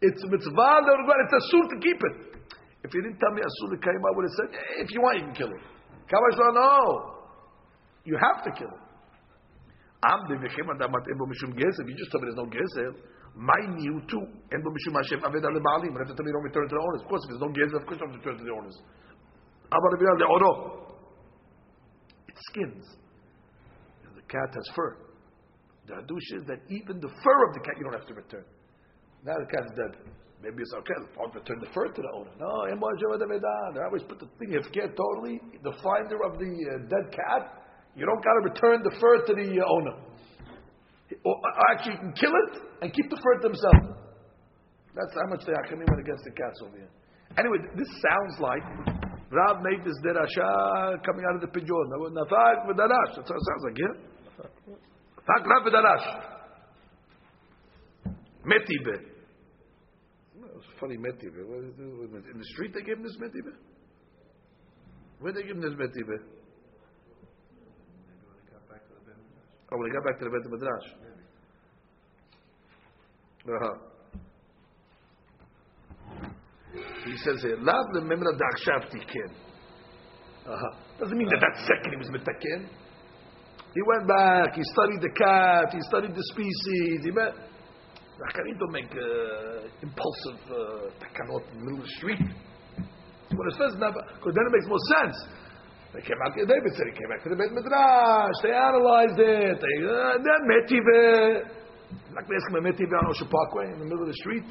It's 0.00 0.24
mitzvah 0.24 0.80
lehorgo. 0.80 1.12
It's 1.24 1.34
asur 1.36 1.68
to 1.68 1.76
keep 1.80 2.00
it. 2.00 2.40
If 2.82 2.94
you 2.94 3.02
didn't 3.02 3.18
tell 3.20 3.32
me 3.32 3.42
asur 3.42 3.68
lekayim, 3.76 4.00
I 4.00 4.16
would 4.16 4.24
have 4.24 4.32
said, 4.40 4.48
eh, 4.56 4.82
if 4.84 4.90
you 4.90 5.02
want, 5.02 5.18
you 5.18 5.24
can 5.26 5.34
kill 5.34 5.52
it. 5.52 5.62
Kamashmalan, 6.08 6.54
no. 6.54 7.20
You 8.04 8.16
have 8.16 8.42
to 8.44 8.50
kill 8.56 8.72
it. 8.72 8.80
Am 10.02 10.24
de 10.28 10.34
v'chem 10.40 10.64
adamat 10.64 11.04
en 11.12 11.18
bo 11.18 11.26
mishum 11.26 11.52
gezel. 11.52 11.84
You 11.86 11.94
just 11.94 12.10
told 12.10 12.24
me 12.24 12.32
there's 12.32 12.40
no 12.40 12.48
gezel. 12.48 12.96
My 13.36 13.60
new 13.76 14.00
too. 14.08 14.24
En 14.50 14.62
bo 14.64 14.70
mishum 14.72 14.96
Hashem 14.96 15.20
aved 15.20 15.44
ale 15.44 15.60
baalim. 15.60 15.92
You 15.92 15.98
have 15.98 16.08
to 16.08 16.14
tell 16.16 16.24
me 16.24 16.32
don't 16.32 16.42
return 16.42 16.66
to 16.68 16.74
the 16.74 16.80
owners. 16.80 17.02
Of 17.02 17.08
course, 17.08 17.20
if 17.24 17.36
there's 17.36 17.44
no 17.44 17.52
gezel, 17.52 17.76
of 17.76 17.86
course 17.86 18.00
you 18.00 18.06
don't 18.06 18.16
return 18.16 18.38
to 18.38 18.44
the 18.44 18.50
owners. 18.50 18.80
Abar 19.70 19.92
v'yal 20.00 20.18
de 20.18 20.24
oro. 20.24 20.50
It 22.28 22.36
skins. 22.48 22.96
And 24.08 24.16
the 24.16 24.22
cat 24.22 24.48
has 24.54 24.68
fur. 24.74 24.96
The 25.90 25.98
hadush 25.98 26.28
is 26.38 26.46
that 26.46 26.62
even 26.70 27.02
the 27.02 27.10
fur 27.10 27.38
of 27.50 27.54
the 27.58 27.60
cat 27.66 27.74
you 27.74 27.82
don't 27.82 27.98
have 27.98 28.06
to 28.06 28.14
return. 28.14 28.46
Now 29.26 29.34
the 29.34 29.50
cat's 29.50 29.74
dead. 29.74 29.98
Maybe 30.38 30.62
it's 30.62 30.72
okay. 30.72 30.94
I'll 31.18 31.34
return 31.34 31.58
the 31.58 31.68
fur 31.74 31.90
to 31.90 32.00
the 32.00 32.12
owner. 32.14 32.30
No. 32.38 32.70
They 32.70 33.82
always 33.82 34.06
put 34.06 34.22
the 34.22 34.30
thing. 34.38 34.54
If 34.54 34.70
you 34.70 34.86
totally 34.94 35.42
the 35.66 35.74
finder 35.82 36.22
of 36.22 36.38
the 36.38 36.46
uh, 36.46 36.86
dead 36.86 37.10
cat. 37.10 37.58
You 37.98 38.06
don't 38.06 38.22
got 38.22 38.38
to 38.38 38.42
return 38.54 38.86
the 38.86 38.94
fur 39.02 39.26
to 39.26 39.32
the 39.34 39.50
uh, 39.58 39.66
owner. 39.66 39.98
Or 41.26 41.34
uh, 41.34 41.74
actually, 41.74 41.98
you 41.98 42.02
can 42.06 42.14
kill 42.14 42.32
it 42.32 42.62
and 42.80 42.94
keep 42.94 43.10
the 43.10 43.18
fur 43.18 43.34
to 43.42 43.50
themselves. 43.50 43.98
That's 44.94 45.10
how 45.10 45.26
much 45.26 45.42
the 45.42 45.58
Hachamim 45.58 45.90
went 45.90 46.00
against 46.06 46.22
the 46.22 46.30
cats 46.30 46.62
over 46.62 46.78
here. 46.78 46.92
Anyway, 47.34 47.58
this 47.74 47.90
sounds 47.98 48.38
like 48.38 48.62
Rav 49.34 49.58
made 49.66 49.82
this 49.82 49.98
derasha 50.06 51.02
coming 51.02 51.26
out 51.26 51.34
of 51.34 51.42
the 51.42 51.50
pidyon. 51.50 51.90
That's 51.90 53.18
what 53.18 53.26
it 53.26 53.26
sounds 53.26 53.64
like, 53.66 53.76
yeah? 53.76 54.78
Rav 55.28 55.62
v'darash. 55.64 56.06
Metibe. 58.44 58.96
It's 60.56 60.66
funny, 60.80 60.96
Metibe. 60.96 61.46
What 61.46 61.64
is 61.64 61.74
it? 61.78 62.24
In 62.32 62.38
the 62.38 62.44
street 62.52 62.72
they 62.74 62.82
gave 62.82 62.96
him 62.96 63.02
this 63.02 63.16
Metibe? 63.20 63.54
Where 65.20 65.32
did 65.32 65.42
they 65.42 65.46
give 65.48 65.56
him 65.56 65.62
this 65.62 65.74
Metibe? 65.74 66.18
Oh, 69.72 69.76
when 69.78 69.86
he 69.86 69.92
got 69.92 70.04
back 70.04 70.18
to 70.18 70.24
the 70.24 70.30
Beit 70.30 70.50
Midrash. 70.50 70.88
Uh-huh. 73.46 73.74
He 77.04 77.16
says 77.18 77.42
here, 77.42 77.56
Lav 77.60 77.86
lememra 77.94 78.32
da'akshav 78.34 78.90
tiken. 78.90 79.30
Uh-huh. 80.46 80.76
Doesn't 80.98 81.16
mean 81.16 81.28
that 81.28 81.40
that 81.40 81.56
second 81.66 81.92
he 81.92 81.96
was 81.96 82.08
mitaken. 82.08 82.68
He 83.74 83.82
went 83.86 84.08
back, 84.08 84.54
he 84.56 84.62
studied 84.64 85.00
the 85.00 85.14
cat, 85.14 85.72
he 85.72 85.80
studied 85.82 86.14
the 86.14 86.24
species, 86.32 87.04
he 87.04 87.10
met... 87.10 87.34
Rakanim 88.20 88.58
don't 88.58 88.72
make 88.72 88.90
uh, 88.92 89.64
impulsive 89.80 90.40
uh, 90.50 90.92
takanot 91.00 91.40
in 91.52 91.58
the 91.58 91.64
middle 91.64 91.80
of 91.80 91.86
the 91.86 91.94
street. 91.96 92.20
What 93.32 93.46
it 93.48 93.54
says, 93.56 93.72
because 93.78 94.34
then 94.34 94.44
it 94.44 94.52
makes 94.52 94.66
more 94.68 94.84
sense. 95.00 95.16
They 95.94 96.02
came 96.02 96.18
out. 96.24 96.36
David 96.36 96.72
said 96.76 96.86
he 96.86 96.98
came 96.98 97.08
back 97.08 97.22
to 97.24 97.30
the 97.30 97.36
Beit 97.36 97.52
Midrash. 97.52 98.36
They 98.42 98.52
analyzed 98.52 99.18
it. 99.18 99.56
They 99.58 99.76
uh, 99.86 100.18
then 100.20 100.40
metive. 100.46 100.84
Like 102.14 102.28
they 102.28 102.36
ask 102.36 102.50
him 102.50 102.56
a 102.56 102.60
metive 102.60 102.92
on 102.92 103.08
Ocean 103.08 103.28
Parkway 103.28 103.72
in 103.72 103.78
the 103.78 103.84
middle 103.84 104.02
of 104.02 104.08
the 104.08 104.14
street. 104.14 104.44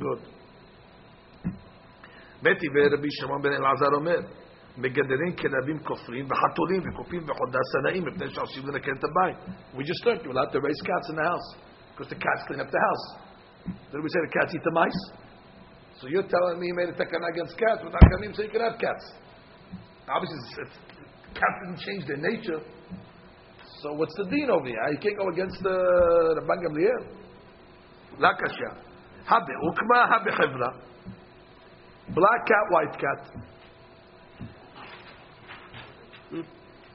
Good. 0.00 0.37
metive 2.43 2.93
רבי 2.97 3.07
שמעון 3.11 3.41
בן 3.41 3.53
אלעזר 3.53 3.95
אומר 3.95 4.19
מגדרים 4.77 5.35
כלבים 5.35 5.79
כופרים 5.79 6.25
וחתולים 6.31 6.81
וכופים 6.89 7.21
וחודי 7.29 7.57
סנאים 7.71 8.03
מפני 8.05 8.29
שעושים 8.29 8.63
לנקן 8.67 8.91
את 8.99 9.03
הבית. 9.03 9.37
We 9.75 9.83
just 9.83 10.05
learned 10.05 10.23
you're 10.23 10.31
allowed 10.31 10.51
to 10.51 10.59
raise 10.59 10.81
cats 10.81 11.09
in 11.09 11.15
the 11.15 11.27
house 11.31 11.49
because 11.91 12.09
the 12.09 12.19
cats 12.25 12.41
clean 12.47 12.59
up 12.59 12.71
the 12.71 12.83
house. 12.89 13.05
Did 13.91 14.01
we 14.03 14.09
say 14.09 14.19
the 14.27 14.33
cats 14.39 14.53
eat 14.55 14.63
the 14.63 14.71
mice? 14.71 15.01
So 15.99 16.07
you're 16.07 16.27
telling 16.35 16.59
me 16.59 16.67
he 16.67 16.73
made 16.73 16.89
a 16.89 16.97
takana 17.01 17.29
against 17.33 17.53
cats 17.57 17.81
without 17.85 18.01
kanim, 18.11 18.35
so 18.35 18.41
you 18.41 18.49
can 18.49 18.61
have 18.61 18.77
cats. 18.79 19.05
Obviously, 20.09 20.37
it's, 20.41 20.57
it's, 20.63 20.77
cats 21.39 21.57
didn't 21.63 21.79
change 21.87 22.03
their 22.07 22.17
nature. 22.17 22.59
So 23.81 23.93
what's 23.93 24.15
the 24.15 24.25
deen 24.25 24.49
over 24.49 24.65
here? 24.65 24.87
You 24.91 24.97
can't 24.97 25.17
go 25.17 25.29
against 25.29 25.61
the 25.61 25.77
Rabban 26.41 26.59
Gamliel. 26.65 27.01
La 28.19 28.33
kasha. 28.35 28.69
Habe 29.25 29.53
ukma, 29.69 29.99
habe 30.11 30.31
chevra. 30.31 30.69
Black 32.14 32.40
cat, 32.46 32.64
white 32.70 32.94
cat. 32.98 33.20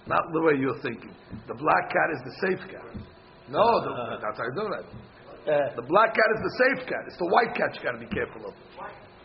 Not 0.05 0.23
the 0.33 0.41
way 0.43 0.53
you're 0.59 0.79
thinking. 0.83 1.15
The 1.47 1.55
black 1.55 1.85
cat 1.87 2.07
is 2.11 2.21
the 2.27 2.35
safe 2.43 2.63
cat. 2.71 2.87
No, 3.47 3.63
the, 3.83 4.19
that's 4.23 4.37
how 4.37 4.45
you 4.47 4.55
do 4.55 4.67
that. 4.67 4.85
Uh, 5.43 5.75
The 5.79 5.85
black 5.87 6.11
cat 6.11 6.29
is 6.35 6.41
the 6.43 6.53
safe 6.59 6.81
cat. 6.87 7.03
It's 7.07 7.19
the 7.19 7.29
white 7.31 7.55
cat 7.55 7.71
you 7.75 7.81
got 7.83 7.95
to 7.95 8.03
be 8.03 8.11
careful 8.11 8.51
of. 8.51 8.53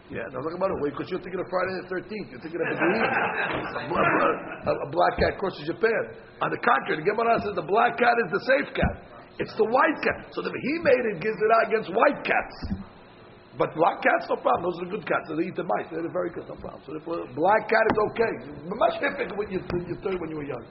Yeah, 0.08 0.24
no, 0.32 0.40
talk 0.40 0.56
about 0.56 0.72
it. 0.72 0.80
Because 0.88 1.10
you're 1.12 1.20
thinking 1.20 1.36
of 1.36 1.48
Friday 1.52 1.84
the 1.84 1.88
13th. 1.92 2.28
You're 2.32 2.40
thinking 2.40 2.60
of 2.64 2.68
Beduin. 2.72 3.04
a, 4.64 4.72
a, 4.72 4.88
black 4.88 5.14
cat 5.20 5.36
crosses 5.36 5.68
Japan. 5.68 6.16
On 6.40 6.48
the 6.48 6.56
contrary, 6.64 7.04
the 7.04 7.08
Gemara 7.12 7.36
says 7.44 7.52
the 7.52 7.66
black 7.68 8.00
cat 8.00 8.16
is 8.24 8.28
the 8.32 8.42
safe 8.48 8.70
cat. 8.72 8.94
It's 9.38 9.52
the 9.60 9.68
white 9.68 9.98
cat. 10.00 10.32
So 10.32 10.40
if 10.40 10.48
he 10.54 10.74
made 10.80 11.04
it, 11.12 11.20
gives 11.20 11.36
it 11.36 11.50
out 11.60 11.64
against 11.68 11.90
white 11.92 12.24
cats. 12.24 12.56
But 13.58 13.74
black 13.74 14.00
cats, 14.00 14.30
no 14.30 14.36
problem. 14.36 14.70
Those 14.70 14.86
are 14.86 14.90
good 14.90 15.06
cats. 15.06 15.26
They 15.28 15.50
eat 15.50 15.56
the 15.56 15.64
mice. 15.66 15.90
They're 15.90 16.06
very 16.12 16.30
good, 16.30 16.46
no 16.46 16.54
problem. 16.54 16.80
So 16.86 16.92
therefore, 16.94 17.26
black 17.34 17.68
cat 17.68 17.84
is 17.90 17.98
okay. 18.10 18.32
Much 18.70 19.02
different 19.02 19.36
when 19.36 19.50
you 19.50 19.58
when 19.74 19.82
you 19.90 19.98
when 19.98 20.30
you 20.30 20.36
were 20.38 20.46
young. 20.46 20.64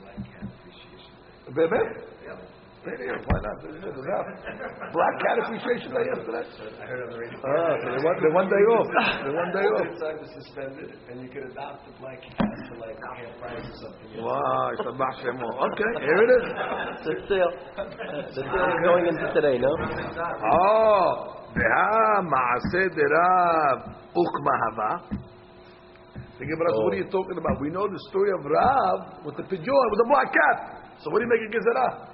Black 0.00 0.16
cat 0.24 0.48
appreciation. 0.48 1.12
Maybe 2.84 3.08
why 3.08 3.38
not? 3.40 3.56
Is 3.64 3.80
that 3.80 4.24
Black 4.92 5.14
Cat 5.24 5.36
Appreciation 5.40 5.88
Day 5.88 6.04
yesterday? 6.04 6.44
I 6.44 6.84
heard 6.84 7.00
on 7.00 7.16
the 7.16 7.18
radio. 7.18 7.40
Ah, 7.40 7.80
so 7.80 7.86
they 7.96 8.02
want 8.04 8.16
they're 8.20 8.36
one 8.36 8.48
day 8.52 8.64
off. 8.76 8.88
They're 9.24 9.32
one 9.40 9.52
day 9.56 9.66
off. 9.72 9.88
Time 10.04 10.20
is 10.20 10.32
suspended, 10.36 10.92
and 11.08 11.24
you 11.24 11.32
can 11.32 11.48
adopt 11.48 11.88
the 11.88 11.96
Black 11.96 12.20
Cat 12.20 12.44
to 12.44 12.72
like 12.76 13.00
half 13.00 13.32
price 13.40 13.64
or 13.64 13.76
something. 13.88 14.20
Wow, 14.20 14.76
it's 14.76 14.84
a 14.84 14.92
maximum. 15.00 15.48
Okay, 15.48 15.92
here 15.96 16.20
it 16.28 16.30
is. 16.36 16.44
The 17.08 17.14
sale. 17.24 17.52
The 17.72 18.42
sale 18.44 18.68
is 18.68 18.80
going 18.84 19.08
into 19.08 19.32
today, 19.32 19.56
no? 19.56 19.72
Oh, 20.44 21.40
דהה 21.56 22.20
מעשה 22.20 22.82
דרב 22.92 23.78
אוכמה 24.12 24.54
הווה. 24.64 25.24
The 26.36 26.44
Gemara 26.44 26.68
says, 26.68 26.82
what 26.82 26.92
are 26.92 26.96
you 26.96 27.06
oh. 27.06 27.16
talking 27.16 27.38
about? 27.38 27.60
We 27.62 27.70
know 27.70 27.86
the 27.86 28.02
story 28.10 28.30
of 28.36 28.44
Rav 28.44 29.24
with 29.24 29.36
the 29.36 29.44
pidyon, 29.44 29.86
with 29.92 30.00
the 30.02 30.08
black 30.10 30.34
cat. 30.34 30.90
So 30.98 31.10
what 31.10 31.22
do 31.22 31.24
you 31.24 31.30
make 31.30 31.46
a 31.46 31.50
Gezerah? 31.54 32.13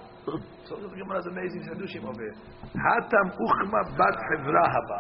So 0.69 0.77
the 0.77 0.89
Gemara 0.89 1.19
is 1.19 1.27
amazing 1.27 1.63
Sadushim 1.67 2.05
over 2.07 2.21
here. 2.23 2.37
Hatam 2.75 3.27
uchma 3.35 3.81
bat 3.99 4.17
hevra 4.31 4.65
haba. 4.75 4.99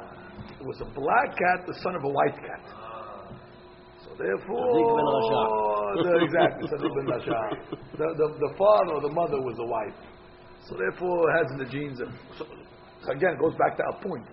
It 0.60 0.66
was 0.66 0.80
a 0.80 0.88
black 0.92 1.30
cat, 1.38 1.66
the 1.66 1.74
son 1.82 1.94
of 1.96 2.04
a 2.04 2.08
white 2.08 2.36
cat. 2.36 2.62
So 4.04 4.10
therefore, 4.18 4.64
Sadiq 4.66 4.88
ben 4.96 5.06
Rasha. 5.14 5.40
the- 6.02 6.24
exactly, 6.28 6.68
Sadiq 6.68 6.92
ben 6.96 7.06
Rasha. 7.12 7.40
The, 7.96 8.06
the, 8.16 8.26
the 8.40 8.52
father 8.58 8.92
or 8.96 9.00
the 9.00 9.12
mother 9.12 9.40
was 9.40 9.56
a 9.60 9.66
wife. 9.68 9.98
So 10.68 10.76
therefore, 10.76 11.30
it 11.30 11.34
has 11.38 11.46
in 11.52 11.58
the 11.58 11.68
genes. 11.70 12.00
Of, 12.00 12.08
so, 12.38 12.44
so 13.04 13.12
again, 13.12 13.34
it 13.34 13.40
goes 13.40 13.54
back 13.56 13.76
to 13.76 13.82
our 13.84 13.98
point. 14.02 14.26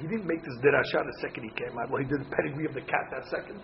He 0.00 0.06
didn't 0.06 0.26
make 0.26 0.42
this 0.44 0.56
dirasha 0.62 1.00
the 1.02 1.16
second 1.20 1.44
he 1.44 1.50
came 1.56 1.72
out. 1.78 1.90
Well, 1.90 2.02
he 2.02 2.08
did 2.08 2.20
the 2.20 2.30
pedigree 2.30 2.66
of 2.66 2.74
the 2.74 2.82
cat 2.82 3.08
that 3.10 3.24
second. 3.30 3.58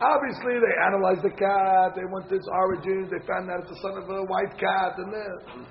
Obviously, 0.00 0.54
they 0.62 0.74
analyzed 0.86 1.26
the 1.26 1.34
cat. 1.34 1.98
They 1.98 2.06
went 2.06 2.28
to 2.30 2.36
its 2.38 2.46
origins. 2.46 3.10
They 3.10 3.18
found 3.26 3.50
out 3.50 3.66
it's 3.66 3.70
the 3.74 3.80
son 3.82 3.98
of 3.98 4.06
a 4.06 4.22
white 4.30 4.54
cat, 4.54 4.94
and 4.98 5.10
then 5.10 5.66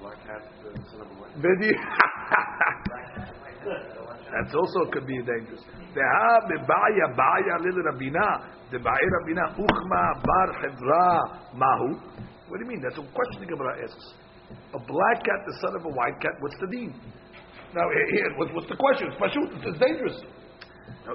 Black 0.00 0.20
cat, 0.28 0.44
the 0.62 0.76
son 0.92 1.00
of 1.00 1.08
a 1.08 1.16
white. 1.16 1.32
Video. 1.40 1.72
That's 4.28 4.54
also 4.54 4.84
could 4.92 5.06
be 5.06 5.16
dangerous. 5.24 5.64
Baya 5.96 7.56
lil 7.64 7.80
rabina. 7.88 8.44
The 8.70 8.78
baya 8.78 9.08
rabina 9.16 9.56
uchma 9.56 10.22
bar 10.22 10.48
chevra 10.60 11.56
mahu. 11.56 11.96
What 12.48 12.58
do 12.58 12.64
you 12.64 12.68
mean? 12.68 12.82
That's 12.82 12.98
a 12.98 13.02
question 13.12 13.40
the 13.40 13.46
Gemara 13.46 13.82
asks. 13.82 14.12
A 14.74 14.78
black 14.78 15.24
cat, 15.24 15.40
the 15.46 15.56
son 15.60 15.76
of 15.76 15.84
a 15.84 15.88
white 15.88 16.20
cat. 16.20 16.32
What's 16.40 16.56
the 16.60 16.68
deen? 16.68 16.92
Now 17.74 17.88
here, 18.12 18.30
what's 18.36 18.68
the 18.68 18.76
question? 18.76 19.08
It's 19.08 19.16
pashut. 19.20 19.66
It's 19.66 19.78
dangerous. 19.80 20.20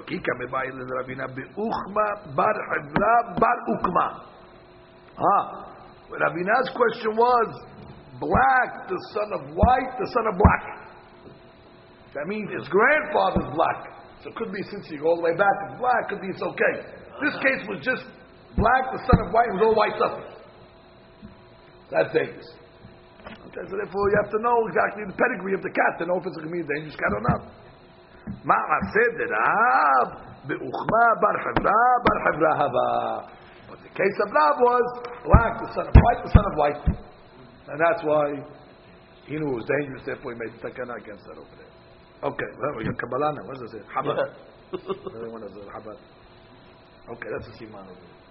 Kika 0.02 0.32
bebaya 0.42 0.74
lil 0.74 0.90
rabina 0.98 1.26
beuchma 1.30 2.34
bar 2.34 2.54
chevra 2.54 3.38
bar 3.38 3.58
ukma. 3.78 4.06
Ah, 5.18 5.74
Rabina's 6.10 6.70
question 6.74 7.16
was 7.16 7.48
black, 8.20 8.88
the 8.88 8.98
son 9.14 9.28
of 9.34 9.42
white, 9.54 9.92
the 9.98 10.08
son 10.14 10.26
of 10.26 10.34
black. 10.38 10.64
That 12.14 12.26
means 12.26 12.50
his 12.50 12.68
grandfather's 12.68 13.50
black. 13.54 13.94
So 14.22 14.30
it 14.30 14.36
could 14.36 14.52
be 14.52 14.62
since 14.70 14.86
you 14.90 15.02
go 15.02 15.14
all 15.14 15.16
the 15.16 15.26
way 15.26 15.36
back, 15.36 15.78
black, 15.78 16.08
could 16.08 16.20
be 16.22 16.30
it's 16.30 16.42
okay. 16.42 16.74
This 17.22 17.34
case 17.42 17.62
was 17.66 17.82
just 17.82 18.06
black, 18.54 18.84
the 18.94 19.02
son 19.02 19.18
of 19.26 19.28
white, 19.34 19.50
it 19.50 19.54
was 19.58 19.62
all 19.66 19.76
white 19.76 19.96
substance. 19.98 20.34
That's 21.90 22.10
dangerous. 22.14 22.50
Okay, 23.24 23.64
so 23.70 23.74
therefore 23.78 24.04
you 24.10 24.16
have 24.22 24.30
to 24.30 24.40
know 24.42 24.56
exactly 24.70 25.02
the 25.10 25.16
pedigree 25.18 25.54
of 25.54 25.62
the 25.62 25.74
cat 25.74 25.92
to 25.98 26.06
know 26.06 26.18
if 26.18 26.26
it's 26.26 26.38
going 26.38 26.50
to 26.50 26.54
be 26.54 26.62
a 26.62 26.68
dangerous 26.78 26.98
cat 26.98 27.12
or 27.14 27.22
not. 27.22 27.40
Ma'ma 28.44 28.78
Seder 28.92 29.30
Be'uchma 30.46 31.04
Bar 31.20 31.36
Havra, 31.44 31.88
Bar 32.04 33.30
But 33.70 33.78
the 33.82 33.88
case 33.88 34.16
of 34.26 34.32
Rav 34.32 34.56
was 34.60 34.86
black, 35.24 35.52
the 35.60 35.72
son 35.74 35.86
of 35.88 35.94
white, 35.94 36.20
the 36.24 36.30
son 36.30 36.44
of 36.44 36.54
white. 36.56 36.84
And 37.68 37.80
that's 37.80 38.04
why 38.04 38.44
he 39.26 39.36
knew 39.36 39.48
it 39.48 39.56
was 39.56 39.64
dangerous, 39.64 40.02
therefore 40.04 40.32
he 40.32 40.38
made 40.38 40.52
takana 40.60 40.96
against 41.00 41.24
that 41.24 41.38
over 41.38 41.56
there. 41.56 41.72
Okay, 42.24 42.50
well, 42.60 42.76
we 42.76 42.84
got 42.84 42.98
Kabbalah 42.98 43.32
now. 43.32 43.44
What 43.44 43.58
does 43.58 43.72
it 43.72 43.80
say? 43.80 43.84
Habat. 43.88 44.16
Uh, 44.16 44.80
okay, 47.12 47.28
that's 47.32 47.48
a 47.48 47.52
Siman 47.62 47.84
over 47.84 48.00
there. 48.00 48.24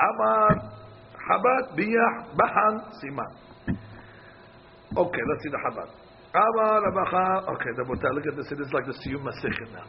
Amar 0.00 0.50
Habat 1.28 1.76
Biyah 1.76 2.34
Bahan 2.36 2.74
Siman. 3.00 3.32
Okay, 4.96 5.22
let's 5.28 5.42
see 5.42 5.50
the 5.50 5.58
Habat. 5.68 6.01
Amar 6.33 6.81
Rabacha. 6.81 7.49
Okay, 7.55 7.71
the 7.75 7.83
look 8.13 8.27
at 8.27 8.35
this. 8.35 8.51
It 8.51 8.59
is 8.59 8.71
like 8.73 8.85
the 8.85 8.93
Siyum 8.93 9.23
Masechet 9.23 9.71
now. 9.73 9.87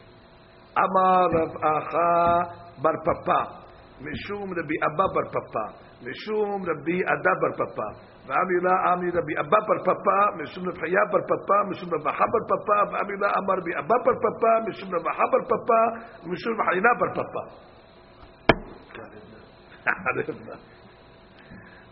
Amar 0.77 1.29
Rabacha 1.31 2.83
bar 2.83 2.95
Papa. 3.05 3.59
משום 4.01 4.51
רבי 4.59 4.77
אבא 4.87 5.07
בר 5.15 5.27
פפא, 5.35 5.67
משום 6.07 6.63
רבי 6.71 6.99
אדה 7.13 7.33
בר 7.41 7.53
פפא, 7.61 7.89
ואמי 8.27 8.57
לה 8.63 8.75
אמי 8.93 9.09
רבי 9.11 9.35
אבא 9.41 9.59
בר 9.69 9.79
פפא, 9.89 10.19
משום 10.43 10.69
רבי 10.69 10.81
חיה 10.81 11.05
בר 11.13 11.23
פפא, 11.31 11.59
משום 11.71 11.89
רבי 11.95 12.11
חיה 12.17 12.27
בר 12.33 12.45
פפא, 12.51 12.79
ואמי 12.93 13.15
לה 13.21 13.29
אמר 13.39 13.55
רבי 13.61 13.73
אבא 13.79 13.97
בר 14.05 14.17
פפא, 14.25 14.53
משום 14.69 14.89
רבי 14.95 15.11
חיה 15.17 15.27
בר 15.33 15.43
פפא, 15.51 15.81
ומשום 16.25 16.53
רבי 16.55 16.63
חיינה 16.71 16.93
בר 17.01 17.11
פפא. 17.19 17.45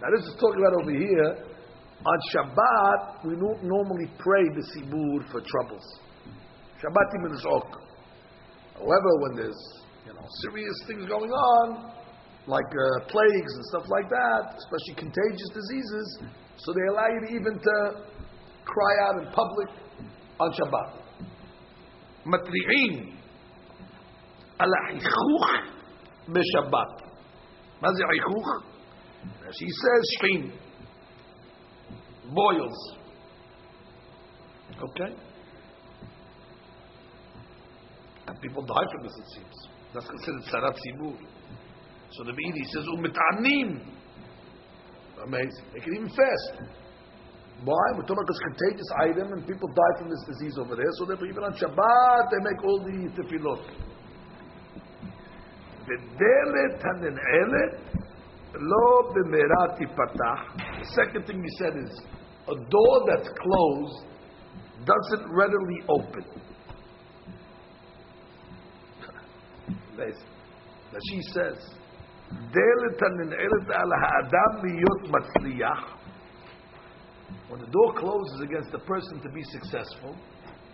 Now 0.01 0.09
this 0.13 0.25
is 0.29 0.35
talking 0.39 0.61
about 0.61 0.75
over 0.83 0.91
here, 0.91 1.31
On 2.04 2.18
Shabbat, 2.34 3.26
we 3.26 3.36
don't 3.36 3.64
normally 3.64 4.10
pray 4.18 4.42
the 4.56 4.66
Sibur 4.74 5.22
for 5.32 5.42
troubles. 5.42 6.00
Shabbat 6.82 7.20
Iman 7.20 7.38
is 7.38 7.46
ok. 7.46 7.70
However, 8.74 9.10
when 9.22 9.36
there's 9.36 9.62
you 10.08 10.14
know 10.14 10.26
serious 10.50 10.74
things 10.88 11.06
going 11.06 11.30
on, 11.30 11.94
like 12.48 12.66
uh, 12.66 13.06
plagues 13.06 13.54
and 13.54 13.66
stuff 13.66 13.84
like 13.88 14.10
that, 14.10 14.58
especially 14.58 14.96
contagious 14.96 15.50
diseases, 15.54 16.20
so 16.58 16.74
they 16.74 16.82
allow 16.90 17.06
you 17.06 17.28
to 17.28 17.34
even 17.36 17.60
to 17.60 18.06
cry 18.66 18.94
out 19.06 19.22
in 19.22 19.32
public 19.32 19.70
on 20.40 20.52
Shabbat. 20.54 21.02
Matri'in 22.26 23.14
ala 24.60 24.78
hichuch 24.90 25.72
Shabbat. 26.56 27.02
Mazi 27.84 28.02
hichuch? 28.02 28.64
She 29.54 29.68
says 29.68 30.02
shrim 30.20 30.52
boils. 32.34 32.96
Okay? 34.82 35.14
And 38.28 38.42
people 38.42 38.64
die 38.64 38.86
from 38.92 39.04
this, 39.04 39.14
it 39.18 39.26
seems. 39.36 39.68
That's 39.94 40.08
considered 40.08 40.44
sarat 40.52 40.78
simur. 40.78 41.18
So 42.12 42.24
the 42.24 42.32
Meiri 42.32 42.66
says, 42.74 42.86
umitanim. 42.98 43.82
Amazing. 45.26 45.66
They 45.74 45.80
can 45.80 45.96
even 45.96 46.10
fast. 46.10 46.62
Why? 47.64 47.94
We're 47.94 48.02
talking 48.02 48.18
about 48.18 48.28
this 48.28 48.40
contagious 48.40 48.90
item 49.00 49.34
and 49.34 49.46
people 49.48 49.70
die 49.70 50.00
from 50.00 50.10
this 50.10 50.24
disease 50.28 50.58
over 50.58 50.76
there. 50.76 50.92
So 50.98 51.06
therefore, 51.06 51.28
even 51.28 51.44
on 51.44 51.54
Shabbat, 51.54 52.32
they 52.32 52.40
make 52.42 52.64
all 52.64 52.80
the 52.80 53.10
tefillot. 53.14 53.62
The 60.80 60.86
second 60.96 61.26
thing 61.26 61.44
he 61.44 61.50
said 61.58 61.74
is 61.78 62.02
a 62.51 62.55
door 62.55 62.97
that's 63.09 63.29
closed 63.29 64.07
doesn't 64.85 65.27
readily 65.33 65.81
open. 65.89 66.25
Amazing. 69.95 70.31
That 70.93 71.03
she 71.11 71.21
says, 71.33 71.59
דלת 72.31 73.03
הננעלת 73.03 73.71
על 73.71 73.91
האדם 73.93 74.65
להיות 74.65 75.03
מצליח. 75.11 75.97
When 77.49 77.61
the 77.61 77.67
door 77.67 77.93
closes 77.95 78.41
against 78.43 78.71
the 78.73 78.79
person 78.79 79.21
to 79.23 79.29
be 79.29 79.43
successful, 79.43 80.15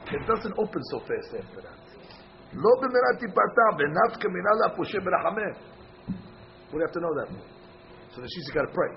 it 0.06 0.26
doesn't 0.26 0.54
open 0.58 0.82
so 0.90 0.98
fast 1.00 1.30
after 1.38 1.60
that. 1.62 1.78
לא 2.52 2.70
במהרה 2.80 3.12
תיפתח, 3.18 3.70
ונפקא 3.78 4.28
מינה 4.28 4.50
לפושע 4.66 4.98
ברחמם. 5.04 5.72
We 6.72 6.80
have 6.80 6.92
to 6.92 7.00
know 7.00 7.14
that. 7.20 7.28
So 8.14 8.20
the 8.20 8.28
she's 8.28 8.50
got 8.54 8.62
to 8.62 8.72
pray. 8.72 8.92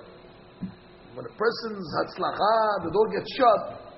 When 1.14 1.26
a 1.26 1.34
person's 1.34 1.88
hatzlacha, 1.98 2.86
the 2.86 2.90
door 2.94 3.06
gets 3.10 3.26
shut, 3.34 3.90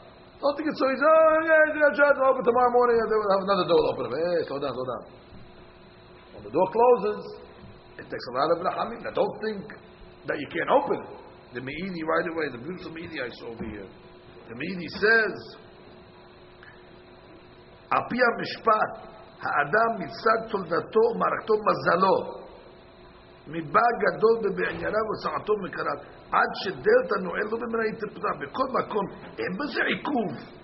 don't 0.42 0.56
think 0.58 0.66
it's 0.74 0.80
so 0.80 0.88
easy. 0.90 1.06
Oh, 1.06 1.38
yeah, 1.46 1.62
you 1.70 1.78
got 1.78 1.94
shut, 1.94 2.18
open 2.18 2.42
tomorrow 2.42 2.72
morning, 2.74 2.98
and 2.98 3.06
they 3.06 3.14
will 3.14 3.30
have 3.30 3.44
another 3.46 3.66
door 3.70 3.82
open. 3.94 4.10
Hey, 4.10 4.42
slow 4.50 4.58
down, 4.58 4.74
slow 4.74 4.88
down. 4.90 5.02
When 6.34 6.42
the 6.42 6.50
door 6.50 6.66
closes, 6.72 7.38
it 7.94 8.10
takes 8.10 8.26
a 8.26 8.34
lot 8.34 8.50
of 8.50 8.58
rahamim. 8.64 9.06
Now, 9.06 9.14
don't 9.14 9.36
think 9.38 9.62
that 10.26 10.40
you 10.42 10.48
can't 10.50 10.66
open. 10.66 10.98
The 11.54 11.60
Meiri 11.60 12.02
right 12.02 12.26
away, 12.26 12.50
the 12.50 12.58
beautiful 12.58 12.90
Meiri 12.90 13.22
I 13.22 13.30
saw 13.38 13.54
over 13.54 13.66
here. 13.70 13.86
The 14.48 14.56
Meiri 14.58 14.88
says, 14.98 15.36
"Apia 17.92 18.28
mishpat 18.40 18.92
ha'adam 19.38 20.00
mitzad 20.00 20.48
מצד 20.48 20.48
תולדתו 20.50 21.00
ומערכתו 21.14 21.54
מזלו. 21.54 22.41
מבא 23.46 23.86
גדול 24.04 24.36
בבענייניו 24.42 25.04
וצעתו 25.10 25.52
מקריו, 25.64 25.98
עד 26.32 26.50
שדלת 26.62 27.08
הנועל 27.18 27.46
לו 27.50 27.58
במראה 27.58 27.84
התפתח. 27.92 28.34
בכל 28.40 28.68
מקום, 28.80 29.06
אין 29.38 29.52
בזה 29.58 29.82
עיכוב. 29.84 30.62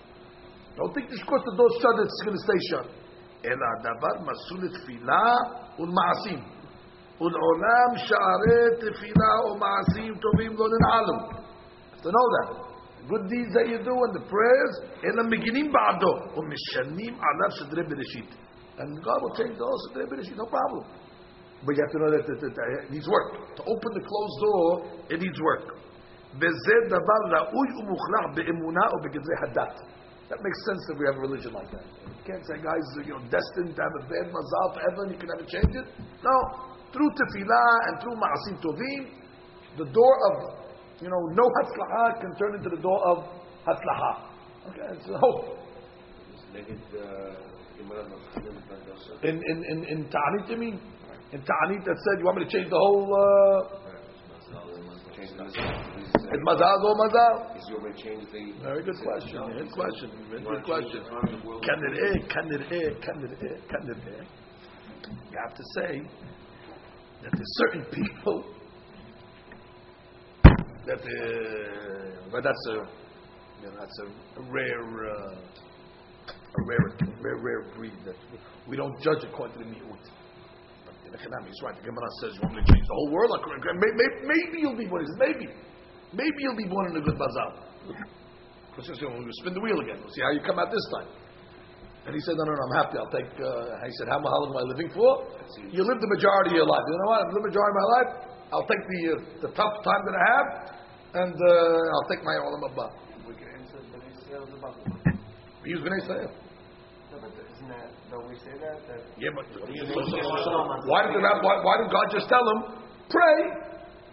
Door 0.79 1.71
shut, 1.81 1.99
it's 1.99 2.21
going 2.23 2.37
to 2.37 2.43
stay 2.47 2.59
shut. 2.69 2.87
אלא 3.45 3.65
הדבר 3.73 4.31
מסור 4.31 4.57
לתפילה 4.57 5.35
ולמעשים. 5.79 6.39
ולעולם 7.21 7.89
שערי 7.95 8.65
תפילה 8.79 9.33
ומעשים 9.51 10.13
טובים 10.15 10.51
לא 10.57 10.65
ננעלו. 10.73 11.39
To 12.01 12.07
know 12.07 12.27
that. 12.35 12.69
Good 13.09 13.25
deeds 13.29 13.53
that 13.55 13.67
you 13.67 13.79
do 13.83 13.95
and 14.05 14.13
the 14.15 14.25
prayers, 14.29 14.73
אלא 15.03 15.23
מגינים 15.29 15.71
בעדו, 15.71 16.37
ומשנים 16.37 17.13
עליו 17.13 17.51
סדרי 17.59 17.83
בראשית. 17.83 18.35
And 18.77 19.03
God 19.03 19.21
will 19.21 19.35
change 19.37 19.57
those 19.57 19.91
סדרי 19.91 20.05
בראשית, 20.09 20.37
no 20.37 20.45
problem. 20.45 21.08
But 21.65 21.75
you 21.75 21.83
have 21.83 21.91
to 21.91 21.99
know 21.99 22.11
that 22.15 22.23
it 22.23 22.91
needs 22.91 23.07
work. 23.07 23.55
To 23.57 23.63
open 23.63 23.91
the 23.93 23.99
closed 23.99 24.39
door, 24.39 24.87
it 25.11 25.19
needs 25.19 25.39
work. 25.41 25.75
That 30.29 30.37
makes 30.45 30.59
sense 30.65 30.81
that 30.87 30.95
we 30.97 31.05
have 31.09 31.17
a 31.17 31.19
religion 31.19 31.53
like 31.53 31.71
that. 31.71 31.83
You 32.05 32.23
can't 32.23 32.45
say, 32.45 32.61
guys, 32.61 32.85
you 33.03 33.11
know, 33.17 33.19
destined 33.33 33.75
to 33.75 33.81
have 33.81 33.95
a 33.99 34.03
bad 34.07 34.31
mazal 34.31 34.73
forever 34.77 35.03
and 35.03 35.11
you 35.11 35.17
can 35.17 35.27
never 35.35 35.43
change 35.49 35.73
it. 35.75 35.85
No. 36.23 36.69
Through 36.93 37.09
tefillah 37.17 37.87
and 37.87 37.99
through 38.01 38.15
ma'asim 38.15 38.61
tovim, 38.61 39.09
the 39.77 39.85
door 39.91 40.15
of, 40.31 40.35
you 41.01 41.09
know, 41.09 41.21
no 41.33 41.43
hatzlaha 41.43 42.21
can 42.21 42.35
turn 42.37 42.55
into 42.55 42.69
the 42.69 42.81
door 42.81 43.01
of 43.09 43.25
hatzlaha. 43.65 44.29
Okay, 44.69 45.01
so, 45.05 45.17
hope. 45.17 45.57
In, 49.23 49.41
in, 49.49 49.63
in, 49.65 49.83
in 49.85 50.09
Ta'anit, 50.09 50.49
you 50.49 50.57
mean? 50.57 50.79
in 51.31 51.41
Ta'anit 51.41 51.85
that 51.85 51.97
said, 51.97 52.19
you 52.19 52.25
want 52.25 52.37
me 52.39 52.45
to 52.45 52.51
change 52.51 52.69
the 52.69 52.77
whole... 52.77 53.13
Uh, 53.13 53.79
it's 55.21 56.43
mazal 56.45 56.83
or 56.83 56.95
mazal? 56.95 57.35
Very 58.63 58.83
good 58.83 58.99
question. 59.03 59.37
Good 59.57 59.71
question. 59.71 60.09
Good 60.31 60.63
question. 60.63 61.01
Can 61.61 61.79
it 61.83 61.95
air? 61.99 62.17
Can 62.29 62.45
it 62.53 62.71
air? 62.71 62.91
Can 63.01 63.23
it 63.23 63.31
air? 63.41 63.57
Can 63.69 63.89
it 63.89 63.97
air? 64.07 64.25
You 65.31 65.37
have 65.45 65.55
to 65.55 65.63
say 65.75 66.01
that 67.23 67.31
there's 67.31 67.53
certain 67.57 67.83
people 67.91 68.43
that, 70.85 70.99
uh, 70.99 72.29
but 72.31 72.43
that's 72.43 72.67
a, 72.69 72.73
you 73.61 73.67
know, 73.67 73.75
that's 73.79 73.99
a 73.99 74.41
rare, 74.51 75.09
uh, 75.09 75.35
a 76.29 76.63
rare, 76.65 76.97
rare, 77.21 77.37
rare 77.37 77.63
breed 77.75 77.93
that 78.05 78.15
we 78.67 78.77
don't 78.77 78.99
judge 79.01 79.23
according 79.23 79.57
to 79.57 79.63
the 79.63 79.69
meat. 79.69 79.83
The 81.09 81.17
Echanami 81.17 81.49
is 81.49 81.59
right. 81.65 81.73
The 81.73 81.85
Gemara 81.89 82.09
says 82.21 82.37
you 82.37 82.41
want 82.45 82.53
me 82.53 82.61
to 82.61 82.69
change 82.69 82.85
the 82.85 82.93
whole 82.93 83.09
world. 83.09 83.33
Maybe, 83.33 84.05
maybe 84.29 84.55
you'll 84.61 84.77
be 84.77 84.85
born. 84.85 85.05
Maybe, 85.17 85.49
maybe 86.13 86.37
you'll 86.45 86.59
be 86.59 86.69
born 86.69 86.93
in 86.93 87.01
a 87.01 87.03
good 87.03 87.17
bazar. 87.17 87.65
Because 88.69 88.85
he 88.85 88.93
says, 88.93 89.01
you 89.01 89.09
know, 89.09 89.17
we'll 89.17 89.39
spin 89.41 89.57
the 89.57 89.63
wheel 89.63 89.81
again. 89.81 89.97
We'll 90.05 90.13
see 90.13 90.21
how 90.21 90.29
you 90.29 90.41
come 90.45 90.61
out 90.61 90.69
this 90.69 90.85
time. 90.93 91.09
And 92.05 92.13
he 92.13 92.21
said, 92.21 92.37
no, 92.37 92.45
no, 92.45 92.53
no, 92.53 92.61
I'm 92.69 92.75
happy. 92.77 92.95
I'll 93.01 93.13
take, 93.13 93.29
uh, 93.41 93.85
he 93.85 93.93
said, 93.97 94.07
how, 94.09 94.21
long 94.21 94.53
am 94.53 94.61
I 94.61 94.65
living 94.69 94.89
for? 94.93 95.25
You 95.73 95.81
live 95.81 95.97
the 95.97 96.09
majority 96.13 96.53
of 96.53 96.61
your 96.61 96.69
life. 96.69 96.85
You 96.85 96.97
know 97.01 97.09
what? 97.09 97.19
I've 97.25 97.33
lived 97.33 97.41
the 97.41 97.47
majority 97.53 97.73
of 97.73 97.79
my 97.81 97.89
life. 97.97 98.09
I'll 98.53 98.69
take 98.69 98.81
the, 98.81 99.01
uh, 99.09 99.13
the 99.45 99.51
tough 99.53 99.75
time 99.85 100.01
that 100.09 100.15
I 100.17 100.23
have, 100.25 100.47
and 101.21 101.35
uh, 101.37 101.93
I'll 101.93 102.07
take 102.09 102.25
my 102.25 102.33
olam 102.41 102.65
abba. 102.65 102.87
We 103.29 103.33
can 103.37 103.49
answer 103.61 103.77
the 103.77 104.01
sales 104.25 104.49
about 104.57 104.73
He 105.65 105.73
was 105.73 105.85
going 105.85 106.01
to 106.01 106.05
say 106.05 106.17
it. 106.25 106.48
No, 107.09 107.17
but 107.17 107.33
isn't 107.33 107.69
that, 107.73 107.89
don't 108.13 108.29
we 108.29 108.37
say 108.37 108.53
that? 108.61 108.85
That 108.85 109.01
Yeah, 109.17 109.33
but 109.33 109.41
so, 109.49 109.65
so, 109.65 110.17
so, 110.21 110.51
why 110.85 111.09
did 111.09 111.17
why, 111.17 111.57
why 111.65 111.75
did 111.81 111.89
God 111.89 112.05
just 112.13 112.29
tell 112.29 112.45
him, 112.45 112.85
pray, 113.09 113.39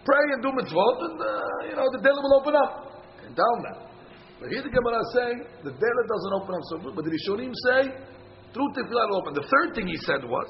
pray 0.01 0.25
and 0.33 0.41
do 0.41 0.49
mitzvot, 0.49 0.97
and 1.05 1.15
uh, 1.21 1.29
you 1.69 1.75
know 1.77 1.85
the 1.93 2.01
dela 2.01 2.17
will 2.17 2.41
open 2.41 2.57
up. 2.57 3.05
And 3.21 3.37
down 3.37 3.57
that. 3.69 3.77
But 4.41 4.49
here 4.49 4.65
the 4.65 4.73
Gemara 4.73 4.97
is 4.97 5.11
saying 5.13 5.37
the 5.61 5.73
dela 5.77 6.03
doesn't 6.09 6.33
open 6.41 6.53
up 6.57 6.63
so 6.73 6.75
good. 6.81 6.93
But 6.97 7.05
the 7.05 7.13
Rishonim 7.13 7.53
say 7.69 7.93
through 8.55 8.69
tefillah 8.73 9.03
it'll 9.13 9.21
open. 9.21 9.33
The 9.37 9.45
third 9.45 9.77
thing 9.77 9.85
he 9.85 9.97
said 10.01 10.25
was, 10.25 10.49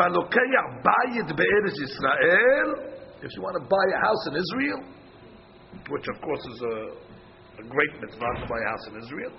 "V'alokeya 0.00 0.62
bayit 0.80 1.28
be'eretz 1.28 1.76
Yisrael." 1.76 2.96
If 3.20 3.36
you 3.36 3.42
want 3.44 3.60
to 3.60 3.64
buy 3.68 3.86
a 3.92 4.00
house 4.00 4.22
in 4.28 4.34
Israel, 4.36 4.80
which 5.92 6.06
of 6.08 6.16
course 6.24 6.44
is 6.46 6.58
a, 6.62 6.76
a 7.60 7.64
great 7.68 7.92
mitzvah 8.00 8.32
to 8.40 8.46
buy 8.48 8.60
a 8.64 8.68
house 8.72 8.84
in 8.88 8.96
Israel. 8.96 9.32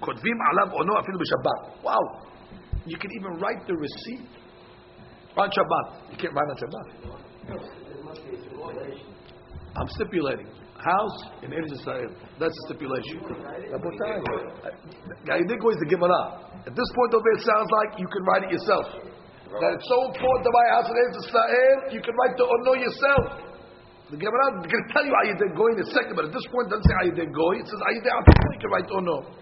כותבים 0.00 0.36
עליו 0.50 0.72
עונו 0.72 1.00
אפילו 1.00 1.18
בשבת. 1.18 1.84
Wow. 1.84 2.26
You 2.86 2.98
can 2.98 3.10
even 3.18 3.32
write 3.42 3.66
the 3.66 3.74
receipt 3.74 4.30
on 5.36 5.48
Shabbat. 5.50 5.86
You 6.12 6.16
can't 6.20 6.34
write 6.36 6.48
on 6.52 6.56
Shabbat. 6.62 6.86
I'm 9.76 9.88
stipulating. 9.88 10.48
House 10.76 11.18
in 11.42 11.50
Eretz 11.50 11.72
Israel. 11.72 12.12
That's 12.38 12.54
the 12.54 12.64
stipulation. 12.68 13.18
Rabotai. 13.74 14.22
Gaidigo 15.26 15.66
is 15.74 15.78
the 15.82 15.88
Gemara. 15.90 16.22
At 16.68 16.74
this 16.78 16.90
point 16.94 17.12
over 17.14 17.30
it 17.32 17.42
sounds 17.42 17.70
like 17.78 17.98
you 17.98 18.06
can 18.06 18.22
write 18.24 18.44
it 18.44 18.52
yourself. 18.52 18.86
That 19.60 19.72
it's 19.74 19.88
so 19.88 19.98
important 20.10 20.42
to 20.46 20.52
buy 20.52 20.64
a 20.68 20.72
house 20.78 20.88
in 20.90 20.96
Eretz 21.00 21.18
Israel, 21.26 21.78
you 21.90 22.00
can 22.04 22.14
write 22.14 22.34
the 22.36 22.46
Ono 22.46 22.72
yourself. 22.76 23.24
The 24.10 24.18
Gemara 24.22 24.62
is 24.62 24.70
going 24.70 24.84
to 24.86 24.90
tell 24.94 25.02
you 25.02 25.10
how 25.10 25.24
you 25.26 25.34
did 25.34 25.50
go 25.58 25.66
in 25.66 25.82
a 25.82 25.86
second, 25.90 26.14
but 26.14 26.30
at 26.30 26.32
this 26.32 26.46
point 26.54 26.70
it 26.70 26.78
doesn't 26.78 26.86
say 26.86 26.94
how 26.94 27.06
you 27.10 27.16
did 27.18 27.34
go. 27.34 27.46
It 27.58 27.66
says 27.66 27.80
how 27.82 27.90
you 27.90 28.02
did 28.06 28.14
You 28.14 28.60
can 28.62 28.70
write 28.70 28.86
Ono. 28.94 29.39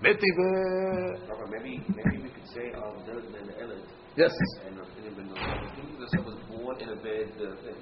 Rabbi, 0.00 1.44
maybe, 1.50 1.84
maybe 1.92 2.22
we 2.22 2.30
could 2.30 2.48
say 2.54 2.72
um, 2.76 3.04
David 3.04 3.28
ben 3.32 3.48
Elad 3.60 3.82
Yes. 4.16 4.32
and 4.66 4.78
Rav 4.78 4.88
ben 4.96 5.28
Nosson. 5.28 6.24
Was 6.24 6.38
born 6.48 6.80
in 6.80 6.88
a 6.90 6.96
bad 6.96 7.28
uh, 7.40 7.56
thing. 7.64 7.76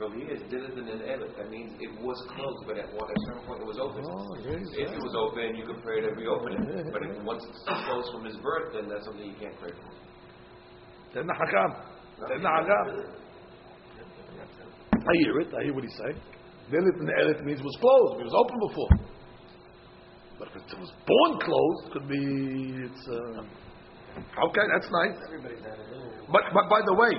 Over 0.00 0.14
here 0.14 0.30
is 0.30 0.42
David 0.50 0.74
ben 0.76 0.86
Elad. 0.86 1.36
That 1.36 1.50
means 1.50 1.72
it 1.80 1.90
was 2.00 2.18
closed, 2.30 2.62
but 2.66 2.78
at 2.78 2.86
one 2.94 3.10
at 3.10 3.16
a 3.16 3.22
certain 3.26 3.44
point 3.46 3.60
it 3.62 3.66
was 3.66 3.78
open. 3.78 4.04
Oh, 4.06 4.34
if 4.38 4.90
it 4.92 5.02
was 5.02 5.14
open, 5.18 5.56
you 5.56 5.66
could 5.66 5.82
pray 5.82 6.00
to 6.00 6.08
reopen 6.14 6.52
it. 6.54 6.92
But 6.92 7.02
if, 7.02 7.22
once 7.24 7.44
it's 7.48 7.62
closed 7.66 8.12
from 8.12 8.24
his 8.24 8.36
birth, 8.38 8.72
then 8.74 8.88
that's 8.88 9.04
something 9.04 9.24
you 9.26 9.36
can't 9.40 9.58
pray 9.60 9.70
for. 9.74 9.90
Tena 11.14 11.34
Hakam. 11.34 11.70
Tena 12.28 12.50
Hakam. 12.62 12.86
I 14.98 15.14
hear 15.24 15.40
it. 15.40 15.48
I 15.54 15.64
hear 15.64 15.74
what 15.74 15.84
he's 15.84 15.96
saying. 16.04 16.20
Delit 16.70 17.00
and 17.00 17.08
Elit 17.08 17.44
means 17.44 17.60
it 17.60 17.64
was 17.64 17.76
closed. 17.80 18.20
It 18.20 18.24
was 18.24 18.36
open 18.36 18.58
before. 18.68 19.17
But 20.38 20.48
if 20.54 20.62
it 20.62 20.78
was 20.78 20.92
born 21.02 21.40
closed, 21.42 21.92
could 21.92 22.06
be 22.08 22.86
it's. 22.86 23.08
Uh, 23.10 24.46
okay, 24.46 24.64
that's 24.70 24.90
nice. 25.02 25.18
But 26.30 26.42
but 26.54 26.70
by 26.70 26.80
the 26.86 26.94
way, 26.94 27.12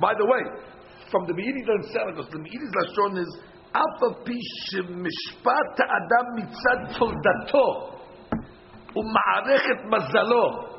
by 0.00 0.12
the 0.12 0.26
way, 0.26 0.42
from 1.10 1.26
the 1.26 1.32
Meiri 1.32 1.64
doesn't 1.64 1.92
sound 1.96 2.16
like. 2.16 2.30
The 2.30 2.38
Meiri's 2.38 2.72
lashon 2.76 3.18
is 3.24 3.30
alpha 3.72 4.20
pi 4.20 4.36
shemishpat 4.68 5.80
adam 5.80 6.26
mitzad 6.36 6.80
toldato 7.00 7.96
umarechet 8.92 9.88
mazalo. 9.88 10.76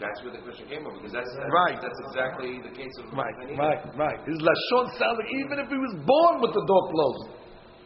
That's 0.00 0.20
where 0.24 0.32
the 0.34 0.42
question 0.42 0.66
came 0.66 0.82
from 0.82 0.98
because 0.98 1.12
that's, 1.14 1.30
that's 1.38 1.48
right. 1.54 1.78
That's 1.80 2.00
exactly 2.10 2.58
the 2.60 2.74
case 2.74 2.90
of 2.98 3.14
right, 3.16 3.32
right, 3.56 3.80
right. 3.96 4.18
His 4.26 4.36
lashon 4.36 4.84
sounds 4.98 5.22
even 5.40 5.60
if 5.60 5.68
he 5.70 5.78
was 5.78 5.94
born 6.04 6.42
with 6.42 6.52
the 6.52 6.64
door 6.66 6.90
closed. 6.92 7.41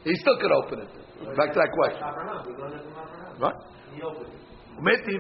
he 0.06 0.14
still 0.16 0.38
could 0.42 0.52
open 0.52 0.80
it. 0.86 0.92
Back 1.38 1.54
to 1.54 1.60
that 1.62 1.72
question, 1.78 2.02
Abraham, 2.02 2.42
we 2.48 2.54
learned 2.58 2.76
it 2.76 2.84
from 2.84 2.98
Abraham. 2.98 3.42
right? 3.42 3.60
He 3.96 4.02
opened 4.02 4.28
it. 4.34 4.42
מתי 4.82 5.16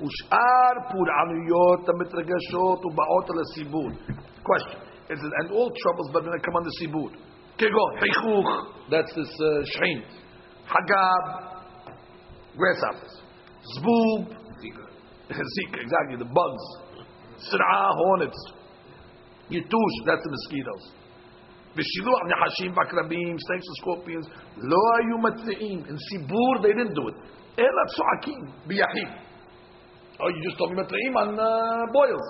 ושאר 0.00 0.74
פורענויות 0.92 1.88
המתרגשות 1.88 2.84
ובאות 2.84 3.30
על 3.30 3.36
הסיבוד. 3.42 3.92
Question. 4.44 4.78
It 5.08 5.16
says, 5.18 5.32
and 5.40 5.50
all 5.52 5.70
troubles 5.82 6.08
but 6.12 6.22
when 6.24 6.32
they 6.32 6.42
come 6.44 6.56
on 6.56 6.64
the 6.64 6.74
סיבוד. 6.80 7.12
כגון, 7.58 7.92
חיכוך, 8.00 8.48
that's 8.90 9.12
this 9.14 9.32
uh, 9.40 9.64
שכין. 9.64 10.02
חגב, 10.66 11.22
grasshoppers. 12.56 13.14
זבוב, 13.62 14.28
Zika. 14.60 14.84
Zika, 15.30 15.78
exactly, 15.80 16.16
the 16.18 16.30
bugs. 16.38 16.64
Sir'ah, 17.38 17.90
hornets. 17.96 18.40
Yitush, 19.50 19.96
that's 20.06 20.22
the 20.24 20.30
mosquitoes. 20.30 20.84
V'shiluach 21.75 22.23
nehashim 22.31 22.73
v'akrabim, 22.73 23.35
snakes 23.37 23.67
and 23.67 23.77
scorpions. 23.81 24.27
Lo 24.57 24.79
ayu 24.97 25.19
matzeim. 25.19 25.87
In 25.89 25.97
Sibur, 26.07 26.61
they 26.63 26.69
didn't 26.69 26.95
do 26.95 27.09
it. 27.09 27.15
Ela 27.57 27.83
tzuakim, 27.91 28.41
biyachid. 28.67 29.11
Oh, 30.19 30.29
you 30.29 30.41
just 30.43 30.57
told 30.57 30.71
me 30.71 30.81
matzeim 30.81 31.15
on 31.15 31.39
uh, 31.39 31.91
boils. 31.91 32.27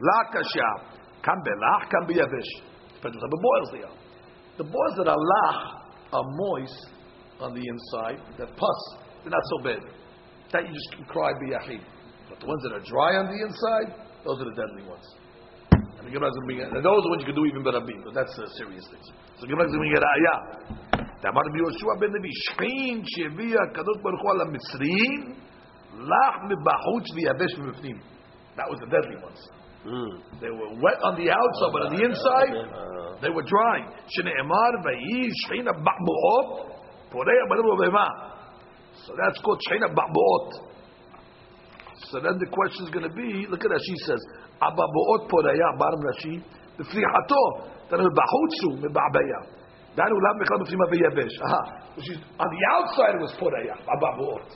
La 0.00 0.32
kasha. 0.32 0.96
Kan 1.22 1.36
belach, 1.44 1.90
kan 1.90 2.06
biyavish. 2.08 2.52
Depends 2.94 3.22
on 3.22 3.30
the 3.30 3.40
boils 3.42 3.68
they 3.72 3.82
are. 3.84 3.96
The 4.56 4.64
boils 4.64 4.94
that 4.96 5.08
are 5.08 5.16
lach 5.16 5.82
are 6.12 6.24
moist 6.24 6.88
on 7.40 7.54
the 7.54 7.62
inside. 7.62 8.20
They're 8.38 8.46
pus. 8.46 8.80
They're 9.22 9.30
not 9.30 9.42
so 9.50 9.64
bad. 9.64 9.82
That 10.52 10.66
you 10.66 10.72
just 10.72 10.90
can 10.96 11.04
cry 11.04 11.30
biyachid. 11.44 11.82
But 12.30 12.40
the 12.40 12.46
ones 12.46 12.62
that 12.62 12.72
are 12.72 12.84
dry 12.84 13.16
on 13.20 13.26
the 13.26 13.40
inside, 13.44 13.94
those 14.24 14.40
are 14.40 14.44
the 14.44 14.56
deadly 14.56 14.88
ones. 14.88 15.04
The 16.08 16.16
Gemara 16.16 16.32
is 16.32 16.36
going 16.40 16.48
to 16.48 16.72
bring 16.72 16.80
those 16.80 16.88
are 16.88 17.04
the 17.04 17.12
ones 17.12 17.20
you 17.20 17.28
can 17.28 17.36
do 17.36 17.44
even 17.44 17.60
better 17.60 17.84
but 17.84 18.16
that's 18.16 18.32
uh, 18.40 18.48
serious 18.56 18.80
things. 18.88 19.12
So 19.36 19.44
the 19.44 19.52
Gemara 19.52 19.68
is 19.68 19.76
going 19.76 19.84
to 19.84 19.92
bring 19.92 20.00
a 20.00 20.04
raya. 20.08 20.36
Damar 21.20 21.44
bi 21.52 21.60
Yoshua 21.60 22.00
ben 22.00 22.16
Nevi, 22.16 22.32
Shchin 22.48 23.04
sheviya 23.04 23.76
kadosh 23.76 24.00
baruch 24.00 24.24
hu 24.24 24.48
Mitzrim, 24.48 25.36
lach 26.00 26.48
mibachutz 26.48 27.12
v'yavesh 27.12 27.60
mibifnim. 27.60 28.00
That 28.56 28.72
was 28.72 28.80
the 28.80 28.88
deadly 28.88 29.20
ones. 29.20 29.36
They 30.40 30.48
were 30.48 30.80
wet 30.80 30.96
on 31.04 31.20
the 31.20 31.28
outside, 31.28 31.70
but 31.76 31.82
on 31.84 31.92
the 31.92 32.00
inside, 32.00 32.56
they 33.20 33.28
were 33.28 33.44
dry. 33.44 33.92
Shne'emar 34.08 34.72
v'yi 34.80 35.28
shchina 35.44 35.76
ba'bu'ot, 35.76 36.72
poreya 37.12 37.44
b'neu 37.52 37.84
b'ema. 37.84 38.08
So 39.04 39.12
that's 39.12 39.38
called 39.44 39.60
shchina 39.68 39.92
ba'bu'ot. 39.92 40.68
So 42.08 42.20
then 42.20 42.38
the 42.38 42.46
question 42.46 42.86
is 42.86 42.90
going 42.90 43.04
to 43.04 43.14
be, 43.14 43.44
look 43.50 43.60
at 43.64 43.68
that, 43.68 43.82
she 43.84 43.96
says, 44.06 44.22
Rashi, 44.60 46.42
the 46.76 46.84
frihato, 46.84 47.42
that 47.90 48.00
is 48.00 48.06
bahutsu 48.06 48.78
meba'beya. 48.82 49.40
That 49.96 50.10
ulav 50.10 50.36
mechal 50.38 50.60
b'fima 50.62 50.86
v'yabesh. 50.92 51.36
Aha. 51.42 51.62
Which 51.96 52.10
is, 52.10 52.18
on 52.38 52.48
the 52.48 52.62
outside 52.76 53.18
was 53.20 53.32
poraya, 53.40 53.74
ababuot. 53.82 54.46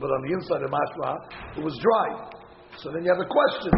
But 0.00 0.06
on 0.06 0.22
the 0.26 0.32
inside 0.32 0.62
mashma, 0.62 1.58
it 1.58 1.62
was 1.62 1.78
dry. 1.78 2.30
So 2.78 2.90
then 2.90 3.04
you 3.04 3.10
have 3.12 3.20
a 3.20 3.28
question. 3.28 3.72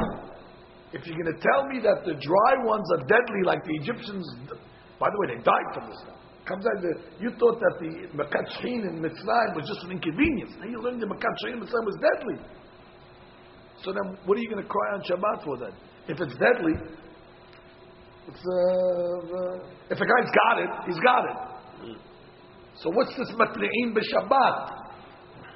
If 0.93 1.07
you're 1.07 1.19
going 1.19 1.35
to 1.35 1.41
tell 1.43 1.67
me 1.67 1.83
that 1.83 2.07
the 2.07 2.15
dry 2.15 2.55
ones 2.63 2.87
are 2.95 3.03
deadly 3.11 3.43
like 3.45 3.65
the 3.65 3.75
Egyptians, 3.83 4.23
by 5.01 5.11
the 5.11 5.19
way, 5.19 5.35
they 5.35 5.43
died 5.43 5.69
from 5.75 5.91
this 5.91 5.99
now. 6.07 6.15
Comes 6.47 6.65
out 6.69 6.79
the, 6.85 6.93
you 7.19 7.33
thought 7.41 7.59
that 7.59 7.81
the 7.81 8.15
Makat 8.15 8.47
Sheen 8.61 8.85
in 8.87 9.01
Mitzrayim 9.01 9.57
was 9.57 9.67
just 9.67 9.83
an 9.83 9.91
inconvenience. 9.91 10.53
Now 10.61 10.69
you 10.69 10.79
learned 10.79 11.01
the 11.03 11.11
Makat 11.11 11.35
Sheen 11.43 11.57
in 11.57 11.61
Mitzrayim 11.65 11.89
was 11.89 11.99
deadly. 11.99 12.39
So 13.84 13.94
then, 13.94 14.18
what 14.26 14.38
are 14.38 14.42
you 14.42 14.50
going 14.50 14.62
to 14.64 14.68
cry 14.68 14.94
on 14.94 15.02
Shabbat 15.04 15.44
for 15.44 15.58
then? 15.58 15.74
If 16.08 16.20
it's 16.20 16.34
deadly, 16.36 16.74
it's, 18.28 18.44
uh, 18.46 19.38
uh, 19.38 19.58
if 19.90 19.98
a 19.98 20.06
guy's 20.06 20.32
got 20.44 20.60
it, 20.60 20.70
he's 20.88 21.00
got 21.00 21.24
it. 21.26 21.98
So 22.76 22.90
what's 22.94 23.16
this 23.18 23.32
matli'im 23.32 23.94
b'Shabbat? 23.94 24.80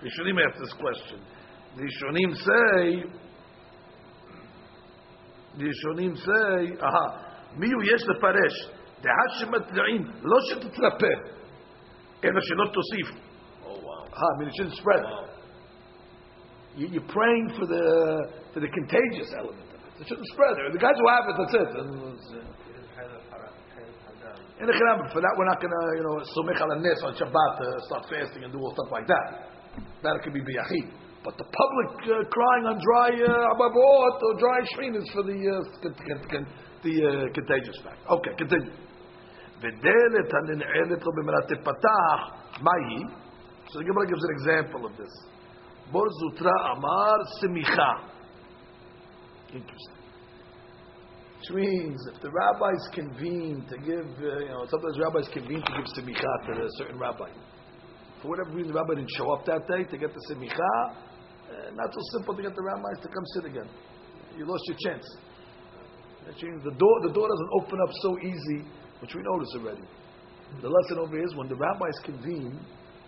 The 0.01 0.09
Rishonim 0.09 0.37
ask 0.45 0.59
this 0.59 0.73
question. 0.73 1.21
The 1.75 1.83
Rishonim 1.83 2.35
say, 2.35 3.03
the 5.57 5.63
Rishonim 5.63 6.15
say, 6.17 6.77
aha, 6.81 7.05
miyu 7.57 7.81
yesh 7.83 8.03
lefaresh, 8.07 8.83
דעה 9.03 9.25
שמתריעים, 9.39 10.03
לא 10.23 10.37
שתתרפא, 10.49 11.13
אלא 12.23 12.41
שלא 12.41 12.65
תוסיף. 12.73 13.07
Oh 13.65 13.75
wow. 13.75 14.07
Ah, 14.13 14.31
I 14.39 15.36
You, 16.77 16.87
you're 16.89 17.09
praying 17.09 17.53
for 17.57 17.65
the 17.69 17.85
for 18.53 18.59
the 18.59 18.69
contagious 18.69 19.29
element 19.37 19.69
of 19.69 19.79
it. 19.81 20.01
It 20.01 20.05
shouldn't 20.09 20.27
spread. 20.33 20.57
The 20.57 20.81
guys 20.81 20.97
who 20.97 21.07
have 21.09 21.25
it, 21.29 21.35
that's 21.37 21.53
it. 21.53 21.69
And, 21.77 21.91
in 24.61 24.67
the 24.69 24.79
Quran, 24.79 24.95
but 25.01 25.11
for 25.11 25.19
that, 25.19 25.33
we're 25.35 25.49
not 25.49 25.59
going 25.59 25.73
to, 25.75 25.83
you 25.97 26.03
know, 26.07 26.15
sumich 26.23 26.61
al 26.61 26.71
nes 26.79 27.01
on 27.03 27.11
Shabbat 27.19 27.51
to 27.59 27.67
start 27.83 28.05
fasting 28.07 28.45
and 28.45 28.53
do 28.53 28.59
all 28.63 28.71
stuff 28.71 28.87
like 28.93 29.07
that. 29.11 29.49
That 30.05 30.21
could 30.23 30.31
be 30.31 30.39
biyachid. 30.39 30.87
But 31.25 31.35
the 31.35 31.43
public 31.43 31.89
uh, 32.07 32.23
crying 32.31 32.65
on 32.71 32.77
dry 32.79 33.11
uh, 33.11 33.53
ababot 33.57 34.15
or 34.23 34.33
dry 34.39 34.59
shrin 34.71 34.95
is 34.95 35.09
for 35.11 35.23
the 35.23 35.35
uh, 35.35 35.67
con- 35.83 35.95
con- 35.99 36.27
con- 36.31 36.47
the 36.83 36.95
uh, 36.95 37.33
contagious 37.33 37.75
fact. 37.83 37.99
Okay, 38.07 38.31
continue. 38.37 38.71
ודלת 39.63 40.33
הננעלת 40.33 41.03
לו 41.03 41.11
במנת 41.15 41.47
תפתח, 41.47 42.19
מה 42.61 42.71
היא? 42.87 43.05
So 43.71 43.79
the 43.79 43.85
Gemara 43.85 44.07
gives 44.07 44.23
an 44.23 44.31
example 44.31 44.85
of 44.85 44.97
this. 44.97 45.13
Bozutra 45.92 46.76
Amar 46.76 47.18
Simicha. 47.40 48.08
Interesting. 49.54 49.98
Which 51.38 51.50
means 51.54 51.96
if 52.12 52.20
the 52.20 52.30
rabbis 52.30 52.82
convene 52.92 53.64
to 53.70 53.76
give, 53.78 54.06
uh, 54.20 54.38
you 54.42 54.48
know, 54.48 54.66
sometimes 54.68 54.98
rabbis 54.98 55.28
convene 55.32 55.62
to 55.62 55.72
give 55.72 55.86
simicha 55.96 56.32
to 56.46 56.64
a 56.64 56.68
certain 56.76 56.98
rabbi. 56.98 57.30
For 58.20 58.28
whatever 58.28 58.50
reason, 58.50 58.72
the 58.72 58.78
rabbi 58.78 58.96
didn't 58.96 59.14
show 59.16 59.32
up 59.32 59.46
that 59.46 59.66
day 59.68 59.84
to 59.84 59.96
get 59.96 60.12
the 60.12 60.20
simicha. 60.28 60.58
Uh, 60.58 61.70
not 61.72 61.94
so 61.94 62.00
simple 62.12 62.34
to 62.34 62.42
get 62.42 62.54
the 62.54 62.62
rabbis 62.62 63.00
to 63.02 63.08
come 63.08 63.24
sit 63.34 63.44
again. 63.46 63.68
You 64.36 64.46
lost 64.46 64.64
your 64.66 64.76
chance. 64.84 65.06
That 66.26 66.42
means 66.42 66.62
the 66.64 66.76
door, 66.76 66.96
the 67.06 67.12
door 67.14 67.28
doesn't 67.28 67.50
open 67.62 67.78
up 67.80 67.90
so 68.02 68.18
easy, 68.18 68.66
which 69.00 69.14
we 69.14 69.22
notice 69.22 69.48
already. 69.54 69.86
The 70.60 70.68
lesson 70.68 70.98
over 70.98 71.16
here 71.16 71.24
is 71.24 71.34
when 71.36 71.48
the 71.48 71.56
rabbis 71.56 71.98
convene, 72.04 72.58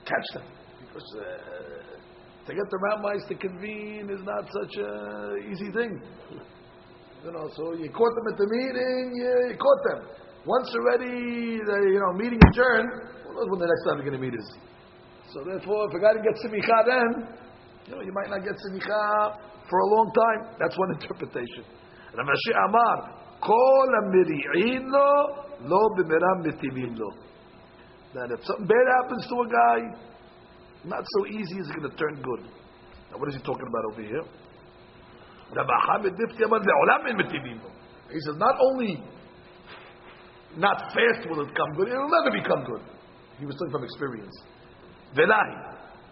catch 0.06 0.26
them 0.34 0.44
because. 0.80 1.16
Uh, 1.18 1.79
to 2.49 2.53
get 2.53 2.67
the 2.69 2.77
rabbis 2.77 3.25
to 3.27 3.35
convene 3.35 4.09
is 4.09 4.21
not 4.21 4.45
such 4.53 4.73
an 4.77 5.49
easy 5.49 5.71
thing. 5.71 5.97
You 7.25 7.31
know, 7.33 7.49
so 7.57 7.73
you 7.73 7.89
caught 7.89 8.13
them 8.13 8.27
at 8.29 8.37
the 8.37 8.45
meeting, 8.45 9.03
you, 9.17 9.33
you 9.49 9.57
caught 9.57 9.81
them. 9.89 9.99
Once 10.45 10.69
already, 10.77 11.57
the 11.57 11.77
you 11.89 11.97
know 11.97 12.13
meeting 12.13 12.37
adjourned. 12.53 12.89
Who 13.25 13.33
knows 13.33 13.49
when 13.49 13.59
the 13.65 13.65
next 13.65 13.81
time 13.89 13.97
you're 13.97 14.05
going 14.05 14.21
to 14.21 14.25
meet 14.29 14.37
is? 14.37 14.45
So 15.33 15.41
therefore, 15.41 15.89
if 15.89 15.97
a 15.97 15.99
guy 15.99 16.13
didn't 16.13 16.29
get 16.29 16.37
simicha 16.45 16.77
then, 16.85 17.09
you 17.89 17.91
know, 17.97 18.01
you 18.05 18.13
might 18.13 18.29
not 18.29 18.45
get 18.45 18.53
simicha 18.69 19.41
for 19.65 19.79
a 19.81 19.87
long 19.89 20.13
time. 20.13 20.53
That's 20.61 20.77
one 20.77 21.01
interpretation. 21.01 21.65
Rav 22.13 22.29
Ashi 22.29 22.53
Amar, 22.53 22.97
Kol 23.41 23.89
המריעין 23.97 24.85
לו, 24.85 25.11
לא 25.65 25.81
במרם 25.97 26.37
מטיבים 26.45 26.95
לו. 26.95 27.09
That 28.13 28.31
if 28.31 28.45
something 28.45 28.67
bad 28.67 28.87
happens 29.01 29.27
to 29.27 29.35
a 29.41 29.47
guy, 29.49 29.79
not 30.84 31.04
so 31.04 31.26
easy 31.26 31.58
is 31.60 31.68
it 31.68 31.76
going 31.76 31.90
to 31.90 31.96
turn 31.96 32.22
good. 32.22 32.42
Now, 33.10 33.18
what 33.18 33.28
is 33.28 33.36
he 33.36 33.42
talking 33.42 33.66
about 33.68 33.84
over 33.92 34.02
here? 34.02 34.24
He 38.10 38.20
says, 38.20 38.36
not 38.38 38.56
only 38.60 39.02
not 40.56 40.92
fast 40.94 41.28
will 41.28 41.40
it 41.42 41.54
come 41.54 41.72
good, 41.76 41.88
it 41.88 41.96
will 41.96 42.10
never 42.22 42.30
become 42.30 42.64
good. 42.64 42.82
He 43.38 43.46
was 43.46 43.56
talking 43.56 43.72
from 43.72 43.84
experience. 43.84 44.34
Velahi. 45.14 45.70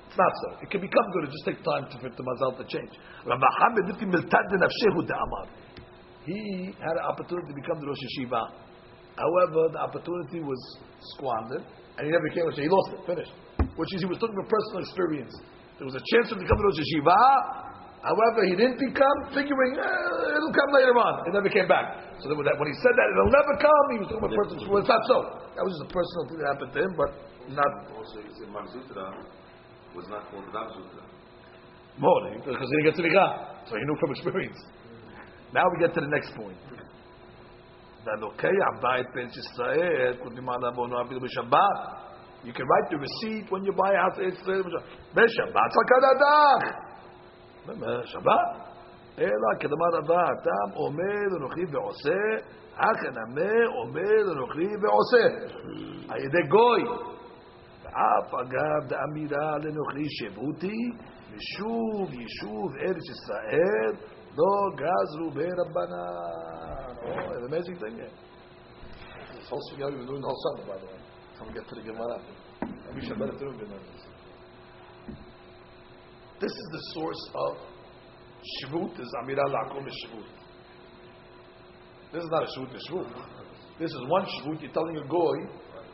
It's 0.08 0.16
not 0.16 0.32
so. 0.42 0.58
It 0.62 0.70
can 0.70 0.80
become 0.80 1.04
good, 1.12 1.28
it 1.28 1.30
just 1.30 1.44
takes 1.44 1.62
time 1.62 1.84
for 2.00 2.08
the 2.08 2.22
mazal 2.24 2.56
to 2.56 2.64
change. 2.64 2.96
He 6.24 6.74
had 6.80 6.96
an 6.96 7.04
opportunity 7.04 7.48
to 7.48 7.54
become 7.54 7.80
the 7.80 7.86
Rosh 7.86 7.98
Hashiva. 7.98 8.42
However, 9.16 9.68
the 9.72 9.78
opportunity 9.78 10.40
was 10.40 10.78
squandered, 11.14 11.62
and 11.98 12.06
he 12.06 12.10
never 12.10 12.24
became 12.28 12.46
Rosh 12.46 12.56
He 12.56 12.68
lost 12.68 12.92
it, 12.94 13.06
finished 13.06 13.32
which 13.78 13.94
is 13.94 14.02
he 14.02 14.08
was 14.10 14.18
talking 14.18 14.34
about 14.34 14.50
personal 14.50 14.82
experience. 14.82 15.32
There 15.78 15.86
was 15.86 15.94
a 15.94 16.04
chance 16.10 16.34
of 16.34 16.42
becoming 16.42 16.66
a 16.66 16.74
Yeshiva, 16.74 17.68
However, 17.98 18.46
he 18.46 18.54
didn't 18.54 18.78
become, 18.78 19.18
figuring 19.34 19.74
eh, 19.74 20.36
it'll 20.38 20.54
come 20.54 20.70
later 20.70 20.94
on. 20.94 21.26
It 21.26 21.34
never 21.34 21.50
came 21.50 21.66
back. 21.66 22.14
So 22.22 22.30
that 22.30 22.38
when 22.38 22.68
he 22.70 22.76
said 22.78 22.94
that 22.94 23.06
it'll 23.10 23.34
never 23.34 23.54
come, 23.58 23.84
he 23.90 23.98
was 23.98 24.06
talking 24.06 24.22
about 24.22 24.38
personal 24.38 24.58
experience. 24.62 24.86
It's 24.86 24.92
not 24.94 25.02
so. 25.10 25.18
That 25.58 25.62
was 25.66 25.72
just 25.74 25.86
a 25.90 25.90
personal 25.90 26.22
thing 26.30 26.38
that 26.38 26.48
happened 26.54 26.72
to 26.78 26.80
him, 26.86 26.92
but 26.94 27.10
not. 27.58 27.70
Also, 27.98 28.22
he 28.22 28.30
said 28.38 28.48
Marzutra 28.54 29.06
was 29.98 30.06
not 30.06 30.30
called 30.30 30.46
Rav 30.54 30.70
More, 31.98 32.22
because 32.38 32.68
he 32.70 32.74
didn't 32.78 32.86
get 32.86 32.94
to 32.94 33.02
Nikah. 33.02 33.30
So 33.66 33.74
he 33.74 33.82
knew 33.82 33.98
from 33.98 34.14
experience. 34.14 34.60
Now 35.50 35.66
we 35.74 35.82
get 35.82 35.90
to 35.98 36.00
the 36.00 36.12
next 36.12 36.30
point. 36.38 36.58
That 38.06 38.22
okay, 38.22 38.54
Abayit 38.78 39.10
Ben 39.10 39.26
Israel. 39.26 40.22
could 40.22 40.38
be 40.38 40.42
my 40.42 40.54
Bono 40.70 41.02
Abidu 41.02 41.26
Shabbat. 41.34 42.07
You 42.43 42.51
can 42.51 42.65
write 42.67 42.89
the 42.89 42.97
receipt 42.97 43.51
when 43.51 43.63
you 43.63 43.71
buy 43.71 43.91
a 43.93 43.97
house 43.97 44.17
in 44.19 44.25
Israel. 44.25 44.63
בשבת 45.13 45.71
לקדדך. 45.79 46.83
שבת. 48.05 48.73
אלא 49.17 49.49
כדבר 49.59 49.97
הבא, 50.03 50.23
אדם 50.23 50.75
עומד 50.75 51.29
אנוכי 51.37 51.65
ועושה, 51.71 52.23
אך 52.75 52.97
הנמה 53.07 53.53
עומד 53.75 54.25
אנוכי 54.31 54.67
ועושה. 54.81 55.25
על 56.09 56.19
ידי 56.19 56.47
גוי. 56.49 56.83
ואף 57.83 58.33
אגב 58.33 58.87
דאמירה 58.87 59.57
לנוכרי 59.57 60.09
שבותי, 60.09 60.89
ושוב 61.31 62.13
יישוב 62.13 62.75
ארץ 62.79 63.09
ישראל, 63.09 63.93
לא 64.37 64.75
גזרו 64.75 65.31
ברבנן. 65.31 66.93
Oh, 67.03 67.35
an 67.35 67.43
amazing 67.49 67.77
thing 67.77 67.95
here. 67.97 68.09
This 69.35 69.49
whole 69.49 69.59
thing 69.69 69.85
we've 69.85 69.97
been 69.97 70.07
doing 70.07 70.21
the 70.21 70.27
whole 70.27 70.41
summer, 70.55 70.73
by 70.73 70.79
the 70.79 70.85
way. 70.85 70.96
Come 71.38 71.52
get 71.54 71.68
to 71.68 71.74
the 71.74 71.82
Gemara. 71.82 72.20
Maybe 72.60 73.06
Shabbat 73.06 73.38
too, 73.38 73.52
Gemara. 73.52 73.80
This 76.40 76.50
is 76.52 76.68
the 76.72 76.82
source 76.94 77.30
of 77.34 77.56
Shvut, 78.62 79.00
is 79.00 79.14
Amira 79.22 79.46
Lakum 79.48 79.86
is 79.86 80.06
Shvut. 80.06 80.26
This 82.12 82.22
is 82.24 82.30
not 82.30 82.42
a 82.42 82.46
Shvut, 82.46 82.74
a 82.74 82.92
Shvut. 82.92 83.38
This 83.78 83.90
is 83.90 84.00
one 84.08 84.24
shvut. 84.24 84.60
You're 84.60 84.72
telling 84.72 84.96
a 84.96 85.06
goy, 85.06 85.36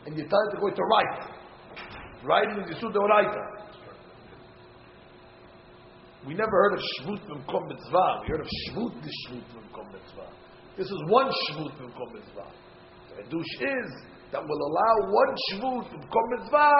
and 0.05 0.17
you're 0.17 0.27
telling 0.27 0.49
the 0.53 0.59
goy 0.59 0.71
to 0.71 0.83
write. 0.83 1.29
Writing 2.23 2.63
is 2.63 2.75
yisud 2.75 2.93
deoraita. 2.93 3.43
We 6.25 6.33
never 6.33 6.49
heard 6.49 6.73
of 6.73 6.79
shvut 6.79 7.21
b'mkom 7.29 7.67
mitzvah. 7.67 8.21
We 8.23 8.27
heard 8.29 8.41
of 8.41 8.47
shvut 8.47 9.03
the 9.03 9.11
shvut 9.21 9.43
b'mkom 9.53 9.93
mitzvah. 9.93 10.29
This 10.77 10.87
is 10.87 11.03
one 11.09 11.27
shvut 11.27 11.77
b'mkom 11.77 12.13
mitzvah. 12.13 12.51
The 13.17 13.23
dush 13.29 13.55
is 13.61 14.03
that 14.35 14.43
will 14.43 14.63
allow 14.67 14.95
one 15.15 15.31
shvut 15.47 15.87
b'mkom 15.95 16.25
mitzvah 16.35 16.75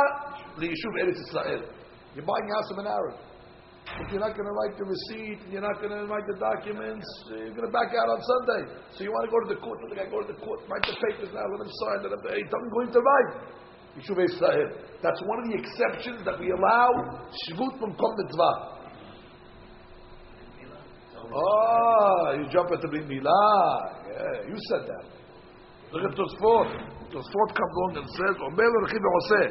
liyishuv 0.60 0.94
Eretz 1.00 1.24
Israel. 1.24 1.64
You're 2.12 2.28
buying 2.28 2.48
a 2.52 2.54
house 2.60 2.68
from 2.68 2.84
an 2.84 2.92
Arab. 2.92 3.16
If 4.04 4.12
you're 4.12 4.20
not 4.20 4.36
going 4.36 4.50
to 4.50 4.56
write 4.60 4.76
the 4.76 4.84
receipt, 4.84 5.40
you're 5.48 5.64
not 5.64 5.80
going 5.80 5.94
to 5.96 6.04
write 6.10 6.28
the 6.28 6.36
documents, 6.36 7.08
you're 7.32 7.56
going 7.56 7.70
to 7.70 7.72
back 7.72 7.96
out 7.96 8.12
on 8.12 8.20
Sunday. 8.20 8.76
So 8.92 9.08
you 9.08 9.12
want 9.16 9.30
to 9.30 9.32
go 9.32 9.40
to 9.48 9.50
the 9.56 9.62
court, 9.62 9.78
the 9.88 9.96
guy 9.96 10.10
go 10.12 10.20
to 10.20 10.28
the 10.28 10.40
court, 10.42 10.60
write 10.68 10.84
the 10.84 11.00
papers 11.00 11.32
now, 11.32 11.46
let 11.48 11.64
him 11.64 11.72
sign, 11.72 12.04
tell 12.04 12.12
him 12.12 12.70
going 12.76 12.92
to 12.92 13.00
write. 13.00 13.32
Yishuv 13.96 14.20
Israel. 14.20 14.76
That's 15.00 15.22
one 15.24 15.40
of 15.40 15.46
the 15.48 15.56
exceptions 15.56 16.26
that 16.26 16.36
we 16.36 16.52
allow 16.52 16.92
shvut 17.48 17.80
from 17.80 17.96
Kom 17.96 18.12
Mitzvah. 18.20 18.76
Oh, 21.32 22.36
you 22.38 22.48
jump 22.52 22.72
at 22.72 22.82
the 22.82 22.88
Brit 22.88 23.08
Milah. 23.08 24.02
Yeah, 24.08 24.50
you 24.50 24.58
said 24.70 24.88
that. 24.88 25.06
צריך 25.92 26.14
תוספות. 26.16 26.68
תוספות 27.10 27.50
קבלון 27.58 27.92
נרסס, 27.94 28.42
אומר 28.42 28.70
ורכיב 28.76 29.02
ועושה. 29.06 29.44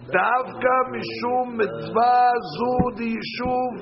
דווקא 0.00 0.74
משום 0.94 1.58
מצווה 1.58 2.30
זו 2.56 2.96
דיישוב, 2.96 3.72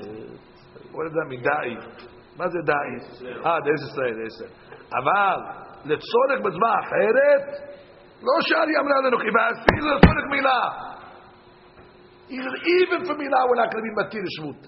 הוא 0.91 1.03
לא 1.03 1.09
יודע 1.09 1.23
מדעי. 1.29 1.75
מה 2.37 2.47
זה 2.47 2.59
דעי? 2.65 2.93
אה, 3.45 3.59
דעי 3.59 3.73
ישראל, 3.73 4.15
עשר. 4.25 4.45
אבל 4.99 5.37
לצורך 5.85 6.39
מצווה 6.39 6.79
אחרת, 6.79 7.43
לא 8.21 8.35
שאל 8.41 8.69
יאמרה 8.69 8.97
לנו, 9.07 9.17
כי 9.17 9.31
בעשי 9.35 9.77
לצורך 9.79 10.25
מילה. 10.31 10.61
Even 12.29 13.05
for 13.05 13.15
מילה 13.17 13.37
we're 13.47 13.61
not 13.61 13.71
going 13.71 13.83
to 13.83 13.89
be 13.89 13.93
matir 14.01 14.25
shmut. 14.35 14.61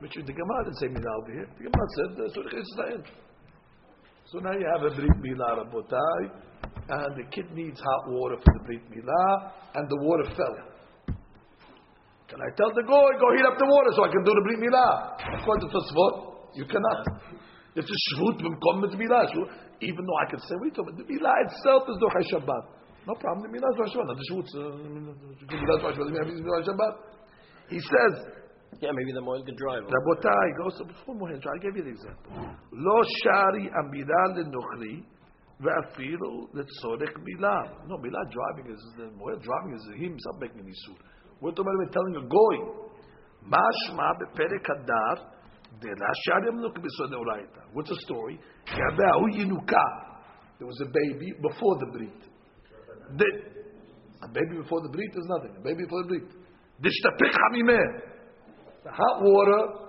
Which 0.00 0.16
is 0.18 0.24
the 0.26 0.32
Gemara 0.32 0.64
didn't 0.64 0.78
say 0.80 0.88
milah 0.88 1.14
over 1.22 1.32
here. 1.32 1.48
The 1.56 1.64
Gemara 1.66 1.88
said, 1.96 2.10
uh, 2.20 2.28
Surah 2.34 2.52
Israel. 2.60 3.02
So 4.32 4.38
now 4.38 4.50
you 4.52 4.66
have 4.74 4.82
a 4.82 4.90
brit 4.94 5.16
milah 5.22 5.62
rabotai, 5.62 6.20
and 6.88 7.14
the 7.14 7.30
kid 7.30 7.46
needs 7.54 7.78
hot 7.78 8.10
water 8.10 8.36
for 8.42 8.52
the 8.58 8.64
brit 8.66 8.82
milah, 8.90 9.52
and 9.74 9.88
the 9.88 9.98
water 10.02 10.26
fell. 10.34 10.56
Can 12.26 12.42
I 12.42 12.50
tell 12.58 12.74
the 12.74 12.82
goy 12.82 13.10
go 13.22 13.28
heat 13.38 13.46
up 13.46 13.54
the 13.54 13.70
water 13.70 13.90
so 13.94 14.02
I 14.02 14.10
can 14.10 14.24
do 14.26 14.34
the 14.34 14.42
brit 14.42 14.58
milah? 14.58 15.14
According 15.38 15.70
to 15.70 15.78
Tosfot, 15.78 16.14
you 16.58 16.66
cannot. 16.66 17.06
It's 17.76 17.86
a 17.86 17.98
shvut 18.10 18.42
b'mkom 18.42 18.82
mit 18.82 18.98
milah. 18.98 19.30
shvut. 19.30 19.46
Even 19.80 20.02
though 20.02 20.18
I 20.26 20.30
can 20.30 20.40
say, 20.40 20.56
wait 20.58 20.74
a 20.74 20.82
minute, 20.82 21.06
the 21.06 21.06
milah 21.06 21.34
itself 21.46 21.84
is 21.86 21.96
dochai 22.02 22.24
Shabbat. 22.34 22.64
No 23.06 23.14
problem. 23.20 23.46
The 23.46 23.52
milah 23.54 23.70
is 23.70 23.78
dochai 23.78 23.94
Shabbat. 23.94 24.16
The 24.18 24.26
shvut. 24.26 24.48
uh, 24.58 24.74
The 25.38 25.54
milah 25.54 26.34
is 26.34 26.40
dochai 26.42 26.66
Shabbat. 26.66 26.94
He 27.68 27.78
says, 27.78 28.14
yeah, 28.80 28.90
maybe 28.92 29.12
the 29.12 29.22
Moel 29.22 29.42
could 29.42 29.56
drive. 29.56 29.84
Rabotai 29.84 30.56
goes 30.62 30.78
before 30.86 31.14
Moel. 31.14 31.40
I'll 31.40 31.58
give 31.60 31.76
you 31.76 31.84
the 31.84 31.90
example. 31.90 32.32
Lo 32.72 33.02
shari 33.22 33.70
amila 33.72 34.36
lenochri 34.36 35.02
ve'afilu 35.62 36.48
letzorek 36.52 37.16
milah. 37.24 37.88
No, 37.88 37.96
milah 37.96 38.24
driving 38.30 38.70
is 38.70 38.82
the 38.98 39.10
Moel 39.16 39.38
driving 39.40 39.74
is 39.74 39.84
himself 39.96 40.36
making 40.40 40.60
an 40.60 40.66
isur. 40.66 40.96
We're 41.40 41.52
telling 41.52 42.16
a 42.16 42.26
goy. 42.28 42.58
Mashma 43.48 44.12
beperek 44.20 44.66
hadar 44.68 45.16
dela 45.80 46.12
shari 46.26 46.50
amnuk 46.50 46.76
b'sod 46.76 47.10
neoraita. 47.10 47.62
What's 47.72 47.88
the 47.88 47.96
story? 48.04 48.38
Gabehu 48.66 49.28
yinuka. 49.32 49.86
There 50.58 50.66
was 50.66 50.80
a 50.82 50.86
baby 50.86 51.32
before 51.40 51.78
the 51.78 51.86
brit. 51.92 52.22
A 54.22 54.28
baby 54.28 54.56
before 54.62 54.80
the 54.82 54.88
brit 54.90 55.14
is 55.14 55.26
nothing. 55.28 55.56
A 55.56 55.60
baby 55.62 55.84
before 55.84 56.02
the 56.02 56.08
brit. 56.08 56.28
Dishtapik 56.82 57.32
hamimeh. 57.32 58.14
The 58.86 58.92
hot 58.92 59.18
water 59.20 59.82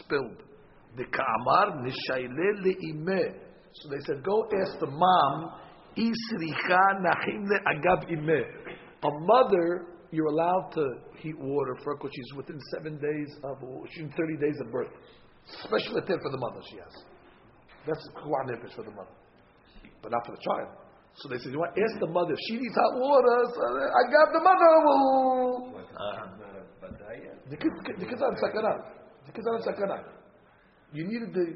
spilled. 0.00 0.40
The 0.96 1.04
ka'amar 1.04 1.84
nishayle 1.84 2.64
le'imeh. 2.64 3.34
So 3.74 3.90
they 3.90 4.00
said, 4.06 4.24
go 4.24 4.48
ask 4.64 4.80
the 4.80 4.86
mom, 4.86 5.52
isricha 5.94 7.04
nachim 7.04 7.44
le'agav 7.44 8.08
imeh. 8.10 8.44
A 9.04 9.10
mother, 9.26 9.88
you're 10.10 10.28
allowed 10.32 10.70
to 10.72 10.82
heat 11.18 11.38
water 11.38 11.76
for 11.84 11.96
because 11.96 12.10
she's 12.14 12.32
within 12.34 12.58
seven 12.72 12.96
days 12.96 13.36
of, 13.44 13.58
she's 13.92 14.04
in 14.04 14.12
30 14.12 14.36
days 14.38 14.58
of 14.64 14.72
birth. 14.72 14.88
Special 15.62 15.98
attention 15.98 16.20
for 16.22 16.30
the 16.30 16.38
mother, 16.38 16.62
she 16.70 16.76
has. 16.76 17.04
That's 17.86 18.08
kuah 18.16 18.44
nefesh 18.48 18.74
for 18.74 18.84
the 18.84 18.90
mother. 18.90 19.12
But 20.00 20.12
not 20.12 20.24
for 20.24 20.32
the 20.32 20.40
child. 20.40 20.68
So 21.16 21.28
they 21.28 21.36
said, 21.36 21.52
you 21.52 21.58
want 21.58 21.74
to 21.74 21.82
ask 21.82 22.00
the 22.00 22.08
mother, 22.08 22.32
if 22.32 22.38
she 22.48 22.54
needs 22.56 22.74
hot 22.74 22.94
water, 22.96 23.52
so 23.52 23.60
I 23.68 24.02
got 24.08 24.32
the 24.32 24.40
mother 24.40 24.72
the 27.50 27.56
kids, 27.56 28.22
are 28.22 28.30
in 28.30 28.38
sakana. 28.38 28.72
The 29.26 29.32
kids 29.32 29.46
are 29.46 29.56
in 29.56 29.62
sakana. 29.62 30.04
You 30.92 31.06
needed 31.06 31.34
the, 31.34 31.46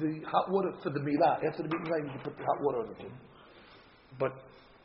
the 0.00 0.20
hot 0.28 0.50
water 0.50 0.72
for 0.82 0.90
the 0.90 1.00
milah. 1.00 1.40
After 1.48 1.62
the 1.62 1.68
milah, 1.68 2.04
you 2.04 2.20
put 2.24 2.36
the 2.36 2.44
hot 2.44 2.60
water 2.60 2.78
on 2.84 2.88
the 2.88 2.94
kid. 2.94 3.12
But 4.18 4.32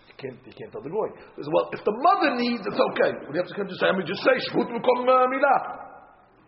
you 0.08 0.16
can't, 0.16 0.39
you 0.47 0.53
can't 0.55 0.72
tell 0.72 0.82
the 0.82 0.89
boy. 0.89 1.12
Says, 1.36 1.47
well, 1.51 1.68
if 1.76 1.84
the 1.84 1.91
mother 1.91 2.39
needs, 2.39 2.64
it's 2.64 2.80
okay. 2.80 3.12
We 3.32 3.36
have 3.38 3.47
to 3.47 3.55
come 3.55 3.68
to 3.68 3.76
mean, 3.93 4.08
just 4.08 4.24
say, 4.24 4.36
shvut 4.51 4.72
uh, 4.72 4.80
milah. 4.80 5.60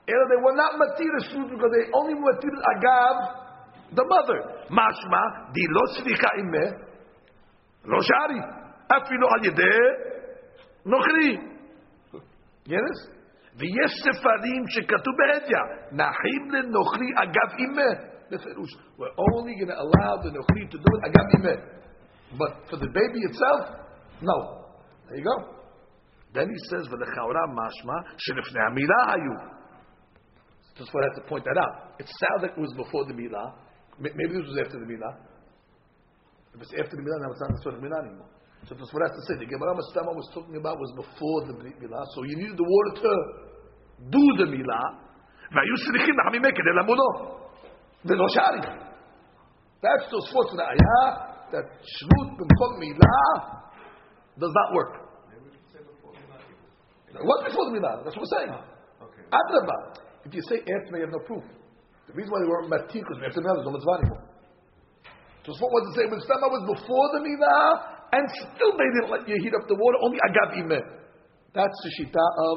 And 0.08 0.26
they 0.32 0.40
were 0.42 0.56
not 0.56 0.80
matir 0.80 1.14
shvut 1.28 1.52
because 1.52 1.72
they 1.76 1.92
only 1.92 2.16
matir 2.16 2.56
agav 2.80 3.16
the 3.92 4.06
mother. 4.08 4.40
Mashma, 4.72 5.52
di 5.54 5.64
lo 5.68 5.84
slicha 6.00 6.32
imeh, 6.40 6.70
lo 7.86 8.00
shari. 8.02 8.40
Afilo 8.90 9.28
al 9.36 9.44
yedeh, 9.44 10.10
nochri. 10.88 11.50
Yes? 12.66 13.19
ויש 13.59 13.93
ספרים 14.05 14.63
שכתוב 14.69 15.15
בהדיא, 15.19 15.57
נחים 15.93 16.51
לנוכרי 16.51 17.11
אגב 17.23 17.51
אימה. 17.59 17.91
בפירוש. 18.31 18.71
We're 18.99 19.15
only 19.31 19.55
going 19.61 19.71
to 19.71 19.79
allow 19.85 20.13
the 20.25 20.31
נוכרי 20.31 20.65
to 20.71 20.79
do 20.79 20.91
it 20.97 21.07
אגב 21.07 21.27
אימה. 21.35 21.55
But 22.39 22.53
for 22.71 22.77
the 22.77 22.89
baby 22.89 23.21
itself, 23.31 23.63
no. 24.23 24.39
There 25.09 25.19
you 25.19 25.25
go. 25.25 25.55
Then 26.35 26.49
he 26.49 26.59
says, 26.71 26.89
ולכאורה 26.91 27.43
משמע 27.55 27.95
שלפני 28.19 28.61
המילה 28.67 29.13
היו. 29.13 29.55
Just 30.77 30.91
what 30.93 31.05
I 31.05 31.09
have 31.09 31.23
to 31.23 31.29
point 31.31 31.45
that 31.45 31.57
out. 31.57 31.75
It 32.01 32.09
sounds 32.09 32.43
like 32.43 32.55
it 32.59 32.61
was 32.61 32.75
before 32.75 33.05
the 33.07 33.15
milah. 33.15 33.55
May- 34.01 34.11
Maybe 34.19 34.33
this 34.35 34.49
was 34.51 34.59
after 34.59 34.79
the 34.83 34.89
milah. 34.91 35.15
If 36.55 36.63
it's 36.63 36.75
after 36.83 36.97
the 36.99 37.03
milah, 37.07 37.19
now 37.23 37.31
it's 37.31 37.65
not 37.65 37.75
the 37.79 37.87
milah 37.87 38.01
anymore. 38.07 38.31
So 38.67 38.75
that's 38.75 38.93
what 38.95 39.03
I 39.05 39.07
have 39.13 39.17
to 39.21 39.25
say. 39.29 39.35
The 39.45 39.51
Gemara 39.53 39.77
Mastama 39.77 40.17
was 40.17 40.25
talking 40.33 40.57
about 40.57 40.81
was 40.81 40.93
before 40.97 41.39
the 41.47 41.53
Brit 41.53 41.77
Milah. 41.85 42.01
So 42.17 42.25
you 42.25 42.37
needed 42.41 42.57
the 42.57 42.65
water 42.65 42.93
to 43.05 43.13
do 44.11 44.25
the 44.39 44.47
Milah. 44.51 44.89
והיו 45.55 45.77
צריכים 45.87 46.15
לחמימי 46.19 46.49
כדי 46.49 46.73
למודו. 46.81 47.11
ולא 48.05 48.25
שרי. 48.29 48.61
That's 49.83 50.11
תוספות 50.11 50.47
ראיה 50.59 51.35
that 51.51 51.67
shvut 51.95 52.29
במקום 52.39 52.79
מילה 52.79 53.19
does 54.39 54.53
not 54.59 54.69
work. 54.75 55.05
What 57.23 57.45
before 57.47 57.65
the 57.71 57.79
Milah? 57.79 58.03
That's 58.03 58.17
what 58.17 58.27
we're 58.27 58.37
saying. 58.39 58.51
Adrabah. 59.31 59.81
If 60.25 60.35
you 60.35 60.43
say 60.49 60.59
after, 60.59 60.97
you 60.99 61.05
have 61.07 61.13
no 61.13 61.23
proof. 61.23 61.45
The 62.09 62.15
reason 62.15 62.31
why 62.33 62.41
they 62.43 62.51
weren't 62.51 62.71
matir 62.71 63.01
because 63.05 63.21
after 63.23 63.41
the 63.41 63.47
Milah, 63.47 63.55
there's 63.63 63.69
no 63.71 63.75
mitzvah 63.77 63.97
anymore. 64.03 64.25
Tosfot 65.47 65.71
wasn't 65.71 65.95
saying 65.95 66.11
mitzvah 66.11 66.49
was 66.49 66.65
before 66.75 67.07
the 67.15 67.21
Milah, 67.23 67.69
and 68.17 68.25
still 68.41 68.73
they 68.75 68.89
didn't 68.99 69.11
let 69.15 69.23
you 69.29 69.37
heat 69.39 69.55
up 69.55 69.69
the 69.69 69.77
water, 69.77 69.99
only 70.03 70.19
agav 70.19 70.51
imeh. 70.59 70.85
That's 71.55 71.79
the 71.85 71.91
shita 71.95 72.27
of 72.51 72.57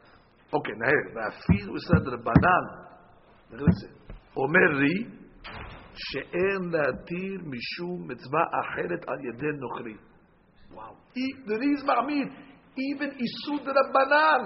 אוקיי, 0.52 0.74
נהר, 0.74 1.04
ואפילו 1.14 1.76
יסוד 1.76 2.08
רבנן, 2.08 2.64
אומר 4.36 4.78
לי, 4.80 5.04
שאין 5.94 6.62
להתיר 6.70 7.40
משום 7.52 8.08
מצווה 8.08 8.40
אחרת 8.60 9.08
על 9.08 9.18
ידי 9.24 9.52
נוכרי. 9.60 9.96
Wow. 10.74 10.92
E- 11.14 11.36
The 11.46 11.56
reason 11.58 11.86
Ma'amid, 11.86 12.28
even 12.76 13.10
Isud 13.26 13.64
Rabbanan. 13.64 14.42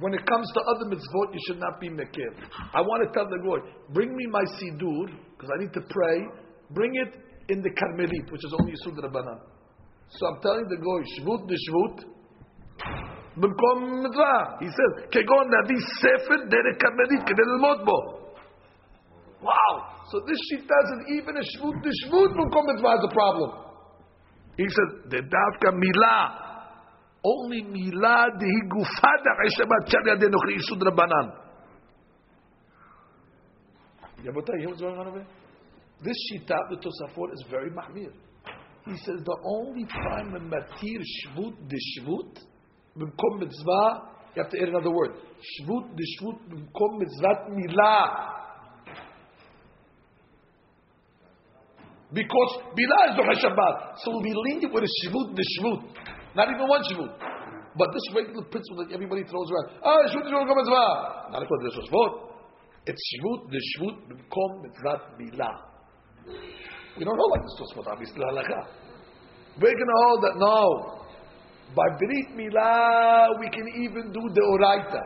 When 0.00 0.14
it 0.14 0.24
comes 0.26 0.48
to 0.54 0.60
other 0.70 0.86
mitzvot, 0.86 1.28
you 1.34 1.40
should 1.46 1.60
not 1.60 1.80
be 1.80 1.88
mekir. 1.90 2.30
I 2.72 2.80
want 2.80 3.02
to 3.06 3.10
tell 3.12 3.28
the 3.28 3.40
Lord, 3.44 3.62
bring 3.92 4.14
me 4.16 4.26
my 4.30 4.44
sidur, 4.58 5.06
because 5.32 5.50
I 5.54 5.58
need 5.62 5.72
to 5.74 5.82
pray. 5.82 6.18
Bring 6.70 6.92
it 7.04 7.12
in 7.48 7.62
the 7.62 7.70
Karmelit, 7.70 8.30
which 8.32 8.44
is 8.44 8.54
only 8.60 8.72
Isud 8.72 8.96
Rabbanan. 9.04 9.40
So 10.08 10.26
I'm 10.26 10.40
telling 10.40 10.66
the 10.68 10.76
guy, 10.76 11.00
shvut 11.14 11.48
de 11.48 11.56
shvut, 11.66 11.96
במקום 13.36 13.76
מצווה. 14.04 14.36
He 14.60 14.68
says, 14.76 14.92
כגון 15.10 15.46
להביא 15.52 15.80
ספר 16.02 16.38
דרך 16.52 16.74
כרמלית 16.80 17.22
כדי 17.28 17.42
ללמוד 17.50 17.78
בו. 17.84 17.98
Wow. 19.42 19.74
So 20.10 20.16
this 20.26 20.40
sheet 20.48 20.64
does 20.66 20.88
it 20.94 21.02
even 21.16 21.34
a 21.36 21.44
shvut 21.52 21.76
de 21.84 21.90
shvut 22.00 22.30
במקום 22.38 22.64
מצווה 22.70 22.94
is 22.94 23.04
a 23.10 23.12
problem. 23.14 23.50
He 24.56 24.66
says, 24.76 24.90
the 25.12 25.20
דווקא 25.22 25.68
מילה, 25.70 26.20
only 27.32 27.62
מילה 27.72 28.24
דהי 28.38 28.60
גופה 28.68 29.12
דחי 29.24 29.50
שבת 29.56 29.84
שעל 29.86 30.16
ידינו 30.16 30.38
כיסוד 30.46 30.82
רבנן. 30.82 31.28
Yabotai, 34.24 34.54
you 34.54 34.58
hear 34.58 34.68
what's 34.68 34.80
going 34.80 34.98
on 34.98 35.06
over 35.06 35.18
here? 35.18 35.26
This 36.02 36.16
shita, 36.26 36.58
the 36.70 36.76
Tosafot, 36.76 37.32
is 37.34 37.44
very 37.48 37.70
mahmir. 37.70 38.10
He 38.84 38.96
says 38.96 39.20
the 39.24 39.38
only 39.44 39.84
time 39.84 40.32
when 40.32 40.50
matir 40.50 41.00
shvut 41.18 41.54
de 41.68 41.78
shvut, 42.97 43.07
b'mkom 43.07 43.39
mitzvah, 43.39 44.09
you 44.35 44.41
have 44.41 44.51
to 44.51 44.61
add 44.61 44.69
another 44.69 44.91
word. 44.91 45.11
Shvut 45.41 45.95
de 45.95 46.03
shvut 46.17 46.39
b'mkom 46.49 47.01
mitzvat 47.01 47.49
milah. 47.51 48.29
Because 52.13 52.61
milah 52.77 53.09
is 53.09 53.15
Zohar 53.17 53.35
Shabbat. 53.35 53.97
So 54.03 54.11
we'll 54.11 54.21
be 54.21 54.33
lenient 54.33 54.73
with 54.73 54.83
a 54.83 55.07
shvut 55.07 55.35
de 55.35 55.43
shvut. 55.59 55.83
Not 56.35 56.49
even 56.49 56.67
one 56.67 56.83
shvut. 56.83 57.13
But 57.75 57.89
this 57.91 58.15
regular 58.15 58.43
principle 58.45 58.85
that 58.85 58.93
everybody 58.93 59.23
throws 59.23 59.49
around. 59.49 59.79
Ah, 59.83 59.97
shvut 60.09 60.23
de 60.23 60.29
shvut 60.29 60.45
b'mkom 60.45 60.57
mitzvah. 60.57 61.31
Not 61.31 61.43
according 61.43 61.69
to 61.69 61.75
this 61.75 61.89
was 61.91 62.19
It's 62.85 63.03
shvut 63.17 63.51
de 63.51 63.59
shvut 63.77 63.97
b'mkom 64.09 64.61
mitzvat 64.65 65.01
milah. 65.19 65.73
We 66.97 67.03
don't 67.03 67.17
know 67.17 67.25
like 67.25 67.41
this 67.41 67.57
Tosfot, 67.57 67.91
obviously, 67.91 68.21
halakha. 68.21 68.69
We're 69.57 69.73
going 69.73 69.91
to 69.93 69.99
hold 70.05 70.23
that 70.23 70.35
no. 70.37 71.02
By 71.74 71.84
Brit 71.98 72.28
Milah, 72.34 73.38
we 73.40 73.48
can 73.50 73.66
even 73.84 74.10
do 74.12 74.22
the 74.32 74.40
Oraita. 74.40 75.02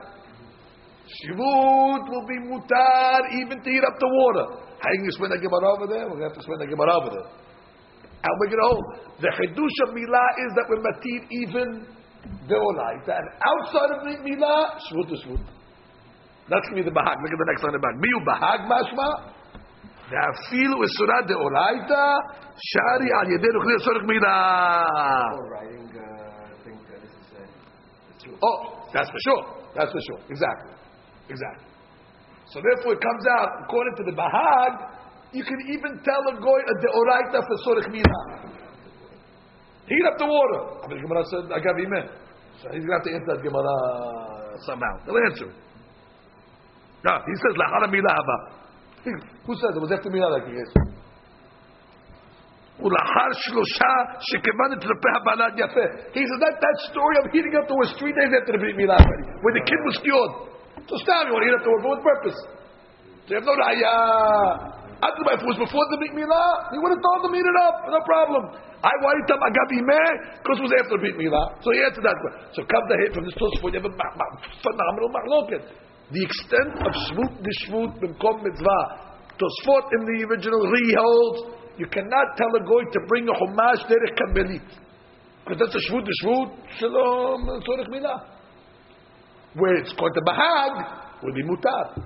Shvut 1.02 2.04
will 2.08 2.26
be 2.26 2.38
mutar 2.46 3.20
even 3.42 3.58
to 3.60 3.68
heat 3.68 3.84
up 3.84 3.98
the 3.98 4.08
water. 4.08 4.46
How 4.78 4.90
you 4.92 5.10
spend 5.10 5.32
a 5.32 5.38
Gemara 5.38 5.68
over 5.76 5.86
there? 5.86 6.04
We're 6.06 6.22
going 6.22 6.30
to 6.30 6.34
have 6.34 6.38
to 6.38 6.42
spend 6.42 6.62
a 6.62 6.66
Gemara 6.66 6.94
over 7.02 7.10
there. 7.10 7.28
And 8.22 8.32
we're 8.38 8.50
going 8.54 8.62
to 8.62 8.68
hold. 8.70 8.86
The 9.18 9.30
Chidush 9.34 9.78
of 9.86 9.94
Milah 9.94 10.28
is 10.46 10.50
that 10.54 10.66
we're 10.70 10.82
matir 10.82 11.20
even 11.30 11.68
the 12.46 12.54
Oraita. 12.54 13.12
And 13.18 13.26
outside 13.42 13.90
of 13.98 14.02
Brit 14.06 14.22
Milah, 14.22 14.78
Shvut 14.86 15.12
is 15.12 15.20
Shvut. 15.26 15.42
That's 16.48 16.66
going 16.70 16.82
to 16.82 16.86
be 16.86 16.90
the 16.90 16.94
Bahag. 16.94 17.18
Look 17.18 17.34
at 17.34 17.38
the 17.38 17.50
next 17.50 17.62
line 17.66 17.74
of 17.74 17.82
the 17.82 17.86
Bahag. 17.86 17.98
Miyu 17.98 18.18
Bahag 18.22 18.60
Mashma. 18.70 19.42
ואפילו 20.12 20.84
אסורה 20.84 21.22
דאורייתא, 21.26 22.04
שרי 22.56 23.10
על 23.20 23.30
ידי 23.32 23.48
נוכלי 23.54 23.74
לצורך 23.74 24.02
מילה. 24.06 24.84
Oh, 28.41 28.89
that's 28.93 29.09
for 29.09 29.21
sure. 29.25 29.43
That's 29.75 29.91
for 29.91 30.01
sure. 30.09 30.21
Exactly. 30.29 30.73
Exactly. 31.29 31.67
So 32.51 32.61
therefore 32.63 32.93
it 32.93 33.01
comes 33.01 33.23
out, 33.39 33.49
according 33.67 33.95
to 33.99 34.03
the 34.07 34.15
Bahag, 34.15 34.73
you 35.33 35.43
can 35.43 35.59
even 35.67 35.99
tell 36.03 36.23
a 36.31 36.35
goy 36.39 36.59
a 36.63 36.73
deoraita 36.79 37.39
for 37.43 37.55
tzorech 37.63 37.91
milah. 37.91 38.47
Heat 39.87 40.05
up 40.07 40.17
the 40.17 40.25
water. 40.25 40.87
The 40.87 40.95
Gemara 40.99 41.23
said, 41.31 41.51
I 41.51 41.59
got 41.59 41.75
imen. 41.75 42.07
So 42.61 42.69
he's 42.71 42.83
going 42.83 42.87
to 42.87 42.97
have 42.99 43.03
to 43.07 43.13
answer 43.13 43.29
that 43.35 43.43
Gemara 43.43 43.75
somehow. 44.65 44.93
He'll 45.05 45.19
answer 45.31 45.47
it. 45.51 45.55
No, 47.03 47.13
he 47.23 47.33
says, 47.35 47.53
lahara 47.55 47.87
milah 47.87 48.13
haba. 48.15 48.37
Who 49.45 49.55
says 49.55 49.71
it? 49.75 49.79
Was 49.79 49.91
after 49.91 50.09
milah 50.09 50.31
like 50.39 50.47
he 50.47 50.55
is. 50.55 50.96
ולאחר 52.82 53.30
שלושה 53.32 53.94
שכיוון 54.20 54.70
את 54.72 54.82
רפי 54.84 55.10
הבלד 55.16 55.52
יפה. 55.56 55.86
He 56.16 56.22
said 56.24 56.40
that, 56.44 56.54
that 56.64 56.76
story 56.90 57.16
of 57.20 57.24
heating 57.30 57.54
up 57.54 57.68
the 57.68 57.76
was 57.78 57.90
three 58.00 58.14
days 58.16 58.32
after 58.34 58.52
the 58.56 58.60
Brit 58.62 58.76
Milah 58.80 58.98
already, 58.98 59.26
when 59.44 59.54
the 59.54 59.64
kid 59.68 59.80
was 59.86 59.96
cured. 60.02 60.32
So 60.88 60.94
stop, 61.04 61.28
you 61.28 61.32
want 61.36 61.44
to 61.44 61.48
heat 61.48 61.56
up 61.58 61.62
the 61.62 61.70
word 61.70 61.82
for 61.84 61.90
what 61.94 62.02
purpose? 62.02 62.38
So 63.24 63.28
you 63.30 63.38
have 63.38 63.46
no 63.46 63.54
raya. 63.54 63.94
After 65.02 65.22
if 65.34 65.42
it 65.42 65.48
was 65.50 65.58
before 65.62 65.84
the 65.94 65.98
Brit 66.00 66.14
Milah, 66.16 66.74
he 66.74 66.78
would 66.82 66.92
have 66.94 67.04
told 67.06 67.20
them 67.22 67.34
heat 67.38 67.46
it 67.46 67.58
up, 67.70 67.76
no 67.86 68.00
problem. 68.02 68.42
I 68.82 68.90
why 68.98 69.14
you 69.14 69.24
tell 69.30 69.38
Agabi 69.38 69.78
Meh? 69.78 70.42
Because 70.42 70.58
it 70.58 70.64
was 70.66 70.74
after 70.74 70.98
the 70.98 71.02
Brit 71.06 71.16
Milah. 71.20 71.46
So 71.62 71.70
he 71.70 71.78
answered 71.86 72.02
that 72.02 72.18
question. 72.18 72.40
So 72.56 72.60
come 72.66 72.84
to 72.90 72.96
hit 72.98 73.14
from 73.14 73.22
this 73.28 73.36
Tosfot, 73.38 73.70
you 73.70 73.78
have 73.78 73.86
a 73.86 73.94
ma- 73.94 74.14
ma- 74.18 74.34
phenomenal 74.58 75.10
machloket. 75.12 75.62
The 76.10 76.22
extent 76.26 76.82
of 76.82 76.92
shvut 77.06 77.32
the 77.46 77.52
shvut 77.62 77.90
b'mkom 78.02 78.42
mitzvah. 78.42 78.82
Tosfot 79.38 79.86
in 79.96 80.00
the 80.02 80.18
original 80.26 80.66
Ri 80.66 80.86
holds 80.98 81.62
you 81.77 81.87
cannot 81.87 82.37
tell 82.37 82.49
a 82.55 82.65
goy 82.65 82.83
to 82.91 82.99
bring 83.07 83.27
a 83.29 83.33
chumash 83.33 83.85
derech 83.85 84.17
karmelit. 84.17 84.65
Because 85.43 85.59
that's 85.59 85.75
a 85.75 85.91
shvut, 85.91 86.03
the 86.03 86.15
shvut, 86.23 86.51
shalom, 86.79 87.61
tzorech 87.61 87.87
milah. 87.87 88.19
Where 89.53 89.75
it's 89.77 89.93
called 89.93 90.13
the 90.13 90.21
bahag, 90.21 91.23
will 91.23 91.33
be 91.33 91.43
mutar. 91.43 92.03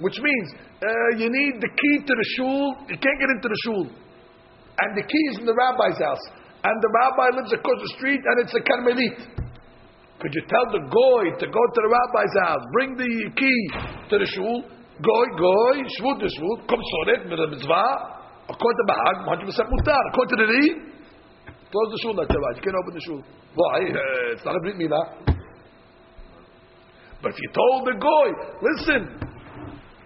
Which 0.00 0.18
means, 0.20 0.52
uh, 0.82 1.16
you 1.16 1.30
need 1.30 1.60
the 1.60 1.70
key 1.70 1.96
to 2.04 2.14
the 2.14 2.26
shul, 2.36 2.76
you 2.88 2.98
can't 2.98 3.18
get 3.20 3.30
into 3.30 3.48
the 3.48 3.58
shul. 3.64 3.86
And 4.78 4.98
the 4.98 5.02
key 5.06 5.24
is 5.30 5.38
in 5.38 5.46
the 5.46 5.54
rabbi's 5.54 5.98
house. 6.02 6.24
And 6.64 6.76
the 6.82 6.90
rabbi 6.90 7.40
lives 7.40 7.52
across 7.52 7.78
the 7.80 7.92
street 7.96 8.20
and 8.20 8.36
it's 8.42 8.54
a 8.54 8.60
karmelit. 8.60 9.44
Could 10.20 10.34
you 10.34 10.42
tell 10.48 10.66
the 10.72 10.82
goy 10.88 11.24
to 11.38 11.46
go 11.46 11.62
to 11.62 11.80
the 11.80 11.90
rabbi's 11.90 12.34
house, 12.42 12.64
bring 12.72 12.96
the 12.96 13.30
key 13.36 13.60
to 14.10 14.18
the 14.18 14.26
shul, 14.26 14.64
goy, 15.00 15.26
goy, 15.38 15.76
shvut, 16.00 16.20
shvut, 16.20 16.68
kom 16.68 16.80
soret, 16.80 17.28
mitzvah, 17.28 18.23
According 18.44 18.78
to 18.78 18.86
Bahag, 18.92 19.16
100% 19.24 19.48
mutar. 19.72 20.02
According 20.12 20.32
to 20.36 20.40
the 20.44 20.48
Reed, 20.52 20.76
close 21.72 21.88
the 21.90 21.98
shul, 22.02 22.14
that's 22.14 22.28
right. 22.28 22.56
You 22.56 22.62
can't 22.62 22.76
open 22.76 22.92
the 22.92 23.00
shul. 23.00 23.20
Why? 23.54 23.78
Uh, 23.88 24.32
it's 24.36 24.44
not 24.44 24.56
a 24.56 24.60
Brit 24.60 24.76
Milah. 24.76 25.34
But 27.22 27.32
if 27.32 27.38
you 27.40 27.48
told 27.56 27.88
the 27.88 27.96
goy, 27.96 28.28
listen, 28.60 29.02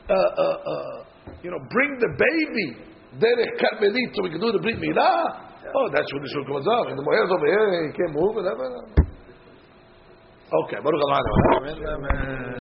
uh, 0.07 0.15
uh, 0.15 0.57
uh, 0.63 1.05
you 1.43 1.51
know, 1.51 1.59
bring 1.71 1.99
the 1.99 2.11
baby, 2.15 2.79
derech 3.19 3.59
karmelit, 3.59 4.15
so 4.15 4.23
we 4.23 4.31
can 4.31 4.41
do 4.41 4.53
the 4.53 4.63
Brit 4.63 4.79
Milah. 4.79 5.49
Oh, 5.75 5.91
that's 5.93 6.07
when 6.13 6.23
the 6.23 6.29
shul 6.31 6.45
comes 6.47 6.67
up. 6.69 6.87
And 6.89 6.97
the 6.99 7.03
mohel's 7.03 7.33
over 7.35 7.47
here, 7.47 7.91
he 7.91 7.97
can't 7.97 8.15
move, 8.15 8.37
whatever. 8.37 8.65
Okay, 10.49 10.79
Baruch 10.81 11.03
Allah. 11.05 11.21